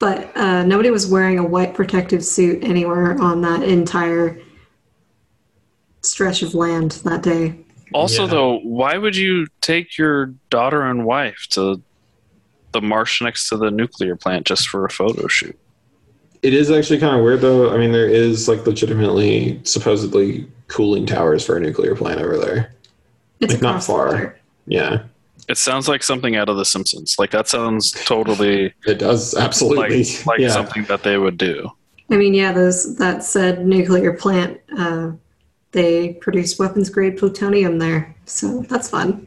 But 0.00 0.36
uh, 0.36 0.64
nobody 0.64 0.90
was 0.90 1.06
wearing 1.06 1.38
a 1.38 1.42
white 1.44 1.72
protective 1.72 2.22
suit 2.22 2.62
anywhere 2.62 3.18
on 3.22 3.40
that 3.40 3.62
entire 3.62 4.38
stretch 6.02 6.42
of 6.42 6.54
land 6.54 6.92
that 7.04 7.22
day. 7.22 7.58
Also, 7.94 8.24
Yeah. 8.24 8.30
though, 8.30 8.58
why 8.58 8.98
would 8.98 9.16
you 9.16 9.46
take 9.62 9.96
your 9.96 10.34
daughter 10.50 10.82
and 10.82 11.06
wife 11.06 11.46
to 11.50 11.80
the 12.72 12.82
marsh 12.82 13.22
next 13.22 13.48
to 13.48 13.56
the 13.56 13.70
nuclear 13.70 14.14
plant 14.14 14.44
just 14.46 14.68
for 14.68 14.84
a 14.84 14.90
photo 14.90 15.26
shoot? 15.28 15.58
It 16.44 16.52
is 16.54 16.70
actually 16.70 16.98
kind 17.00 17.16
of 17.16 17.24
weird 17.24 17.40
though. 17.40 17.74
I 17.74 17.78
mean, 17.78 17.90
there 17.92 18.08
is 18.08 18.48
like 18.48 18.66
legitimately, 18.66 19.60
supposedly 19.64 20.46
cooling 20.68 21.06
towers 21.06 21.44
for 21.44 21.56
a 21.56 21.60
nuclear 21.60 21.96
plant 21.96 22.20
over 22.20 22.36
there. 22.38 22.74
It's 23.40 23.54
Like, 23.54 23.62
not 23.62 23.82
far. 23.82 24.06
water. 24.06 24.40
Yeah, 24.66 25.02
It 25.48 25.58
sounds 25.58 25.88
like 25.88 26.02
something 26.02 26.36
out 26.36 26.48
of 26.48 26.56
The 26.56 26.64
Simpsons. 26.64 27.16
Like 27.18 27.30
that 27.32 27.48
sounds 27.48 27.92
totally 28.04 28.72
it 28.86 28.98
does 28.98 29.34
absolutely. 29.34 30.04
like 30.04 30.26
like 30.26 30.40
yeah. 30.40 30.50
something 30.50 30.84
that 30.84 31.02
they 31.02 31.18
would 31.18 31.38
do. 31.38 31.70
I 32.10 32.16
mean, 32.16 32.34
yeah, 32.34 32.52
those 32.52 32.96
that 32.96 33.24
said 33.24 33.66
nuclear 33.66 34.12
plant, 34.12 34.60
uh, 34.78 35.12
they 35.72 36.12
produce 36.14 36.58
weapons 36.58 36.90
grade 36.90 37.16
plutonium 37.18 37.78
there, 37.78 38.14
so 38.26 38.60
that's 38.68 38.88
fun. 38.90 39.26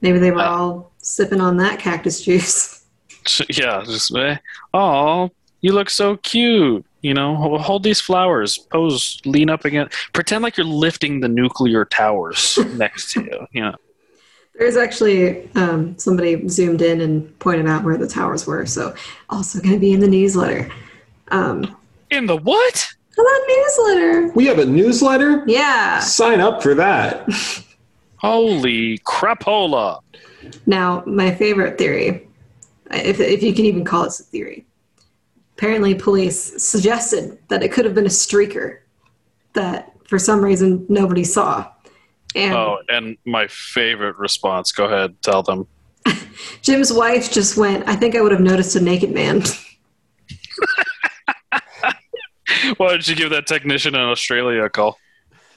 Maybe 0.00 0.18
they 0.18 0.30
were 0.32 0.40
Uh, 0.40 0.50
all 0.50 0.92
sipping 0.98 1.40
on 1.40 1.56
that 1.58 1.78
cactus 1.78 2.20
juice. 2.22 2.72
Yeah, 3.50 3.82
just 3.84 4.12
me. 4.12 4.36
oh, 4.72 5.32
you 5.66 5.72
look 5.72 5.90
so 5.90 6.16
cute. 6.18 6.86
You 7.02 7.12
know, 7.12 7.34
hold 7.58 7.82
these 7.82 8.00
flowers. 8.00 8.56
Pose, 8.56 9.20
lean 9.24 9.50
up 9.50 9.64
again. 9.64 9.88
Pretend 10.12 10.42
like 10.42 10.56
you're 10.56 10.66
lifting 10.66 11.20
the 11.20 11.28
nuclear 11.28 11.84
towers 11.84 12.56
next 12.74 13.12
to 13.12 13.22
you. 13.24 13.46
You 13.52 13.62
know, 13.62 13.74
There's 14.58 14.76
actually 14.76 15.48
um, 15.56 15.98
somebody 15.98 16.48
zoomed 16.48 16.82
in 16.82 17.00
and 17.00 17.36
pointed 17.40 17.66
out 17.66 17.82
where 17.84 17.96
the 17.96 18.06
towers 18.08 18.46
were, 18.46 18.64
so 18.66 18.94
also 19.28 19.60
going 19.60 19.74
to 19.74 19.80
be 19.80 19.92
in 19.92 20.00
the 20.00 20.08
newsletter. 20.08 20.70
Um, 21.28 21.76
in 22.10 22.26
the 22.26 22.36
what? 22.36 22.86
the 23.16 23.44
newsletter, 23.48 24.32
We 24.34 24.44
have 24.46 24.58
a 24.58 24.66
newsletter. 24.66 25.42
yeah. 25.46 26.00
Sign 26.00 26.40
up 26.40 26.62
for 26.62 26.74
that. 26.74 27.26
Holy 28.18 28.98
crapola! 28.98 30.00
Now, 30.66 31.02
my 31.06 31.34
favorite 31.34 31.78
theory, 31.78 32.28
if, 32.90 33.20
if 33.20 33.42
you 33.42 33.52
can 33.54 33.64
even 33.64 33.84
call 33.84 34.04
it 34.04 34.08
a 34.20 34.22
theory, 34.22 34.65
apparently 35.56 35.94
police 35.94 36.62
suggested 36.62 37.38
that 37.48 37.62
it 37.62 37.72
could 37.72 37.86
have 37.86 37.94
been 37.94 38.04
a 38.04 38.10
streaker 38.10 38.80
that 39.54 39.90
for 40.06 40.18
some 40.18 40.44
reason 40.44 40.84
nobody 40.90 41.24
saw. 41.24 41.66
And 42.34 42.54
Oh, 42.54 42.76
and 42.90 43.16
my 43.24 43.46
favorite 43.48 44.18
response. 44.18 44.70
Go 44.72 44.84
ahead, 44.84 45.14
tell 45.22 45.42
them. 45.42 45.66
Jim's 46.62 46.92
wife 46.92 47.32
just 47.32 47.56
went, 47.56 47.88
I 47.88 47.96
think 47.96 48.14
I 48.14 48.20
would 48.20 48.32
have 48.32 48.42
noticed 48.42 48.76
a 48.76 48.80
naked 48.80 49.12
man. 49.12 49.42
Why 52.76 52.92
did 52.92 53.08
you 53.08 53.16
give 53.16 53.30
that 53.30 53.46
technician 53.46 53.94
in 53.94 54.00
Australia 54.02 54.64
a 54.64 54.68
call? 54.70 54.98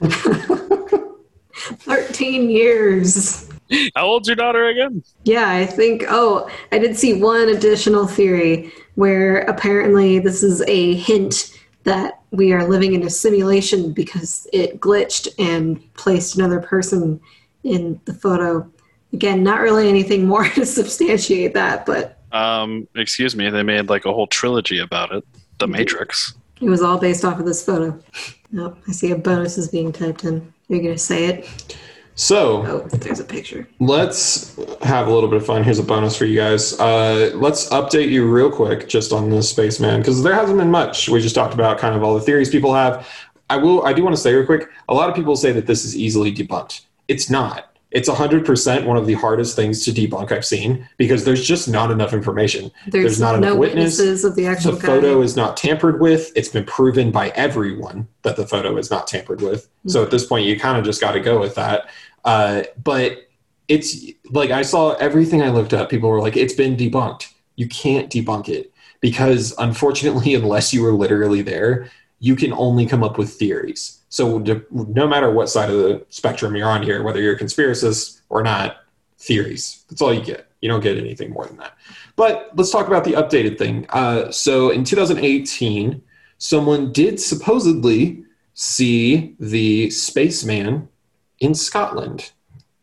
13 0.00 2.48
years. 2.48 3.49
How 3.94 4.06
old's 4.06 4.28
your 4.28 4.36
daughter 4.36 4.66
again? 4.66 5.02
Yeah, 5.24 5.48
I 5.48 5.66
think. 5.66 6.04
Oh, 6.08 6.50
I 6.72 6.78
did 6.78 6.96
see 6.96 7.14
one 7.20 7.48
additional 7.48 8.06
theory 8.06 8.72
where 8.94 9.38
apparently 9.42 10.18
this 10.18 10.42
is 10.42 10.62
a 10.66 10.94
hint 10.94 11.56
that 11.84 12.20
we 12.30 12.52
are 12.52 12.66
living 12.68 12.94
in 12.94 13.02
a 13.04 13.10
simulation 13.10 13.92
because 13.92 14.46
it 14.52 14.80
glitched 14.80 15.28
and 15.38 15.82
placed 15.94 16.36
another 16.36 16.60
person 16.60 17.20
in 17.64 18.00
the 18.04 18.14
photo. 18.14 18.70
Again, 19.12 19.42
not 19.42 19.60
really 19.60 19.88
anything 19.88 20.26
more 20.26 20.44
to 20.50 20.66
substantiate 20.66 21.54
that, 21.54 21.86
but 21.86 22.18
Um, 22.32 22.86
excuse 22.94 23.34
me, 23.34 23.50
they 23.50 23.62
made 23.62 23.88
like 23.88 24.04
a 24.04 24.12
whole 24.12 24.26
trilogy 24.26 24.78
about 24.78 25.12
it. 25.12 25.24
The 25.58 25.66
Matrix. 25.66 26.34
it 26.60 26.68
was 26.68 26.80
all 26.82 26.98
based 26.98 27.24
off 27.24 27.38
of 27.38 27.44
this 27.46 27.64
photo. 27.64 27.98
Oh, 28.56 28.76
I 28.88 28.92
see 28.92 29.10
a 29.10 29.16
bonus 29.16 29.58
is 29.58 29.68
being 29.68 29.92
typed 29.92 30.24
in. 30.24 30.40
Are 30.70 30.74
you 30.74 30.82
going 30.82 30.94
to 30.94 30.98
say 30.98 31.26
it? 31.26 31.76
So 32.20 32.66
Oh, 32.66 32.80
there's 32.98 33.18
a 33.18 33.24
picture. 33.24 33.66
let's 33.78 34.54
have 34.82 35.08
a 35.08 35.10
little 35.10 35.28
bit 35.30 35.38
of 35.38 35.46
fun. 35.46 35.64
Here's 35.64 35.78
a 35.78 35.82
bonus 35.82 36.14
for 36.14 36.26
you 36.26 36.38
guys. 36.38 36.78
Uh, 36.78 37.30
let's 37.34 37.70
update 37.70 38.10
you 38.10 38.30
real 38.30 38.50
quick 38.52 38.90
just 38.90 39.10
on 39.10 39.30
the 39.30 39.42
spaceman 39.42 40.00
because 40.00 40.22
there 40.22 40.34
hasn't 40.34 40.58
been 40.58 40.70
much. 40.70 41.08
We 41.08 41.22
just 41.22 41.34
talked 41.34 41.54
about 41.54 41.78
kind 41.78 41.94
of 41.96 42.02
all 42.02 42.14
the 42.14 42.20
theories 42.20 42.50
people 42.50 42.74
have. 42.74 43.08
I 43.48 43.56
will. 43.56 43.86
I 43.86 43.94
do 43.94 44.04
want 44.04 44.14
to 44.14 44.20
say 44.20 44.34
real 44.34 44.44
quick. 44.44 44.68
A 44.90 44.94
lot 44.94 45.08
of 45.08 45.16
people 45.16 45.34
say 45.34 45.50
that 45.52 45.66
this 45.66 45.82
is 45.86 45.96
easily 45.96 46.30
debunked. 46.30 46.82
It's 47.08 47.30
not. 47.30 47.68
It's 47.90 48.08
100% 48.08 48.84
one 48.86 48.96
of 48.96 49.06
the 49.06 49.14
hardest 49.14 49.56
things 49.56 49.84
to 49.84 49.90
debunk 49.90 50.30
I've 50.30 50.44
seen 50.44 50.88
because 50.96 51.24
there's 51.24 51.44
just 51.44 51.68
not 51.68 51.90
enough 51.90 52.12
information. 52.12 52.70
There's, 52.86 53.02
There's 53.04 53.20
not 53.20 53.34
enough 53.34 53.56
witness. 53.58 53.98
witnesses 53.98 54.24
of 54.24 54.36
the 54.36 54.46
actual 54.46 54.72
the 54.72 54.80
guy. 54.80 54.86
photo 54.86 55.22
is 55.22 55.34
not 55.34 55.56
tampered 55.56 56.00
with. 56.00 56.30
It's 56.36 56.48
been 56.50 56.64
proven 56.66 57.10
by 57.10 57.30
everyone 57.30 58.06
that 58.22 58.36
the 58.36 58.46
photo 58.46 58.76
is 58.76 58.92
not 58.92 59.08
tampered 59.08 59.40
with. 59.40 59.68
So 59.88 60.04
at 60.04 60.12
this 60.12 60.24
point, 60.24 60.46
you 60.46 60.56
kind 60.56 60.78
of 60.78 60.84
just 60.84 61.00
got 61.00 61.12
to 61.12 61.20
go 61.20 61.40
with 61.40 61.56
that. 61.56 61.88
Uh, 62.24 62.62
but 62.82 63.28
it's 63.68 64.04
like 64.30 64.50
I 64.50 64.62
saw 64.62 64.94
everything 64.94 65.42
I 65.42 65.50
looked 65.50 65.72
up. 65.72 65.90
People 65.90 66.10
were 66.10 66.20
like, 66.20 66.36
"It's 66.36 66.54
been 66.54 66.76
debunked." 66.76 67.32
You 67.56 67.68
can't 67.68 68.10
debunk 68.10 68.48
it 68.48 68.72
because, 69.00 69.54
unfortunately, 69.58 70.34
unless 70.40 70.72
you 70.72 70.82
were 70.82 70.92
literally 70.92 71.42
there, 71.42 71.90
you 72.18 72.36
can 72.36 72.52
only 72.52 72.86
come 72.86 73.02
up 73.02 73.18
with 73.18 73.32
theories. 73.32 74.00
So 74.08 74.38
no 74.70 75.06
matter 75.06 75.30
what 75.30 75.48
side 75.48 75.70
of 75.70 75.76
the 75.76 76.04
spectrum 76.10 76.56
you're 76.56 76.68
on 76.68 76.82
here, 76.82 77.02
whether 77.02 77.20
you're 77.20 77.36
a 77.36 77.38
conspiracist 77.38 78.20
or 78.28 78.42
not, 78.42 78.78
theories. 79.18 79.84
That's 79.88 80.02
all 80.02 80.12
you 80.12 80.22
get. 80.22 80.48
You 80.60 80.68
don't 80.68 80.80
get 80.80 80.98
anything 80.98 81.30
more 81.30 81.46
than 81.46 81.56
that. 81.58 81.76
But 82.16 82.50
let's 82.54 82.70
talk 82.70 82.88
about 82.88 83.04
the 83.04 83.12
updated 83.12 83.56
thing. 83.56 83.86
Uh, 83.90 84.30
so 84.30 84.70
in 84.70 84.84
2018, 84.84 86.02
someone 86.38 86.92
did 86.92 87.20
supposedly 87.20 88.24
see 88.54 89.36
the 89.38 89.88
spaceman 89.90 90.88
in 91.40 91.54
Scotland. 91.54 92.30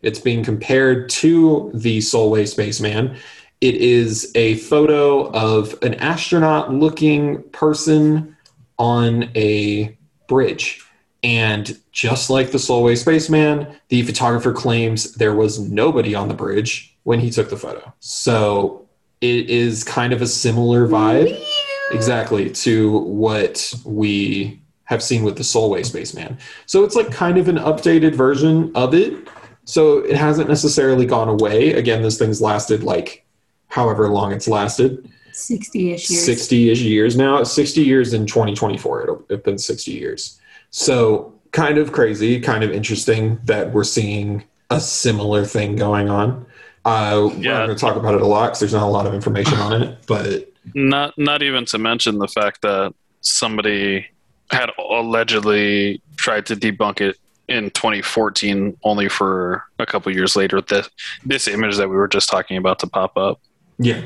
It's 0.01 0.19
being 0.19 0.43
compared 0.43 1.09
to 1.09 1.71
the 1.73 2.01
Solway 2.01 2.45
spaceman. 2.45 3.17
It 3.61 3.75
is 3.75 4.31
a 4.35 4.55
photo 4.57 5.31
of 5.31 5.75
an 5.81 5.95
astronaut 5.95 6.71
looking 6.71 7.43
person 7.49 8.35
on 8.77 9.31
a 9.35 9.97
bridge. 10.27 10.83
And 11.23 11.77
just 11.91 12.29
like 12.29 12.51
the 12.51 12.59
Solway 12.59 12.95
spaceman, 12.95 13.67
the 13.89 14.03
photographer 14.03 14.53
claims 14.53 15.13
there 15.13 15.33
was 15.33 15.59
nobody 15.59 16.13
on 16.13 16.27
the 16.27 16.35
bridge 16.35 16.95
when 17.03 17.19
he 17.19 17.31
took 17.31 17.49
the 17.49 17.57
photo. 17.57 17.91
So 17.99 18.87
it 19.21 19.49
is 19.49 19.83
kind 19.83 20.13
of 20.13 20.21
a 20.21 20.27
similar 20.27 20.87
vibe, 20.87 21.41
exactly, 21.91 22.51
to 22.51 22.99
what 22.99 23.73
we 23.83 24.61
have 24.87 25.03
seen 25.03 25.23
with 25.23 25.37
the 25.37 25.43
Solway 25.43 25.83
spaceman. 25.83 26.37
So 26.65 26.83
it's 26.83 26.95
like 26.95 27.11
kind 27.11 27.37
of 27.37 27.47
an 27.47 27.57
updated 27.57 28.15
version 28.15 28.71
of 28.73 28.93
it. 28.93 29.27
So 29.65 29.99
it 29.99 30.15
hasn't 30.15 30.47
necessarily 30.49 31.05
gone 31.05 31.27
away. 31.27 31.73
Again, 31.73 32.01
this 32.01 32.17
thing's 32.17 32.41
lasted 32.41 32.83
like 32.83 33.25
however 33.67 34.09
long 34.09 34.31
it's 34.31 34.47
lasted. 34.47 35.11
60 35.33 35.91
ish 35.93 36.09
years. 36.09 36.25
60 36.25 36.69
ish 36.71 36.81
years 36.81 37.17
now. 37.17 37.43
60 37.43 37.81
years 37.81 38.13
in 38.13 38.25
2024. 38.25 39.03
It'll 39.03 39.25
have 39.29 39.43
been 39.43 39.57
60 39.57 39.91
years. 39.91 40.39
So 40.71 41.33
kind 41.51 41.77
of 41.77 41.91
crazy, 41.91 42.39
kind 42.39 42.63
of 42.63 42.71
interesting 42.71 43.39
that 43.43 43.73
we're 43.73 43.83
seeing 43.83 44.43
a 44.69 44.79
similar 44.79 45.45
thing 45.45 45.75
going 45.75 46.09
on. 46.09 46.45
Uh, 46.85 47.27
We're 47.31 47.37
not 47.43 47.65
going 47.65 47.69
to 47.69 47.75
talk 47.75 47.97
about 47.97 48.15
it 48.15 48.21
a 48.21 48.25
lot 48.25 48.47
because 48.47 48.59
there's 48.61 48.73
not 48.73 48.83
a 48.83 48.89
lot 48.89 49.05
of 49.05 49.13
information 49.13 49.57
on 49.59 49.81
it. 49.81 49.97
But 50.07 50.53
Not 50.73 51.17
not 51.17 51.43
even 51.43 51.65
to 51.65 51.77
mention 51.77 52.17
the 52.19 52.27
fact 52.29 52.61
that 52.61 52.93
somebody 53.19 54.07
had 54.51 54.71
allegedly 54.77 56.01
tried 56.15 56.45
to 56.47 56.55
debunk 56.55 57.01
it 57.01 57.17
in 57.47 57.69
2014, 57.71 58.77
only 58.83 59.07
for 59.07 59.63
a 59.79 59.85
couple 59.85 60.11
years 60.11 60.35
later 60.35 60.61
this 60.61 60.89
this 61.25 61.47
image 61.47 61.77
that 61.77 61.89
we 61.89 61.95
were 61.95 62.07
just 62.07 62.29
talking 62.29 62.57
about 62.57 62.79
to 62.79 62.87
pop 62.87 63.17
up. 63.17 63.39
yeah. 63.79 64.01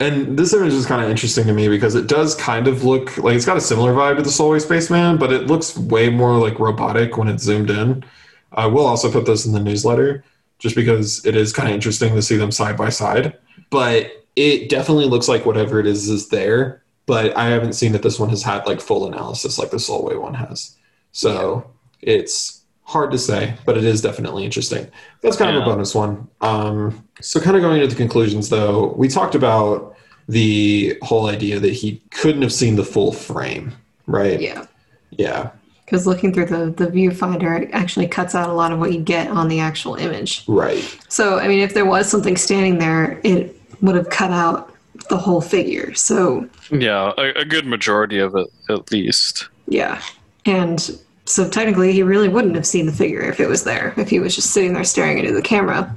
And 0.00 0.36
this 0.36 0.52
image 0.52 0.72
is 0.72 0.84
kind 0.84 1.00
of 1.00 1.08
interesting 1.08 1.46
to 1.46 1.52
me 1.52 1.68
because 1.68 1.94
it 1.94 2.08
does 2.08 2.34
kind 2.34 2.66
of 2.66 2.82
look 2.82 3.16
like 3.18 3.36
it's 3.36 3.46
got 3.46 3.56
a 3.56 3.60
similar 3.60 3.94
vibe 3.94 4.16
to 4.16 4.22
the 4.22 4.30
Solway 4.30 4.58
Spaceman, 4.58 5.16
but 5.16 5.32
it 5.32 5.46
looks 5.46 5.78
way 5.78 6.10
more 6.10 6.36
like 6.38 6.58
robotic 6.58 7.16
when 7.16 7.28
it's 7.28 7.44
zoomed 7.44 7.70
in. 7.70 8.02
I 8.50 8.66
will 8.66 8.84
also 8.84 9.12
put 9.12 9.26
this 9.26 9.46
in 9.46 9.52
the 9.52 9.60
newsletter 9.60 10.24
just 10.58 10.74
because 10.74 11.24
it 11.24 11.36
is 11.36 11.52
kind 11.52 11.68
of 11.68 11.74
interesting 11.74 12.16
to 12.16 12.22
see 12.22 12.36
them 12.36 12.50
side 12.50 12.76
by 12.76 12.88
side. 12.88 13.38
But 13.70 14.10
it 14.34 14.68
definitely 14.68 15.06
looks 15.06 15.28
like 15.28 15.46
whatever 15.46 15.78
it 15.78 15.86
is 15.86 16.08
is 16.08 16.28
there. 16.30 16.81
But 17.06 17.36
I 17.36 17.46
haven't 17.46 17.72
seen 17.72 17.92
that 17.92 18.02
this 18.02 18.18
one 18.18 18.30
has 18.30 18.42
had 18.42 18.66
like 18.66 18.80
full 18.80 19.06
analysis 19.06 19.58
like 19.58 19.70
the 19.70 19.78
Solway 19.78 20.14
one 20.16 20.34
has. 20.34 20.76
So 21.10 21.68
it's 22.00 22.62
hard 22.84 23.10
to 23.10 23.18
say, 23.18 23.54
but 23.64 23.76
it 23.76 23.84
is 23.84 24.00
definitely 24.00 24.44
interesting. 24.44 24.86
That's 25.22 25.36
kind 25.36 25.56
of 25.56 25.62
a 25.62 25.64
bonus 25.64 25.94
one. 25.94 26.28
Um, 26.40 27.06
so, 27.20 27.40
kind 27.40 27.56
of 27.56 27.62
going 27.62 27.80
into 27.80 27.88
the 27.88 27.96
conclusions, 27.96 28.48
though, 28.48 28.92
we 28.96 29.08
talked 29.08 29.34
about 29.34 29.96
the 30.28 30.98
whole 31.02 31.26
idea 31.28 31.58
that 31.58 31.72
he 31.72 32.02
couldn't 32.10 32.42
have 32.42 32.52
seen 32.52 32.76
the 32.76 32.84
full 32.84 33.12
frame, 33.12 33.72
right? 34.06 34.40
Yeah. 34.40 34.66
Yeah. 35.10 35.50
Because 35.84 36.06
looking 36.06 36.32
through 36.32 36.46
the, 36.46 36.70
the 36.70 36.86
viewfinder, 36.86 37.62
it 37.62 37.70
actually 37.72 38.08
cuts 38.08 38.34
out 38.34 38.48
a 38.48 38.52
lot 38.52 38.72
of 38.72 38.78
what 38.78 38.92
you 38.92 39.00
get 39.00 39.28
on 39.28 39.48
the 39.48 39.60
actual 39.60 39.94
image. 39.96 40.44
Right. 40.46 40.82
So, 41.08 41.38
I 41.38 41.48
mean, 41.48 41.60
if 41.60 41.74
there 41.74 41.84
was 41.84 42.08
something 42.08 42.36
standing 42.36 42.78
there, 42.78 43.20
it 43.24 43.56
would 43.82 43.96
have 43.96 44.08
cut 44.08 44.30
out 44.30 44.71
the 45.08 45.16
whole 45.16 45.40
figure. 45.40 45.94
So, 45.94 46.48
Yeah, 46.70 47.12
a, 47.18 47.40
a 47.40 47.44
good 47.44 47.66
majority 47.66 48.18
of 48.18 48.34
it 48.36 48.48
at 48.68 48.90
least. 48.92 49.48
yeah. 49.66 50.00
And 50.44 50.80
so, 51.24 51.48
technically, 51.48 51.92
he 51.92 52.02
really 52.02 52.28
wouldn't 52.28 52.56
have 52.56 52.66
seen 52.66 52.86
the 52.86 52.92
figure 52.92 53.20
if 53.22 53.38
it 53.38 53.48
was 53.48 53.62
there, 53.62 53.94
if 53.96 54.08
he 54.10 54.18
was 54.18 54.34
just 54.34 54.50
sitting 54.50 54.72
there 54.72 54.82
staring 54.84 55.18
into 55.18 55.32
the 55.32 55.40
camera. 55.42 55.94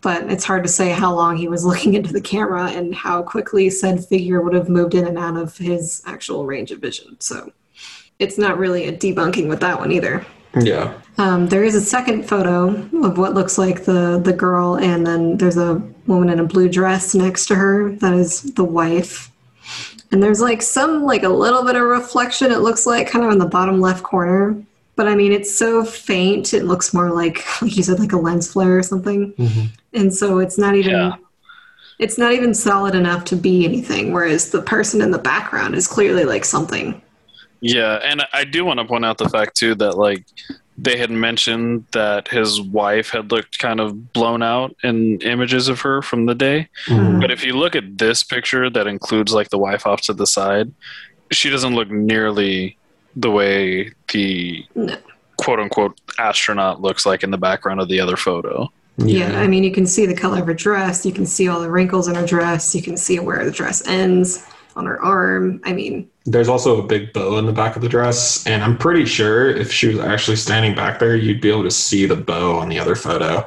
But 0.00 0.30
it's 0.30 0.44
hard 0.44 0.64
to 0.64 0.68
say 0.68 0.90
how 0.90 1.14
long 1.14 1.36
he 1.36 1.46
was 1.48 1.64
looking 1.70 1.94
into 1.94 2.12
the 2.12 2.20
camera 2.20 2.70
and 2.70 2.94
how 2.94 3.22
quickly 3.22 3.70
said 3.70 4.04
figure 4.04 4.40
would 4.40 4.54
have 4.54 4.68
moved 4.68 4.94
in 4.94 5.06
and 5.06 5.16
out 5.18 5.36
of 5.36 5.56
his 5.56 6.02
actual 6.06 6.44
range 6.46 6.70
of 6.72 6.80
vision. 6.80 7.16
So, 7.20 7.52
it's 8.18 8.36
not 8.36 8.58
really 8.58 8.86
a 8.88 8.92
debunking 8.92 9.48
with 9.48 9.60
that 9.60 9.78
one 9.78 9.92
either. 9.92 10.26
Yeah. 10.60 10.94
Um, 11.18 11.46
there 11.48 11.62
is 11.62 11.76
a 11.76 11.80
second 11.80 12.28
photo 12.28 12.70
of 13.04 13.16
what 13.18 13.34
looks 13.34 13.58
like 13.58 13.84
the 13.84 14.18
the 14.24 14.32
girl, 14.32 14.76
and 14.76 15.06
then 15.06 15.36
there's 15.36 15.56
a 15.56 15.80
woman 16.08 16.30
in 16.30 16.40
a 16.40 16.44
blue 16.44 16.68
dress 16.68 17.14
next 17.14 17.46
to 17.46 17.54
her. 17.54 17.92
That 17.96 18.14
is 18.14 18.54
the 18.54 18.64
wife. 18.64 19.30
And 20.10 20.22
there's 20.22 20.40
like 20.40 20.62
some, 20.62 21.04
like 21.04 21.22
a 21.22 21.28
little 21.28 21.64
bit 21.64 21.76
of 21.76 21.82
reflection, 21.82 22.50
it 22.50 22.60
looks 22.60 22.86
like, 22.86 23.08
kind 23.08 23.24
of 23.24 23.30
in 23.30 23.38
the 23.38 23.46
bottom 23.46 23.80
left 23.80 24.02
corner. 24.02 24.60
But 24.96 25.06
I 25.06 25.14
mean, 25.14 25.32
it's 25.32 25.56
so 25.56 25.84
faint, 25.84 26.54
it 26.54 26.64
looks 26.64 26.92
more 26.92 27.10
like, 27.10 27.44
like 27.62 27.76
you 27.76 27.82
said, 27.82 28.00
like 28.00 28.12
a 28.12 28.16
lens 28.16 28.50
flare 28.50 28.78
or 28.78 28.82
something. 28.82 29.32
Mm-hmm. 29.34 29.66
And 29.92 30.12
so 30.12 30.38
it's 30.38 30.58
not 30.58 30.74
even. 30.74 30.92
Yeah. 30.92 31.16
It's 31.98 32.16
not 32.16 32.32
even 32.32 32.54
solid 32.54 32.94
enough 32.94 33.24
to 33.24 33.34
be 33.34 33.64
anything, 33.64 34.12
whereas 34.12 34.52
the 34.52 34.62
person 34.62 35.00
in 35.00 35.10
the 35.10 35.18
background 35.18 35.74
is 35.74 35.88
clearly 35.88 36.24
like 36.24 36.44
something. 36.44 37.02
Yeah, 37.60 37.96
and 38.04 38.22
I 38.32 38.44
do 38.44 38.64
want 38.64 38.78
to 38.78 38.84
point 38.84 39.04
out 39.04 39.18
the 39.18 39.28
fact 39.28 39.56
too 39.56 39.74
that 39.74 39.98
like 39.98 40.24
they 40.80 40.96
had 40.96 41.10
mentioned 41.10 41.84
that 41.92 42.28
his 42.28 42.60
wife 42.60 43.10
had 43.10 43.32
looked 43.32 43.58
kind 43.58 43.80
of 43.80 44.12
blown 44.12 44.42
out 44.42 44.74
in 44.84 45.20
images 45.22 45.68
of 45.68 45.80
her 45.80 46.00
from 46.02 46.26
the 46.26 46.34
day. 46.34 46.68
Mhm. 46.86 47.20
But 47.20 47.32
if 47.32 47.44
you 47.44 47.54
look 47.54 47.74
at 47.74 47.98
this 47.98 48.22
picture 48.22 48.70
that 48.70 48.86
includes 48.86 49.32
like 49.32 49.50
the 49.50 49.58
wife 49.58 49.86
off 49.86 50.02
to 50.02 50.12
the 50.12 50.26
side, 50.26 50.70
she 51.32 51.50
doesn't 51.50 51.74
look 51.74 51.90
nearly 51.90 52.76
the 53.16 53.30
way 53.30 53.90
the 54.12 54.64
No. 54.76 54.96
quote 55.36 55.58
unquote 55.58 56.00
astronaut 56.18 56.80
looks 56.80 57.04
like 57.04 57.24
in 57.24 57.32
the 57.32 57.38
background 57.38 57.80
of 57.80 57.88
the 57.88 58.00
other 58.00 58.16
photo. 58.16 58.70
Yeah. 58.98 59.40
I 59.40 59.46
mean, 59.48 59.64
you 59.64 59.72
can 59.72 59.86
see 59.86 60.06
the 60.06 60.14
color 60.14 60.40
of 60.40 60.46
her 60.46 60.54
dress. 60.54 61.04
You 61.04 61.12
can 61.12 61.26
see 61.26 61.48
all 61.48 61.60
the 61.60 61.70
wrinkles 61.70 62.06
in 62.08 62.14
her 62.14 62.26
dress. 62.26 62.74
You 62.74 62.82
can 62.82 62.96
see 62.96 63.18
where 63.18 63.44
the 63.44 63.50
dress 63.50 63.86
ends 63.86 64.44
on 64.78 64.86
her 64.86 65.02
arm. 65.02 65.60
I 65.64 65.72
mean, 65.72 66.08
There's 66.24 66.48
also 66.48 66.80
a 66.82 66.86
big 66.86 67.12
bow 67.12 67.36
in 67.36 67.46
the 67.46 67.52
back 67.52 67.76
of 67.76 67.82
the 67.82 67.88
dress, 67.88 68.46
and 68.46 68.62
I'm 68.62 68.78
pretty 68.78 69.04
sure 69.04 69.50
if 69.50 69.72
she 69.72 69.88
was 69.88 69.98
actually 69.98 70.36
standing 70.36 70.74
back 70.74 71.00
there, 71.00 71.16
you'd 71.16 71.40
be 71.40 71.50
able 71.50 71.64
to 71.64 71.70
see 71.70 72.06
the 72.06 72.16
bow 72.16 72.56
on 72.56 72.68
the 72.68 72.78
other 72.78 72.94
photo. 72.94 73.46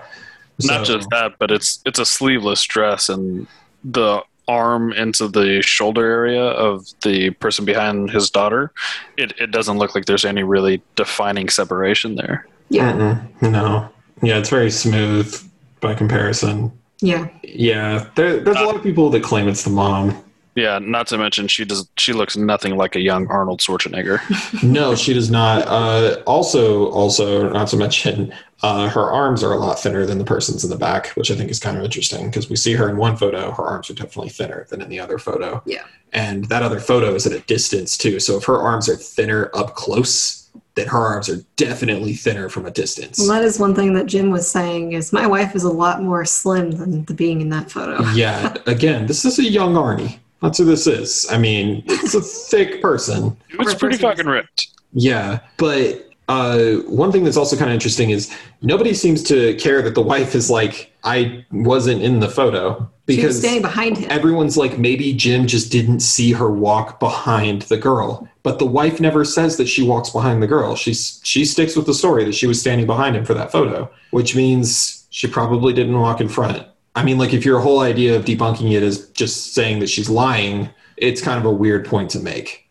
Not 0.63 0.85
just 0.85 1.09
that, 1.09 1.39
but 1.39 1.49
it's 1.49 1.81
it's 1.85 1.97
a 1.97 2.05
sleeveless 2.05 2.63
dress 2.63 3.09
and 3.09 3.47
the 3.83 4.21
arm 4.47 4.91
into 4.93 5.27
the 5.27 5.61
shoulder 5.61 6.05
area 6.05 6.43
of 6.43 6.85
the 7.03 7.29
person 7.31 7.63
behind 7.65 8.11
his 8.11 8.29
daughter, 8.29 8.71
it, 9.17 9.33
it 9.39 9.51
doesn't 9.51 9.77
look 9.77 9.95
like 9.95 10.05
there's 10.05 10.25
any 10.25 10.43
really 10.43 10.81
defining 10.95 11.47
separation 11.49 12.15
there. 12.15 12.45
yeah, 12.69 12.91
Mm-mm. 12.91 13.51
no, 13.51 13.89
yeah, 14.21 14.37
it's 14.37 14.49
very 14.49 14.69
smooth 14.69 15.33
by 15.79 15.95
comparison. 15.95 16.71
yeah. 16.99 17.27
Yeah, 17.43 18.07
there, 18.15 18.39
there's 18.39 18.57
a 18.57 18.61
uh, 18.61 18.65
lot 18.65 18.75
of 18.75 18.83
people 18.83 19.09
that 19.11 19.23
claim 19.23 19.47
it's 19.47 19.63
the 19.63 19.69
mom. 19.69 20.21
Yeah, 20.55 20.79
not 20.79 21.07
to 21.07 21.17
mention 21.17 21.47
she 21.47 21.63
does 21.63 21.87
she 21.97 22.11
looks 22.11 22.35
nothing 22.35 22.75
like 22.75 22.95
a 22.95 22.99
young 22.99 23.27
Arnold 23.27 23.59
Schwarzenegger. 23.61 24.19
No, 24.63 24.95
she 24.95 25.13
does 25.13 25.31
not. 25.31 25.63
Uh, 25.67 26.21
also, 26.27 26.91
also, 26.91 27.49
not 27.49 27.67
to 27.69 27.77
mention, 27.77 28.33
uh, 28.63 28.89
her 28.89 29.09
arms 29.11 29.43
are 29.43 29.53
a 29.53 29.57
lot 29.57 29.79
thinner 29.79 30.05
than 30.05 30.17
the 30.17 30.23
person's 30.23 30.63
in 30.63 30.69
the 30.69 30.77
back, 30.77 31.07
which 31.09 31.31
I 31.31 31.35
think 31.35 31.49
is 31.49 31.59
kind 31.59 31.77
of 31.77 31.83
interesting 31.83 32.27
because 32.27 32.49
we 32.49 32.55
see 32.55 32.73
her 32.73 32.89
in 32.89 32.97
one 32.97 33.17
photo, 33.17 33.51
her 33.51 33.63
arms 33.63 33.89
are 33.89 33.93
definitely 33.93 34.29
thinner 34.29 34.67
than 34.69 34.81
in 34.81 34.89
the 34.89 34.99
other 34.99 35.17
photo. 35.17 35.61
Yeah. 35.65 35.83
And 36.13 36.45
that 36.45 36.63
other 36.63 36.79
photo 36.79 37.15
is 37.15 37.25
at 37.25 37.33
a 37.33 37.39
distance 37.41 37.97
too. 37.97 38.19
So 38.19 38.37
if 38.37 38.45
her 38.45 38.57
arms 38.57 38.87
are 38.89 38.95
thinner 38.95 39.49
up 39.53 39.75
close, 39.75 40.49
then 40.75 40.87
her 40.87 40.99
arms 40.99 41.29
are 41.29 41.43
definitely 41.55 42.13
thinner 42.13 42.49
from 42.49 42.65
a 42.65 42.71
distance. 42.71 43.17
Well, 43.19 43.29
that 43.29 43.43
is 43.43 43.59
one 43.59 43.73
thing 43.73 43.93
that 43.93 44.05
Jim 44.05 44.29
was 44.31 44.49
saying 44.49 44.93
is 44.93 45.11
my 45.11 45.25
wife 45.27 45.55
is 45.55 45.63
a 45.63 45.71
lot 45.71 46.03
more 46.03 46.23
slim 46.25 46.71
than 46.71 47.05
the 47.05 47.13
being 47.13 47.41
in 47.41 47.49
that 47.49 47.71
photo. 47.71 48.03
yeah. 48.11 48.53
Again, 48.67 49.07
this 49.07 49.25
is 49.25 49.39
a 49.39 49.43
young 49.43 49.73
Arnie. 49.73 50.19
That's 50.41 50.57
who 50.57 50.65
this 50.65 50.87
is. 50.87 51.27
I 51.31 51.37
mean, 51.37 51.83
it's 51.87 52.15
a 52.15 52.21
thick 52.21 52.81
person. 52.81 53.37
It's 53.49 53.75
pretty 53.75 53.97
fucking 53.97 54.25
ripped. 54.25 54.69
Yeah, 54.93 55.39
but 55.57 56.09
uh, 56.27 56.75
one 56.87 57.11
thing 57.11 57.23
that's 57.23 57.37
also 57.37 57.55
kind 57.57 57.69
of 57.69 57.73
interesting 57.73 58.09
is 58.09 58.33
nobody 58.61 58.93
seems 58.93 59.21
to 59.23 59.53
care 59.55 59.81
that 59.81 59.95
the 59.95 60.01
wife 60.01 60.33
is 60.33 60.49
like, 60.49 60.91
I 61.03 61.45
wasn't 61.51 62.01
in 62.01 62.19
the 62.19 62.29
photo 62.29 62.75
She 62.75 62.79
was 62.79 62.89
because 63.07 63.39
standing 63.39 63.61
behind 63.61 63.97
him. 63.97 64.11
everyone's 64.11 64.55
like, 64.57 64.77
maybe 64.77 65.13
Jim 65.13 65.45
just 65.47 65.71
didn't 65.71 65.99
see 65.99 66.31
her 66.31 66.49
walk 66.49 66.99
behind 66.99 67.63
the 67.63 67.77
girl. 67.77 68.27
But 68.43 68.59
the 68.59 68.65
wife 68.65 68.99
never 68.99 69.23
says 69.25 69.57
that 69.57 69.67
she 69.67 69.83
walks 69.83 70.09
behind 70.09 70.41
the 70.41 70.47
girl. 70.47 70.75
She's 70.75 71.21
she 71.23 71.45
sticks 71.45 71.75
with 71.75 71.85
the 71.85 71.93
story 71.93 72.23
that 72.25 72.33
she 72.33 72.47
was 72.47 72.59
standing 72.59 72.87
behind 72.87 73.15
him 73.15 73.25
for 73.25 73.33
that 73.33 73.51
photo, 73.51 73.89
which 74.11 74.35
means 74.35 75.05
she 75.09 75.27
probably 75.27 75.73
didn't 75.73 75.99
walk 75.99 76.21
in 76.21 76.29
front. 76.29 76.65
I 76.95 77.03
mean, 77.03 77.17
like 77.17 77.33
if 77.33 77.45
your 77.45 77.59
whole 77.59 77.79
idea 77.79 78.15
of 78.15 78.25
debunking 78.25 78.71
it 78.73 78.83
is 78.83 79.07
just 79.11 79.53
saying 79.53 79.79
that 79.79 79.89
she's 79.89 80.09
lying, 80.09 80.69
it's 80.97 81.21
kind 81.21 81.39
of 81.39 81.45
a 81.45 81.51
weird 81.51 81.85
point 81.85 82.09
to 82.11 82.19
make. 82.19 82.67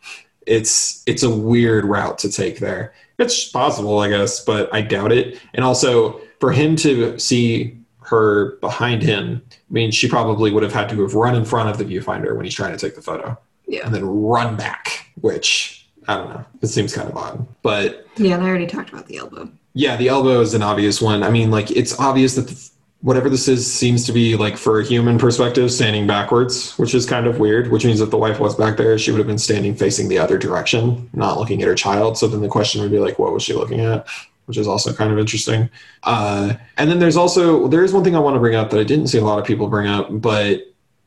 It's 0.47 1.03
it's 1.07 1.23
a 1.23 1.31
weird 1.31 1.85
route 1.85 2.19
to 2.19 2.31
take 2.31 2.59
there. 2.59 2.93
It's 3.19 3.49
possible, 3.49 3.99
I 3.99 4.09
guess, 4.09 4.45
but 4.45 4.73
I 4.75 4.83
doubt 4.83 5.13
it. 5.13 5.39
And 5.55 5.65
also 5.65 6.21
for 6.41 6.53
him 6.53 6.77
to 6.77 7.19
see 7.19 7.77
her 8.01 8.57
behind 8.61 9.03
him, 9.03 9.43
I 9.53 9.55
mean, 9.73 9.91
she 9.91 10.09
probably 10.09 10.51
would 10.51 10.63
have 10.63 10.73
had 10.73 10.89
to 10.89 11.01
have 11.03 11.15
run 11.15 11.35
in 11.35 11.45
front 11.45 11.69
of 11.69 11.79
the 11.79 11.85
viewfinder 11.85 12.35
when 12.35 12.45
he's 12.45 12.55
trying 12.55 12.73
to 12.73 12.79
take 12.79 12.95
the 12.97 13.03
photo 13.03 13.39
Yeah. 13.69 13.85
and 13.87 13.95
then 13.95 14.05
run 14.05 14.57
back, 14.57 15.07
which 15.21 15.87
I 16.09 16.17
don't 16.17 16.31
know. 16.31 16.45
It 16.63 16.69
seems 16.69 16.95
kind 16.95 17.09
of 17.09 17.17
odd. 17.17 17.47
But 17.63 18.07
Yeah, 18.17 18.35
and 18.37 18.45
I 18.45 18.49
already 18.49 18.67
talked 18.67 18.91
about 18.91 19.07
the 19.07 19.19
elbow. 19.19 19.49
yeah, 19.75 19.97
the 19.97 20.09
elbow 20.09 20.41
is 20.41 20.55
an 20.55 20.63
obvious 20.63 21.01
one. 21.01 21.23
I 21.23 21.31
mean, 21.31 21.51
like 21.51 21.71
it's 21.71 21.97
obvious 22.01 22.35
that 22.35 22.49
the, 22.49 22.71
whatever 23.03 23.31
this 23.31 23.49
is 23.49 23.73
seems 23.73 24.05
to 24.05 24.13
be 24.13 24.37
like 24.37 24.57
for 24.57 24.81
a 24.81 24.85
human 24.85 25.19
perspective, 25.19 25.73
standing 25.73 26.07
backwards, 26.07 26.79
which 26.79 26.95
is 26.95 27.07
kind 27.07 27.27
of 27.27 27.39
weird. 27.39 27.71
Which 27.71 27.85
means 27.85 28.01
if 28.01 28.11
the 28.11 28.19
wife 28.19 28.41
was 28.41 28.55
back 28.55 28.77
there, 28.77 28.99
she 28.99 29.11
would 29.11 29.19
have 29.19 29.27
been 29.27 29.39
standing 29.39 29.75
facing 29.75 30.09
the 30.09 30.19
other 30.19 30.39
direction, 30.39 31.09
not 31.13 31.39
looking 31.39 31.63
at 31.63 31.69
her 31.69 31.75
child. 31.75 32.19
So 32.19 32.29
then 32.29 32.41
the 32.41 32.49
question 32.49 32.83
would 32.83 32.91
be 32.91 32.99
like, 32.99 33.19
what 33.19 33.33
was 33.33 33.43
she 33.43 33.55
looking 33.55 33.81
at? 33.81 34.07
Which 34.47 34.59
is 34.59 34.67
also 34.67 34.93
kind 34.93 35.13
of 35.13 35.19
interesting. 35.19 35.71
Uh, 36.03 36.55
and 36.77 36.91
then 36.91 36.99
there's 36.99 37.17
also 37.17 37.69
there 37.69 37.85
is 37.85 37.93
one 37.93 38.05
thing 38.05 38.17
I 38.17 38.21
want 38.21 38.35
to 38.35 38.41
bring 38.41 38.57
up 38.57 38.71
that 38.71 38.81
I 38.81 38.85
didn't 38.85 39.09
see 39.09 39.19
a 39.19 39.25
lot 39.25 39.39
of 39.39 39.45
people 39.45 39.69
bring 39.69 39.87
up, 39.87 40.09
but 40.11 40.63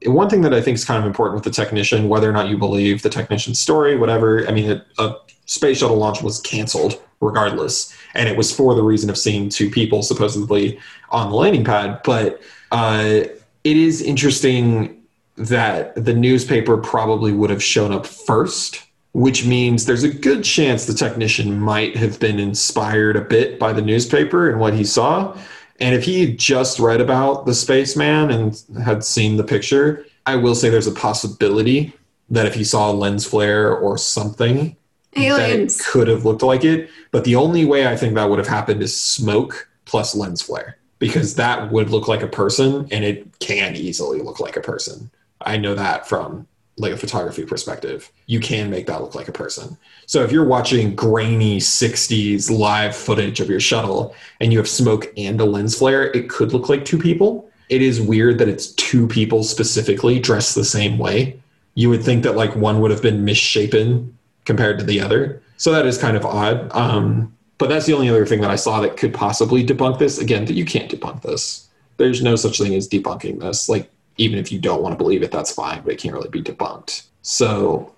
one 0.05 0.29
thing 0.29 0.41
that 0.41 0.53
I 0.53 0.61
think 0.61 0.75
is 0.75 0.85
kind 0.85 0.99
of 0.99 1.05
important 1.05 1.35
with 1.35 1.43
the 1.43 1.63
technician, 1.63 2.09
whether 2.09 2.29
or 2.29 2.33
not 2.33 2.49
you 2.49 2.57
believe 2.57 3.01
the 3.01 3.09
technician's 3.09 3.59
story, 3.59 3.97
whatever. 3.97 4.47
I 4.47 4.51
mean, 4.51 4.69
it, 4.71 4.85
a 4.97 5.15
space 5.45 5.77
shuttle 5.77 5.97
launch 5.97 6.21
was 6.21 6.39
canceled 6.41 7.01
regardless, 7.21 7.95
and 8.13 8.27
it 8.27 8.37
was 8.37 8.53
for 8.53 8.75
the 8.75 8.83
reason 8.83 9.09
of 9.09 9.17
seeing 9.17 9.49
two 9.49 9.69
people 9.69 10.03
supposedly 10.03 10.79
on 11.13 11.29
the 11.29 11.35
landing 11.35 11.63
pad. 11.63 12.01
But 12.03 12.41
uh, 12.71 13.23
it 13.63 13.77
is 13.77 14.01
interesting 14.01 15.01
that 15.37 15.95
the 15.95 16.13
newspaper 16.13 16.77
probably 16.77 17.31
would 17.31 17.49
have 17.49 17.63
shown 17.63 17.91
up 17.91 18.05
first, 18.05 18.83
which 19.13 19.45
means 19.45 19.85
there's 19.85 20.03
a 20.03 20.13
good 20.13 20.43
chance 20.43 20.85
the 20.85 20.93
technician 20.93 21.59
might 21.59 21.95
have 21.95 22.19
been 22.19 22.39
inspired 22.39 23.15
a 23.15 23.21
bit 23.21 23.59
by 23.59 23.73
the 23.73 23.81
newspaper 23.81 24.49
and 24.49 24.59
what 24.59 24.73
he 24.73 24.83
saw. 24.83 25.35
And 25.79 25.95
if 25.95 26.03
he 26.03 26.33
just 26.35 26.79
read 26.79 27.01
about 27.01 27.45
the 27.45 27.53
spaceman 27.53 28.31
and 28.31 28.61
had 28.83 29.03
seen 29.03 29.37
the 29.37 29.43
picture, 29.43 30.05
I 30.25 30.35
will 30.35 30.55
say 30.55 30.69
there's 30.69 30.87
a 30.87 30.91
possibility 30.91 31.93
that 32.29 32.45
if 32.45 32.53
he 32.53 32.63
saw 32.63 32.91
a 32.91 32.93
lens 32.93 33.25
flare 33.25 33.75
or 33.75 33.97
something, 33.97 34.75
that 35.13 35.21
it 35.21 35.27
Aliens. 35.27 35.81
could 35.85 36.07
have 36.07 36.25
looked 36.25 36.43
like 36.43 36.63
it. 36.63 36.89
But 37.11 37.23
the 37.23 37.35
only 37.35 37.65
way 37.65 37.87
I 37.87 37.95
think 37.95 38.15
that 38.15 38.29
would 38.29 38.39
have 38.39 38.47
happened 38.47 38.81
is 38.81 38.99
smoke 38.99 39.69
plus 39.85 40.15
lens 40.15 40.41
flare, 40.41 40.77
because 41.03 41.35
that 41.35 41.69
would 41.69 41.89
look 41.89 42.07
like 42.07 42.21
a 42.21 42.27
person 42.27 42.87
and 42.89 43.03
it 43.03 43.27
can 43.39 43.75
easily 43.75 44.21
look 44.21 44.39
like 44.39 44.55
a 44.55 44.61
person. 44.61 45.11
I 45.41 45.57
know 45.57 45.75
that 45.75 46.07
from 46.07 46.47
like 46.77 46.93
a 46.93 46.97
photography 46.97 47.45
perspective. 47.45 48.09
You 48.27 48.39
can 48.39 48.69
make 48.69 48.87
that 48.87 49.01
look 49.01 49.13
like 49.13 49.27
a 49.27 49.33
person. 49.33 49.77
So 50.05 50.23
if 50.23 50.31
you're 50.31 50.47
watching 50.47 50.95
grainy 50.95 51.59
60s 51.59 52.49
live 52.49 52.95
footage 52.95 53.41
of 53.41 53.49
your 53.49 53.59
shuttle 53.59 54.15
and 54.39 54.53
you 54.53 54.59
have 54.59 54.69
smoke 54.69 55.11
and 55.17 55.41
a 55.41 55.43
lens 55.43 55.77
flare, 55.77 56.09
it 56.13 56.29
could 56.29 56.53
look 56.53 56.69
like 56.69 56.85
two 56.85 56.97
people. 56.97 57.49
It 57.67 57.81
is 57.81 57.99
weird 57.99 58.37
that 58.37 58.47
it's 58.47 58.67
two 58.67 59.05
people 59.05 59.43
specifically 59.43 60.21
dressed 60.21 60.55
the 60.55 60.63
same 60.63 60.97
way. 60.97 61.37
You 61.75 61.89
would 61.89 62.01
think 62.01 62.23
that 62.23 62.37
like 62.37 62.55
one 62.55 62.79
would 62.79 62.91
have 62.91 63.01
been 63.01 63.25
misshapen 63.25 64.17
compared 64.45 64.79
to 64.79 64.85
the 64.85 65.01
other. 65.01 65.41
So 65.57 65.73
that 65.73 65.85
is 65.85 65.97
kind 65.97 66.15
of 66.15 66.25
odd. 66.25 66.73
Um, 66.73 67.32
but 67.57 67.69
that's 67.69 67.85
the 67.85 67.93
only 67.93 68.09
other 68.09 68.25
thing 68.25 68.41
that 68.41 68.51
I 68.51 68.55
saw 68.55 68.81
that 68.81 68.97
could 68.97 69.13
possibly 69.13 69.65
debunk 69.65 69.99
this. 69.99 70.17
Again, 70.17 70.45
that 70.45 70.53
you 70.53 70.65
can't 70.65 70.91
debunk 70.91 71.21
this. 71.21 71.69
There's 71.97 72.21
no 72.21 72.35
such 72.35 72.57
thing 72.57 72.73
as 72.75 72.87
debunking 72.87 73.39
this. 73.39 73.69
Like 73.69 73.89
even 74.17 74.39
if 74.39 74.51
you 74.51 74.59
don't 74.59 74.81
want 74.81 74.93
to 74.93 74.97
believe 74.97 75.23
it, 75.23 75.31
that's 75.31 75.51
fine, 75.51 75.81
but 75.81 75.93
it 75.93 75.99
can't 75.99 76.13
really 76.13 76.29
be 76.29 76.41
debunked. 76.41 77.03
So 77.21 77.93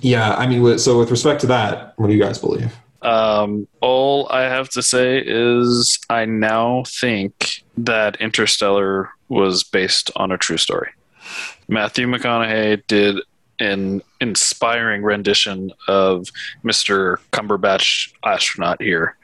yeah, 0.00 0.34
I 0.34 0.46
mean, 0.46 0.78
so 0.78 0.98
with 0.98 1.10
respect 1.10 1.40
to 1.42 1.46
that, 1.48 1.94
what 1.96 2.08
do 2.08 2.14
you 2.14 2.22
guys 2.22 2.38
believe? 2.38 2.74
Um, 3.02 3.66
all 3.80 4.28
I 4.30 4.42
have 4.42 4.68
to 4.70 4.82
say 4.82 5.22
is 5.24 5.98
I 6.10 6.26
now 6.26 6.84
think 6.86 7.62
that 7.78 8.20
Interstellar 8.20 9.10
was 9.28 9.64
based 9.64 10.10
on 10.16 10.32
a 10.32 10.38
true 10.38 10.58
story. 10.58 10.90
Matthew 11.68 12.06
McConaughey 12.06 12.82
did 12.88 13.16
an 13.60 14.02
inspiring 14.20 15.02
rendition 15.02 15.70
of 15.86 16.26
Mr. 16.64 17.18
Cumberbatch 17.32 18.12
astronaut 18.24 18.80
here. 18.82 19.16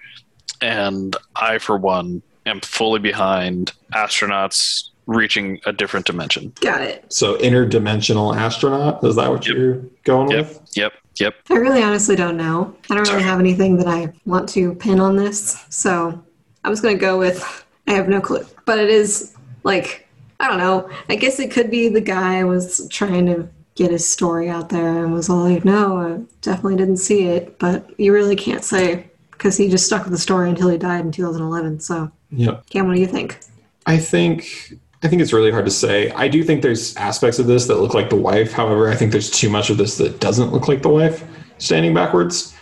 And 0.61 1.17
I, 1.35 1.59
for 1.59 1.77
one, 1.77 2.23
am 2.47 2.61
fully 2.61 3.01
behind 3.01 3.73
astronauts 3.95 4.91
reaching 5.07 5.61
a 5.67 5.73
different 5.73 6.07
dimension. 6.07 6.53
Got 6.61 6.83
it. 6.83 7.05
So 7.13 7.37
interdimensional 7.39 8.37
astronaut 8.37 9.03
is 9.05 9.17
that 9.17 9.31
what 9.31 9.47
Yep. 9.47 9.57
you're 9.57 9.83
going 10.05 10.31
Yep, 10.31 10.49
with? 10.49 10.61
yep, 10.75 10.93
yep. 11.21 11.35
I 11.51 11.55
really 11.55 11.83
honestly 11.83 12.17
don't 12.17 12.37
know. 12.37 12.75
I 12.91 12.95
don't 12.95 13.09
really 13.09 13.23
have 13.23 13.39
anything 13.39 13.77
that 13.79 13.87
I 13.87 14.13
want 14.25 14.49
to 14.51 14.75
pin 14.75 15.01
on 15.01 15.17
this. 15.17 15.65
So 15.71 16.21
I'm 16.65 16.73
just 16.73 16.83
going 16.83 16.97
to 16.97 17.01
go 17.01 17.19
with 17.19 17.65
I 17.89 17.93
have 17.93 18.09
no 18.09 18.21
clue. 18.21 18.45
But 18.65 18.81
it 18.81 18.91
is 18.91 19.35
like, 19.63 20.09
I 20.41 20.49
don't 20.49 20.59
know. 20.59 20.91
I 21.09 21.15
guess 21.15 21.39
it 21.39 21.53
could 21.53 21.71
be 21.71 21.89
the 21.89 22.01
guy 22.01 22.43
was 22.43 22.89
trying 22.91 23.27
to 23.27 23.49
get 23.77 23.91
his 23.91 24.09
story 24.09 24.49
out 24.49 24.71
there 24.71 25.05
and 25.05 25.13
was 25.13 25.29
all 25.31 25.49
like, 25.49 25.65
no, 25.65 25.99
I 25.99 26.21
definitely 26.41 26.77
didn't 26.77 26.97
see 26.97 27.25
it. 27.29 27.59
But 27.59 27.89
you 28.01 28.13
really 28.13 28.35
can't 28.35 28.65
say 28.65 29.09
because 29.31 29.57
he 29.57 29.69
just 29.69 29.87
stuck 29.87 30.03
with 30.03 30.13
the 30.13 30.19
story 30.19 30.49
until 30.49 30.69
he 30.71 30.79
died 30.79 31.05
in 31.05 31.13
2011. 31.13 31.81
So, 31.81 32.11
Yep. 32.31 32.69
Cam, 32.71 32.89
what 32.89 32.95
do 32.95 33.01
you 33.01 33.07
think? 33.07 33.39
I 33.87 33.99
think 33.99 34.75
I 35.03 35.09
think 35.09 35.23
it's 35.23 35.33
really 35.33 35.53
hard 35.53 35.67
to 35.67 35.71
say. 35.71 36.11
I 36.13 36.27
do 36.27 36.43
think 36.43 36.63
there's 36.63 36.97
aspects 36.97 37.39
of 37.39 37.47
this 37.47 37.67
that 37.67 37.77
look 37.77 37.95
like 37.95 38.11
the 38.11 38.17
wife. 38.17 38.53
However, 38.53 38.89
I 38.89 38.97
think 38.97 39.13
there's 39.13 39.31
too 39.31 39.49
much 39.49 39.71
of 39.71 39.77
this 39.77 39.99
that 39.99 40.21
doesn't 40.21 40.53
look 40.53 40.69
like 40.69 40.83
the 40.83 40.89
wife 40.89 41.23
standing 41.59 41.95
backwards. 41.95 42.55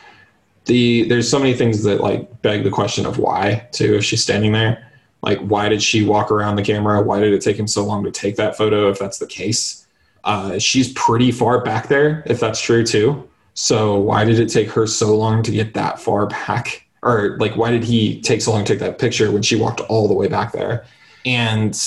The 0.66 1.08
there's 1.08 1.30
so 1.30 1.38
many 1.38 1.54
things 1.54 1.82
that 1.84 2.00
like 2.00 2.42
beg 2.42 2.64
the 2.64 2.70
question 2.70 3.06
of 3.06 3.18
why 3.18 3.66
too 3.72 3.94
if 3.94 4.04
she's 4.04 4.22
standing 4.22 4.52
there. 4.52 4.90
Like 5.22 5.38
why 5.38 5.68
did 5.68 5.82
she 5.82 6.04
walk 6.04 6.30
around 6.30 6.56
the 6.56 6.62
camera? 6.62 7.00
Why 7.00 7.20
did 7.20 7.32
it 7.32 7.40
take 7.40 7.56
him 7.56 7.68
so 7.68 7.84
long 7.84 8.04
to 8.04 8.10
take 8.10 8.36
that 8.36 8.56
photo 8.56 8.90
if 8.90 8.98
that's 8.98 9.18
the 9.18 9.26
case? 9.26 9.84
Uh, 10.24 10.58
she's 10.58 10.92
pretty 10.94 11.30
far 11.30 11.62
back 11.62 11.88
there 11.88 12.22
if 12.26 12.40
that's 12.40 12.60
true 12.60 12.84
too. 12.84 13.28
So 13.54 13.96
why 13.96 14.24
did 14.24 14.40
it 14.40 14.48
take 14.48 14.70
her 14.70 14.86
so 14.86 15.16
long 15.16 15.42
to 15.44 15.50
get 15.50 15.74
that 15.74 16.00
far 16.00 16.26
back? 16.26 16.86
Or 17.02 17.36
like 17.38 17.56
why 17.56 17.70
did 17.70 17.84
he 17.84 18.20
take 18.22 18.40
so 18.40 18.52
long 18.52 18.64
to 18.64 18.72
take 18.72 18.80
that 18.80 18.98
picture 18.98 19.30
when 19.30 19.42
she 19.42 19.56
walked 19.56 19.80
all 19.82 20.08
the 20.08 20.14
way 20.14 20.26
back 20.26 20.52
there? 20.52 20.84
And 21.24 21.78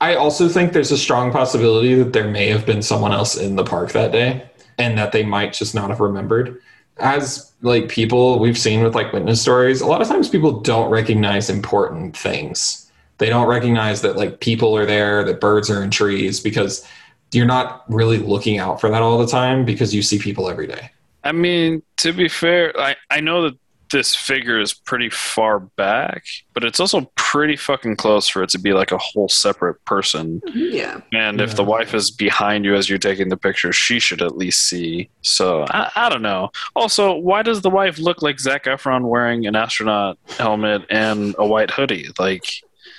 I 0.00 0.14
also 0.14 0.48
think 0.48 0.72
there's 0.72 0.90
a 0.92 0.98
strong 0.98 1.30
possibility 1.30 1.94
that 1.94 2.12
there 2.12 2.28
may 2.28 2.48
have 2.48 2.64
been 2.64 2.82
someone 2.82 3.12
else 3.12 3.36
in 3.36 3.56
the 3.56 3.64
park 3.64 3.92
that 3.92 4.12
day 4.12 4.48
and 4.78 4.96
that 4.98 5.12
they 5.12 5.22
might 5.22 5.52
just 5.52 5.74
not 5.74 5.90
have 5.90 6.00
remembered. 6.00 6.60
As 6.98 7.52
like 7.62 7.88
people 7.88 8.38
we've 8.38 8.58
seen 8.58 8.82
with 8.82 8.94
like 8.94 9.12
witness 9.12 9.40
stories, 9.40 9.80
a 9.80 9.86
lot 9.86 10.02
of 10.02 10.08
times 10.08 10.28
people 10.28 10.60
don't 10.60 10.90
recognize 10.90 11.50
important 11.50 12.16
things. 12.16 12.90
They 13.18 13.28
don't 13.28 13.46
recognize 13.46 14.02
that 14.02 14.16
like 14.16 14.40
people 14.40 14.76
are 14.76 14.86
there, 14.86 15.24
that 15.24 15.40
birds 15.40 15.70
are 15.70 15.82
in 15.82 15.90
trees 15.90 16.40
because 16.40 16.86
you're 17.32 17.46
not 17.46 17.84
really 17.88 18.18
looking 18.18 18.58
out 18.58 18.80
for 18.80 18.88
that 18.90 19.02
all 19.02 19.18
the 19.18 19.26
time 19.26 19.64
because 19.64 19.94
you 19.94 20.02
see 20.02 20.18
people 20.18 20.48
every 20.48 20.66
day. 20.66 20.90
I 21.24 21.32
mean, 21.32 21.82
to 21.98 22.12
be 22.12 22.28
fair, 22.28 22.78
I, 22.78 22.96
I 23.10 23.20
know 23.20 23.42
that 23.42 23.58
this 23.92 24.14
figure 24.14 24.58
is 24.58 24.72
pretty 24.72 25.10
far 25.10 25.60
back, 25.60 26.24
but 26.54 26.64
it's 26.64 26.80
also 26.80 27.12
pretty 27.14 27.56
fucking 27.56 27.94
close 27.96 28.26
for 28.26 28.42
it 28.42 28.48
to 28.50 28.58
be 28.58 28.72
like 28.72 28.90
a 28.90 28.98
whole 28.98 29.28
separate 29.28 29.84
person. 29.84 30.40
Yeah. 30.52 31.00
And 31.12 31.40
if 31.40 31.54
the 31.54 31.62
wife 31.62 31.94
is 31.94 32.10
behind 32.10 32.64
you 32.64 32.74
as 32.74 32.88
you're 32.88 32.98
taking 32.98 33.28
the 33.28 33.36
picture, 33.36 33.72
she 33.72 34.00
should 34.00 34.22
at 34.22 34.36
least 34.36 34.66
see. 34.66 35.10
So 35.20 35.66
I, 35.68 35.90
I 35.94 36.08
don't 36.08 36.22
know. 36.22 36.50
Also, 36.74 37.14
why 37.14 37.42
does 37.42 37.60
the 37.60 37.70
wife 37.70 37.98
look 37.98 38.22
like 38.22 38.40
Zac 38.40 38.64
Efron 38.64 39.02
wearing 39.02 39.46
an 39.46 39.54
astronaut 39.54 40.18
helmet 40.38 40.82
and 40.90 41.36
a 41.38 41.46
white 41.46 41.70
hoodie? 41.70 42.08
Like, 42.18 42.44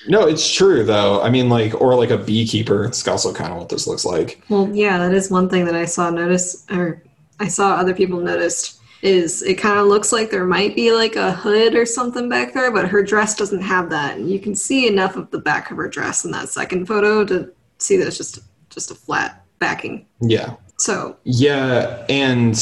No, 0.08 0.28
it's 0.28 0.52
true 0.54 0.84
though. 0.84 1.22
I 1.22 1.30
mean, 1.30 1.50
like, 1.50 1.80
or 1.80 1.96
like 1.96 2.12
a 2.12 2.18
beekeeper. 2.18 2.86
It's 2.86 3.08
also 3.08 3.34
kind 3.34 3.52
of 3.52 3.60
what 3.60 3.70
this 3.70 3.88
looks 3.88 4.06
like. 4.06 4.42
Well, 4.50 4.70
yeah, 4.74 4.98
that 4.98 5.14
is 5.14 5.32
one 5.32 5.50
thing 5.50 5.66
that 5.66 5.76
I 5.76 5.86
saw 5.86 6.10
notice, 6.10 6.66
or 6.70 7.04
I 7.40 7.48
saw 7.48 7.76
other 7.76 7.94
people 7.94 8.20
noticed, 8.20 8.80
is 9.02 9.42
it 9.44 9.56
kind 9.56 9.78
of 9.78 9.88
looks 9.88 10.14
like 10.14 10.32
there 10.32 10.46
might 10.46 10.76
be 10.76 10.94
like 10.94 11.16
a 11.16 11.34
hood 11.34 11.76
or 11.76 11.86
something 11.86 12.30
back 12.30 12.54
there, 12.54 12.72
but 12.72 12.88
her 12.88 13.04
dress 13.04 13.36
doesn't 13.36 13.62
have 13.62 13.90
that, 13.90 14.18
and 14.18 14.32
you 14.32 14.40
can 14.40 14.56
see 14.56 14.88
enough 14.88 15.16
of 15.16 15.30
the 15.32 15.40
back 15.40 15.72
of 15.72 15.78
her 15.78 15.90
dress 15.90 16.24
in 16.24 16.32
that 16.32 16.50
second 16.50 16.86
photo 16.86 17.26
to 17.26 17.52
see 17.80 17.98
that 17.98 18.08
it's 18.08 18.18
just 18.18 18.40
just 18.70 18.92
a 18.92 18.96
flat 18.96 19.46
backing. 19.60 20.06
Yeah. 20.22 20.56
So 20.78 21.18
Yeah, 21.24 22.06
and 22.10 22.56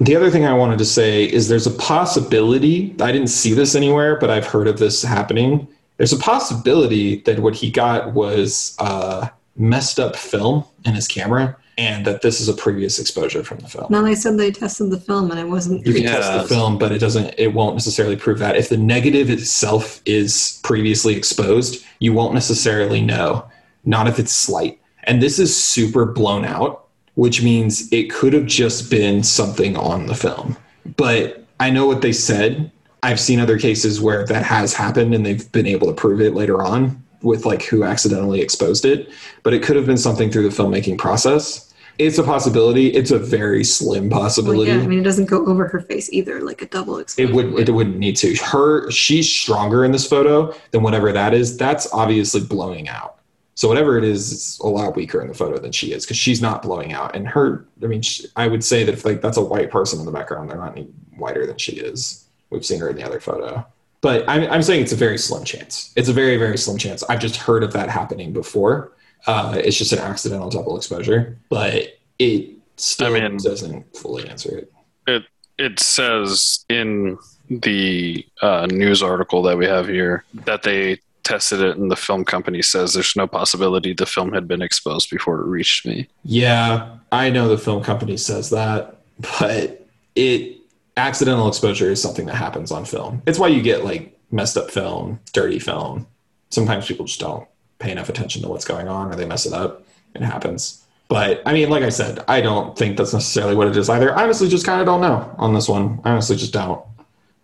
the 0.00 0.16
other 0.16 0.30
thing 0.30 0.44
I 0.44 0.52
wanted 0.54 0.78
to 0.78 0.84
say 0.84 1.24
is 1.24 1.48
there's 1.48 1.66
a 1.66 1.72
possibility. 1.72 2.94
I 3.00 3.12
didn't 3.12 3.28
see 3.28 3.54
this 3.54 3.74
anywhere, 3.74 4.18
but 4.18 4.30
I've 4.30 4.46
heard 4.46 4.66
of 4.66 4.78
this 4.78 5.02
happening. 5.02 5.68
There's 6.00 6.14
a 6.14 6.18
possibility 6.18 7.16
that 7.26 7.40
what 7.40 7.54
he 7.54 7.70
got 7.70 8.14
was 8.14 8.74
uh, 8.78 9.28
messed 9.54 10.00
up 10.00 10.16
film 10.16 10.64
in 10.86 10.94
his 10.94 11.06
camera, 11.06 11.54
and 11.76 12.06
that 12.06 12.22
this 12.22 12.40
is 12.40 12.48
a 12.48 12.54
previous 12.54 12.98
exposure 12.98 13.44
from 13.44 13.58
the 13.58 13.68
film. 13.68 13.88
now 13.90 14.00
they 14.00 14.14
said 14.14 14.38
they 14.38 14.50
tested 14.50 14.88
the 14.88 14.98
film 14.98 15.30
and 15.30 15.38
it 15.38 15.44
wasn't. 15.48 15.86
You 15.86 15.92
can 15.92 16.04
Yeah. 16.04 16.12
test 16.16 16.32
the 16.48 16.54
film, 16.54 16.78
but 16.78 16.90
it 16.90 17.00
doesn't. 17.00 17.34
It 17.36 17.52
won't 17.52 17.74
necessarily 17.74 18.16
prove 18.16 18.38
that. 18.38 18.56
If 18.56 18.70
the 18.70 18.78
negative 18.78 19.28
itself 19.28 20.00
is 20.06 20.58
previously 20.62 21.14
exposed, 21.14 21.84
you 21.98 22.14
won't 22.14 22.32
necessarily 22.32 23.02
know. 23.02 23.44
Not 23.84 24.08
if 24.08 24.18
it's 24.18 24.32
slight. 24.32 24.78
And 25.04 25.22
this 25.22 25.38
is 25.38 25.54
super 25.54 26.06
blown 26.06 26.46
out, 26.46 26.86
which 27.14 27.42
means 27.42 27.92
it 27.92 28.10
could 28.10 28.32
have 28.32 28.46
just 28.46 28.90
been 28.90 29.22
something 29.22 29.76
on 29.76 30.06
the 30.06 30.14
film. 30.14 30.56
But 30.96 31.44
I 31.60 31.68
know 31.68 31.84
what 31.86 32.00
they 32.00 32.12
said. 32.12 32.70
I've 33.02 33.20
seen 33.20 33.40
other 33.40 33.58
cases 33.58 34.00
where 34.00 34.24
that 34.26 34.44
has 34.44 34.74
happened, 34.74 35.14
and 35.14 35.24
they've 35.24 35.50
been 35.52 35.66
able 35.66 35.86
to 35.86 35.94
prove 35.94 36.20
it 36.20 36.34
later 36.34 36.62
on 36.62 37.02
with 37.22 37.44
like 37.44 37.62
who 37.62 37.84
accidentally 37.84 38.40
exposed 38.40 38.84
it. 38.84 39.10
But 39.42 39.54
it 39.54 39.62
could 39.62 39.76
have 39.76 39.86
been 39.86 39.96
something 39.96 40.30
through 40.30 40.48
the 40.48 40.54
filmmaking 40.62 40.98
process. 40.98 41.72
It's 41.98 42.16
a 42.16 42.22
possibility. 42.22 42.88
It's 42.88 43.10
a 43.10 43.18
very 43.18 43.62
slim 43.62 44.08
Well, 44.08 44.20
possibility. 44.20 44.70
yeah, 44.70 44.78
I 44.78 44.86
mean, 44.86 45.00
it 45.00 45.02
doesn't 45.02 45.26
go 45.26 45.44
over 45.46 45.68
her 45.68 45.80
face 45.80 46.10
either, 46.10 46.40
like 46.40 46.62
a 46.62 46.66
double 46.66 46.98
exposure. 46.98 47.28
It 47.30 47.34
would. 47.34 47.68
It 47.68 47.72
wouldn't 47.72 47.98
need 47.98 48.16
to. 48.16 48.34
Her. 48.36 48.90
She's 48.90 49.30
stronger 49.30 49.84
in 49.84 49.92
this 49.92 50.06
photo 50.06 50.54
than 50.70 50.82
whatever 50.82 51.12
that 51.12 51.34
is. 51.34 51.56
That's 51.58 51.92
obviously 51.92 52.40
blowing 52.40 52.88
out. 52.88 53.16
So 53.54 53.68
whatever 53.68 53.98
it 53.98 54.04
is, 54.04 54.32
is 54.32 54.58
a 54.62 54.68
lot 54.68 54.96
weaker 54.96 55.20
in 55.20 55.28
the 55.28 55.34
photo 55.34 55.58
than 55.58 55.72
she 55.72 55.92
is 55.92 56.06
because 56.06 56.16
she's 56.16 56.40
not 56.40 56.62
blowing 56.62 56.94
out. 56.94 57.14
And 57.14 57.28
her. 57.28 57.66
I 57.82 57.86
mean, 57.86 58.00
she, 58.00 58.26
I 58.36 58.46
would 58.48 58.64
say 58.64 58.84
that 58.84 58.92
if 58.94 59.04
like 59.04 59.20
that's 59.20 59.36
a 59.36 59.44
white 59.44 59.70
person 59.70 59.98
in 60.00 60.06
the 60.06 60.12
background, 60.12 60.48
they're 60.48 60.56
not 60.56 60.72
any 60.72 60.84
whiter 61.18 61.44
than 61.46 61.58
she 61.58 61.72
is. 61.72 62.19
We've 62.50 62.64
seen 62.64 62.80
her 62.80 62.88
in 62.90 62.96
the 62.96 63.04
other 63.04 63.20
photo. 63.20 63.64
But 64.02 64.24
I'm, 64.28 64.50
I'm 64.50 64.62
saying 64.62 64.82
it's 64.82 64.92
a 64.92 64.96
very 64.96 65.18
slim 65.18 65.44
chance. 65.44 65.92
It's 65.96 66.08
a 66.08 66.12
very 66.12 66.36
very 66.36 66.56
slim 66.58 66.78
chance. 66.78 67.02
I've 67.08 67.20
just 67.20 67.36
heard 67.36 67.62
of 67.62 67.72
that 67.74 67.88
happening 67.90 68.32
before. 68.32 68.92
Uh, 69.26 69.54
it's 69.62 69.76
just 69.76 69.92
an 69.92 69.98
accidental 69.98 70.48
double 70.48 70.76
exposure, 70.76 71.36
but 71.50 71.98
it 72.18 72.50
still 72.76 73.14
I 73.16 73.20
mean- 73.28 73.36
doesn't 73.36 73.96
fully 73.96 74.28
answer 74.28 74.56
it. 74.58 74.72
it 75.06 75.24
it 75.58 75.78
says 75.80 76.64
in 76.70 77.18
the 77.50 78.24
uh, 78.40 78.66
news 78.70 79.02
article 79.02 79.42
that 79.42 79.58
we 79.58 79.66
have 79.66 79.86
here 79.88 80.24
that 80.46 80.62
they 80.62 80.98
tested 81.24 81.60
it 81.60 81.76
and 81.76 81.90
the 81.90 81.96
film 81.96 82.24
company 82.24 82.62
says 82.62 82.94
there's 82.94 83.14
no 83.14 83.26
possibility 83.26 83.92
the 83.92 84.06
film 84.06 84.32
had 84.32 84.48
been 84.48 84.62
exposed 84.62 85.10
before 85.10 85.40
it 85.40 85.44
reached 85.46 85.84
me 85.84 86.08
Yeah, 86.24 86.96
I 87.12 87.28
know 87.28 87.48
the 87.48 87.58
film 87.58 87.82
company 87.82 88.16
says 88.16 88.48
that, 88.50 88.96
but 89.38 89.86
it 90.14 90.59
accidental 91.00 91.48
exposure 91.48 91.90
is 91.90 92.00
something 92.00 92.26
that 92.26 92.36
happens 92.36 92.70
on 92.70 92.84
film. 92.84 93.22
It's 93.26 93.38
why 93.38 93.48
you 93.48 93.62
get 93.62 93.84
like 93.84 94.18
messed 94.30 94.56
up 94.56 94.70
film, 94.70 95.20
dirty 95.32 95.58
film. 95.58 96.06
Sometimes 96.50 96.86
people 96.86 97.06
just 97.06 97.20
don't 97.20 97.46
pay 97.78 97.90
enough 97.90 98.08
attention 98.08 98.42
to 98.42 98.48
what's 98.48 98.64
going 98.64 98.88
on 98.88 99.12
or 99.12 99.16
they 99.16 99.26
mess 99.26 99.46
it 99.46 99.52
up. 99.52 99.84
It 100.14 100.22
happens. 100.22 100.84
But 101.08 101.42
I 101.44 101.52
mean, 101.52 101.70
like 101.70 101.82
I 101.82 101.88
said, 101.88 102.20
I 102.28 102.40
don't 102.40 102.78
think 102.78 102.96
that's 102.96 103.12
necessarily 103.12 103.56
what 103.56 103.66
it 103.66 103.76
is 103.76 103.88
either. 103.88 104.16
I 104.16 104.22
honestly 104.22 104.48
just 104.48 104.64
kind 104.64 104.80
of 104.80 104.86
don't 104.86 105.00
know 105.00 105.34
on 105.38 105.54
this 105.54 105.68
one. 105.68 106.00
I 106.04 106.10
honestly 106.12 106.36
just 106.36 106.52
don't. 106.52 106.84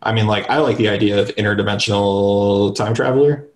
I 0.02 0.12
mean, 0.12 0.26
like 0.26 0.48
I 0.48 0.59
like 0.59 0.76
the 0.76 0.88
idea 0.88 1.20
of 1.20 1.28
interdimensional 1.30 2.74
time 2.76 2.94
traveler. 2.94 3.46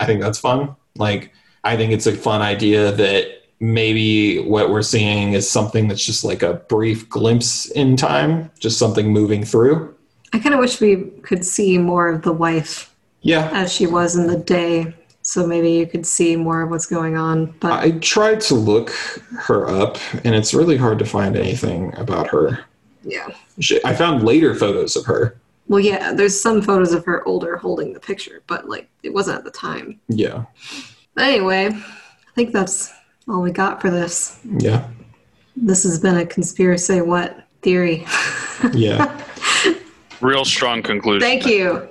I 0.00 0.06
think 0.06 0.20
that's 0.20 0.40
fun. 0.40 0.74
Like 0.96 1.32
I 1.62 1.76
think 1.76 1.92
it's 1.92 2.06
a 2.06 2.16
fun 2.16 2.42
idea 2.42 2.90
that 2.92 3.43
maybe 3.60 4.40
what 4.40 4.70
we're 4.70 4.82
seeing 4.82 5.32
is 5.32 5.48
something 5.48 5.88
that's 5.88 6.04
just 6.04 6.24
like 6.24 6.42
a 6.42 6.54
brief 6.68 7.08
glimpse 7.08 7.70
in 7.70 7.96
time, 7.96 8.50
just 8.58 8.78
something 8.78 9.12
moving 9.12 9.44
through. 9.44 9.94
I 10.32 10.38
kind 10.38 10.54
of 10.54 10.60
wish 10.60 10.80
we 10.80 10.96
could 11.22 11.44
see 11.44 11.78
more 11.78 12.08
of 12.08 12.22
the 12.22 12.32
wife 12.32 12.92
Yeah. 13.22 13.48
as 13.52 13.72
she 13.72 13.86
was 13.86 14.16
in 14.16 14.26
the 14.26 14.36
day. 14.36 14.94
So 15.22 15.46
maybe 15.46 15.70
you 15.72 15.86
could 15.86 16.04
see 16.04 16.36
more 16.36 16.60
of 16.62 16.68
what's 16.70 16.84
going 16.84 17.16
on. 17.16 17.46
But 17.60 17.72
I 17.72 17.92
tried 17.92 18.40
to 18.42 18.54
look 18.54 18.90
her 19.38 19.66
up 19.68 19.96
and 20.24 20.34
it's 20.34 20.52
really 20.52 20.76
hard 20.76 20.98
to 20.98 21.06
find 21.06 21.34
anything 21.36 21.96
about 21.96 22.26
her. 22.28 22.64
yeah. 23.04 23.28
She, 23.60 23.82
I 23.84 23.94
found 23.94 24.24
later 24.24 24.54
photos 24.54 24.96
of 24.96 25.06
her. 25.06 25.36
Well, 25.68 25.80
yeah, 25.80 26.12
there's 26.12 26.38
some 26.38 26.60
photos 26.60 26.92
of 26.92 27.06
her 27.06 27.26
older 27.26 27.56
holding 27.56 27.94
the 27.94 28.00
picture, 28.00 28.42
but 28.48 28.68
like 28.68 28.90
it 29.02 29.14
wasn't 29.14 29.38
at 29.38 29.44
the 29.44 29.50
time. 29.50 29.98
Yeah. 30.08 30.44
But 31.14 31.24
anyway, 31.24 31.68
I 31.68 32.30
think 32.34 32.52
that's 32.52 32.92
all 33.28 33.42
we 33.42 33.50
got 33.50 33.80
for 33.80 33.90
this. 33.90 34.40
Yeah. 34.58 34.88
This 35.56 35.84
has 35.84 35.98
been 35.98 36.16
a 36.16 36.26
conspiracy 36.26 37.00
what 37.00 37.46
theory. 37.62 38.06
Yeah. 38.72 39.20
real 40.20 40.44
strong 40.44 40.80
conclusion 40.80 41.20
Thank 41.20 41.44
you. 41.44 41.86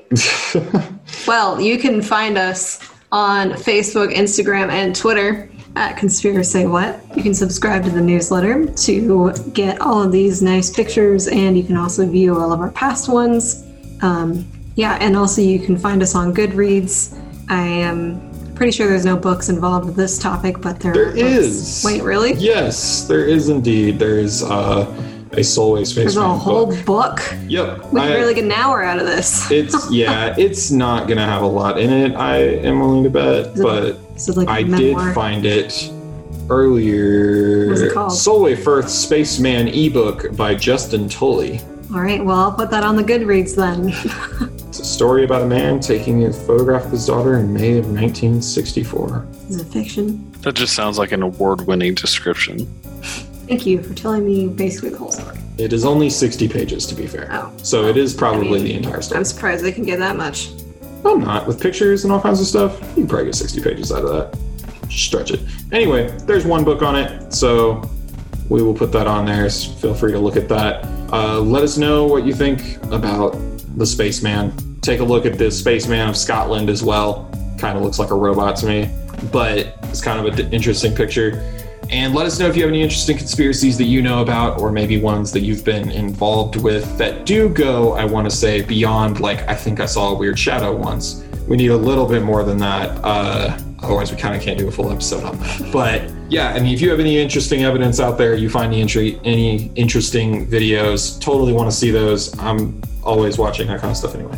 well, 1.28 1.60
you 1.62 1.78
can 1.78 2.02
find 2.02 2.38
us 2.38 2.90
on 3.12 3.52
Facebook, 3.52 4.14
Instagram, 4.16 4.72
and 4.72 4.96
Twitter 4.96 5.50
at 5.76 5.98
Conspiracy 5.98 6.66
What. 6.66 7.00
You 7.16 7.22
can 7.22 7.34
subscribe 7.34 7.84
to 7.84 7.92
the 7.92 8.02
newsletter 8.02 8.66
to 8.66 9.34
get 9.54 9.82
all 9.82 10.02
of 10.02 10.12
these 10.12 10.42
nice 10.42 10.70
pictures, 10.70 11.28
and 11.28 11.58
you 11.58 11.64
can 11.64 11.78
also 11.78 12.08
view 12.08 12.40
all 12.40 12.52
of 12.52 12.60
our 12.60 12.72
past 12.72 13.10
ones. 13.10 13.64
Um, 14.02 14.48
yeah, 14.76 14.98
and 15.00 15.16
also 15.16 15.42
you 15.42 15.60
can 15.60 15.78
find 15.78 16.02
us 16.02 16.16
on 16.16 16.34
Goodreads. 16.34 17.20
I 17.50 17.62
am 17.62 18.33
pretty 18.56 18.72
sure 18.72 18.88
there's 18.88 19.06
no 19.06 19.18
books 19.18 19.50
involved 19.50 19.86
with 19.86 19.96
this 19.96 20.18
topic, 20.18 20.62
but 20.62 20.80
there, 20.80 20.94
There 20.94 21.12
books. 21.12 21.84
Wait, 21.84 22.04
really? 22.04 22.34
yes, 22.34 23.06
there 23.08 23.26
is 23.26 23.50
indeed. 23.50 24.00
There 24.00 24.20
is 24.20 24.44
uh, 24.44 24.86
a 25.32 25.44
Solway 25.44 25.84
There's 25.86 26.18
a 26.18 26.28
whole 26.28 26.68
book. 26.68 26.86
book. 26.86 27.36
Yep. 27.48 27.92
We 27.92 28.00
can 28.02 28.12
really 28.14 28.34
get 28.36 28.44
an 28.46 28.52
hour 28.52 28.84
out 28.84 29.00
of 29.00 29.06
this. 29.06 29.50
it's 29.52 29.92
yeah, 29.92 30.36
it's 30.38 30.72
not 30.72 31.08
gonna 31.08 31.26
have 31.26 31.42
a 31.42 31.48
lot 31.48 31.80
in 31.80 31.90
it. 31.92 32.16
I 32.16 32.38
am 32.38 32.80
willing 32.80 33.04
to 33.04 33.10
bet, 33.10 33.56
but 33.56 33.98
like 34.36 34.48
I 34.48 34.64
memoir. 34.64 35.08
did 35.08 35.16
find 35.16 35.46
it 35.46 35.92
earlier. 36.50 37.70
What's 37.70 37.82
it 37.82 37.94
called? 37.94 38.12
Solway 38.12 38.56
Firth 38.56 38.90
Spaceman 38.90 39.68
ebook 39.70 40.36
by 40.36 40.54
Justin 40.56 41.10
Tully. 41.10 41.60
All 41.94 42.02
right, 42.02 42.24
well, 42.24 42.38
I'll 42.38 42.52
put 42.52 42.72
that 42.72 42.84
on 42.84 42.96
the 42.96 43.04
Goodreads 43.04 43.56
then. 43.56 44.50
It's 44.74 44.80
a 44.80 44.86
story 44.86 45.24
about 45.24 45.44
a 45.44 45.46
man 45.46 45.80
taking 45.80 46.26
a 46.26 46.34
photograph 46.34 46.86
of 46.86 46.90
his 46.90 47.06
daughter 47.06 47.38
in 47.38 47.54
May 47.54 47.78
of 47.78 47.86
1964. 47.92 49.28
Is 49.48 49.62
it 49.62 49.66
fiction? 49.66 50.32
That 50.42 50.56
just 50.56 50.74
sounds 50.74 50.98
like 50.98 51.12
an 51.12 51.22
award-winning 51.22 51.94
description. 51.94 52.66
Thank 53.48 53.68
you 53.68 53.84
for 53.84 53.94
telling 53.94 54.26
me 54.26 54.48
basically 54.48 54.90
the 54.90 54.98
whole 54.98 55.12
story. 55.12 55.38
It 55.60 55.74
is 55.74 55.86
only 55.86 56.10
60 56.10 56.48
pages, 56.48 56.88
to 56.88 56.96
be 56.96 57.06
fair. 57.06 57.30
Oh. 57.32 57.54
So 57.58 57.86
it 57.86 57.98
is 57.98 58.16
probably 58.16 58.48
I 58.48 58.52
mean, 58.52 58.64
the 58.64 58.74
entire 58.74 59.04
story. 59.04 59.20
I'm 59.20 59.26
surprised 59.26 59.64
they 59.64 59.72
can 59.72 59.84
get 59.84 60.00
that 60.00 60.16
much. 60.16 60.50
I'm 61.06 61.20
not. 61.20 61.46
With 61.46 61.62
pictures 61.62 62.04
and 62.04 62.12
all 62.12 62.20
kinds 62.20 62.42
of 62.42 62.48
stuff, 62.48 62.80
you 62.82 63.04
can 63.04 63.08
probably 63.08 63.26
get 63.26 63.36
60 63.36 63.62
pages 63.62 63.92
out 63.92 64.04
of 64.04 64.10
that. 64.10 64.92
Stretch 64.92 65.30
it. 65.30 65.42
Anyway, 65.72 66.10
there's 66.22 66.48
one 66.48 66.64
book 66.64 66.82
on 66.82 66.96
it, 66.96 67.32
so 67.32 67.88
we 68.50 68.64
will 68.64 68.74
put 68.74 68.92
that 68.94 69.06
on 69.06 69.28
there. 69.28 69.52
So 69.52 69.72
feel 69.74 69.94
free 69.94 70.14
to 70.14 70.20
look 70.20 70.36
at 70.36 70.50
that. 70.50 70.84
Uh, 71.14 71.40
let 71.42 71.62
us 71.62 71.78
know 71.78 72.08
what 72.08 72.26
you 72.26 72.34
think 72.34 72.84
about 72.92 73.36
the 73.76 73.86
Spaceman. 73.86 74.54
Take 74.82 75.00
a 75.00 75.04
look 75.04 75.26
at 75.26 75.38
the 75.38 75.50
Spaceman 75.50 76.10
of 76.10 76.18
Scotland 76.18 76.70
as 76.70 76.84
well. 76.84 77.30
Kind 77.58 77.78
of 77.78 77.84
looks 77.84 78.00
like 78.00 78.12
a 78.12 78.16
robot 78.16 78.56
to 78.58 78.66
me, 78.66 78.90
but 79.32 79.78
it's 79.84 80.02
kind 80.02 80.26
of 80.26 80.40
an 80.40 80.54
interesting 80.54 80.94
picture. 80.94 81.42
And 81.90 82.16
let 82.16 82.26
us 82.26 82.40
know 82.40 82.48
if 82.48 82.56
you 82.56 82.64
have 82.64 82.72
any 82.72 82.82
interesting 82.82 83.18
conspiracies 83.18 83.78
that 83.78 83.86
you 83.86 84.02
know 84.02 84.22
about, 84.22 84.60
or 84.60 84.72
maybe 84.72 85.00
ones 85.00 85.32
that 85.34 85.42
you've 85.42 85.64
been 85.64 85.92
involved 85.92 86.56
with 86.56 86.98
that 86.98 87.26
do 87.26 87.50
go, 87.50 87.94
I 87.94 88.06
want 88.06 88.30
to 88.30 88.36
say, 88.36 88.62
beyond, 88.62 89.20
like, 89.20 89.48
I 89.48 89.56
think 89.56 89.80
I 89.80 89.86
saw 89.86 90.12
a 90.12 90.18
weird 90.18 90.40
shadow 90.40 90.76
once. 90.76 91.24
We 91.48 91.58
need 91.58 91.72
a 91.72 91.78
little 91.78 92.08
bit 92.08 92.24
more 92.24 92.44
than 92.44 92.58
that. 92.60 92.90
Uh, 93.04 93.58
otherwise, 93.84 94.12
we 94.12 94.18
kind 94.18 94.36
of 94.36 94.42
can't 94.42 94.58
do 94.58 94.68
a 94.68 94.72
full 94.72 94.92
episode 94.92 95.24
on 95.24 95.38
that. 95.40 95.72
But 95.72 96.10
yeah, 96.30 96.50
I 96.54 96.60
mean, 96.60 96.74
if 96.74 96.82
you 96.82 96.90
have 96.90 97.00
any 97.00 97.18
interesting 97.20 97.64
evidence 97.64 98.00
out 98.00 98.18
there, 98.18 98.36
you 98.36 98.50
find 98.50 98.74
any, 98.74 98.84
intri- 98.84 99.20
any 99.24 99.72
interesting 99.76 100.48
videos, 100.48 101.20
totally 101.22 101.54
want 101.54 101.70
to 101.70 101.76
see 101.76 101.92
those. 101.92 102.38
I'm 102.40 102.82
always 103.04 103.38
watching 103.38 103.68
that 103.68 103.82
kind 103.82 103.92
of 103.92 103.98
stuff 103.98 104.16
anyway. 104.16 104.38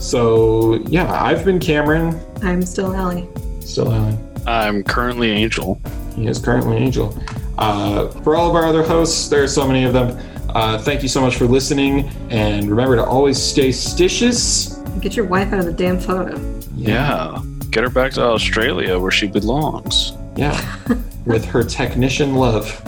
So 0.00 0.74
yeah, 0.88 1.10
I've 1.22 1.44
been 1.44 1.58
Cameron, 1.58 2.18
I'm 2.42 2.62
still 2.62 2.94
Allie. 2.94 3.28
still 3.60 3.92
Alan. 3.92 4.18
I'm 4.46 4.84
currently 4.84 5.30
Angel. 5.30 5.80
He 6.14 6.26
is 6.28 6.38
currently 6.38 6.76
Angel. 6.76 7.16
Uh, 7.58 8.08
for 8.22 8.36
all 8.36 8.48
of 8.48 8.54
our 8.54 8.64
other 8.66 8.82
hosts, 8.84 9.28
there 9.28 9.42
are 9.42 9.48
so 9.48 9.66
many 9.66 9.84
of 9.84 9.92
them. 9.92 10.16
Uh, 10.50 10.78
thank 10.78 11.02
you 11.02 11.08
so 11.08 11.20
much 11.20 11.36
for 11.36 11.46
listening, 11.46 12.08
and 12.30 12.70
remember 12.70 12.96
to 12.96 13.04
always 13.04 13.42
stay 13.42 13.70
stitious. 13.70 14.72
Get 15.02 15.16
your 15.16 15.26
wife 15.26 15.52
out 15.52 15.58
of 15.58 15.66
the 15.66 15.72
damn 15.72 15.98
photo. 15.98 16.38
Yeah. 16.76 17.42
Get 17.70 17.82
her 17.82 17.90
back 17.90 18.12
to 18.12 18.22
Australia 18.22 18.98
where 18.98 19.10
she 19.10 19.26
belongs. 19.26 20.12
Yeah, 20.36 20.54
with 21.26 21.44
her 21.44 21.62
technician 21.62 22.36
love. 22.36 22.82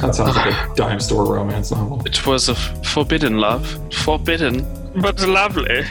That 0.00 0.14
sounds 0.14 0.36
like 0.36 0.46
a 0.46 0.52
ah. 0.52 0.72
dime 0.74 1.00
store 1.00 1.34
romance 1.34 1.70
novel. 1.72 2.02
It 2.06 2.26
was 2.26 2.48
a 2.48 2.52
f- 2.52 2.86
forbidden 2.86 3.38
love. 3.38 3.78
Forbidden, 3.92 4.64
but 5.02 5.20
lovely. 5.20 5.84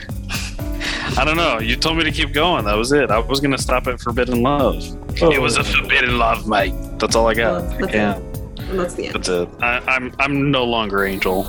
I 1.17 1.25
don't 1.25 1.37
know. 1.37 1.59
You 1.59 1.75
told 1.75 1.97
me 1.97 2.03
to 2.05 2.11
keep 2.11 2.33
going. 2.33 2.65
That 2.65 2.75
was 2.75 2.91
it. 2.91 3.11
I 3.11 3.19
was 3.19 3.39
going 3.39 3.51
to 3.51 3.57
stop 3.57 3.87
at 3.87 3.99
forbidden 3.99 4.41
love. 4.41 4.83
Oh. 5.21 5.31
It 5.31 5.41
was 5.41 5.57
a 5.57 5.63
forbidden 5.63 6.17
love, 6.17 6.47
mate. 6.47 6.73
That's 6.97 7.15
all 7.15 7.27
I 7.27 7.33
got. 7.33 7.63
Well, 7.63 7.73
I 7.73 7.77
that's 7.77 7.91
can't. 7.91 8.23
it. 8.23 8.39
And 8.69 8.79
that's 8.79 8.93
the 8.93 9.05
end. 9.07 9.15
That's 9.15 9.29
it. 9.29 9.49
I, 9.61 9.79
I'm 9.87 10.13
I'm 10.19 10.51
no 10.51 10.63
longer 10.63 11.03
Angel. 11.03 11.47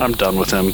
I'm 0.00 0.12
done 0.12 0.36
with 0.36 0.50
him. 0.50 0.72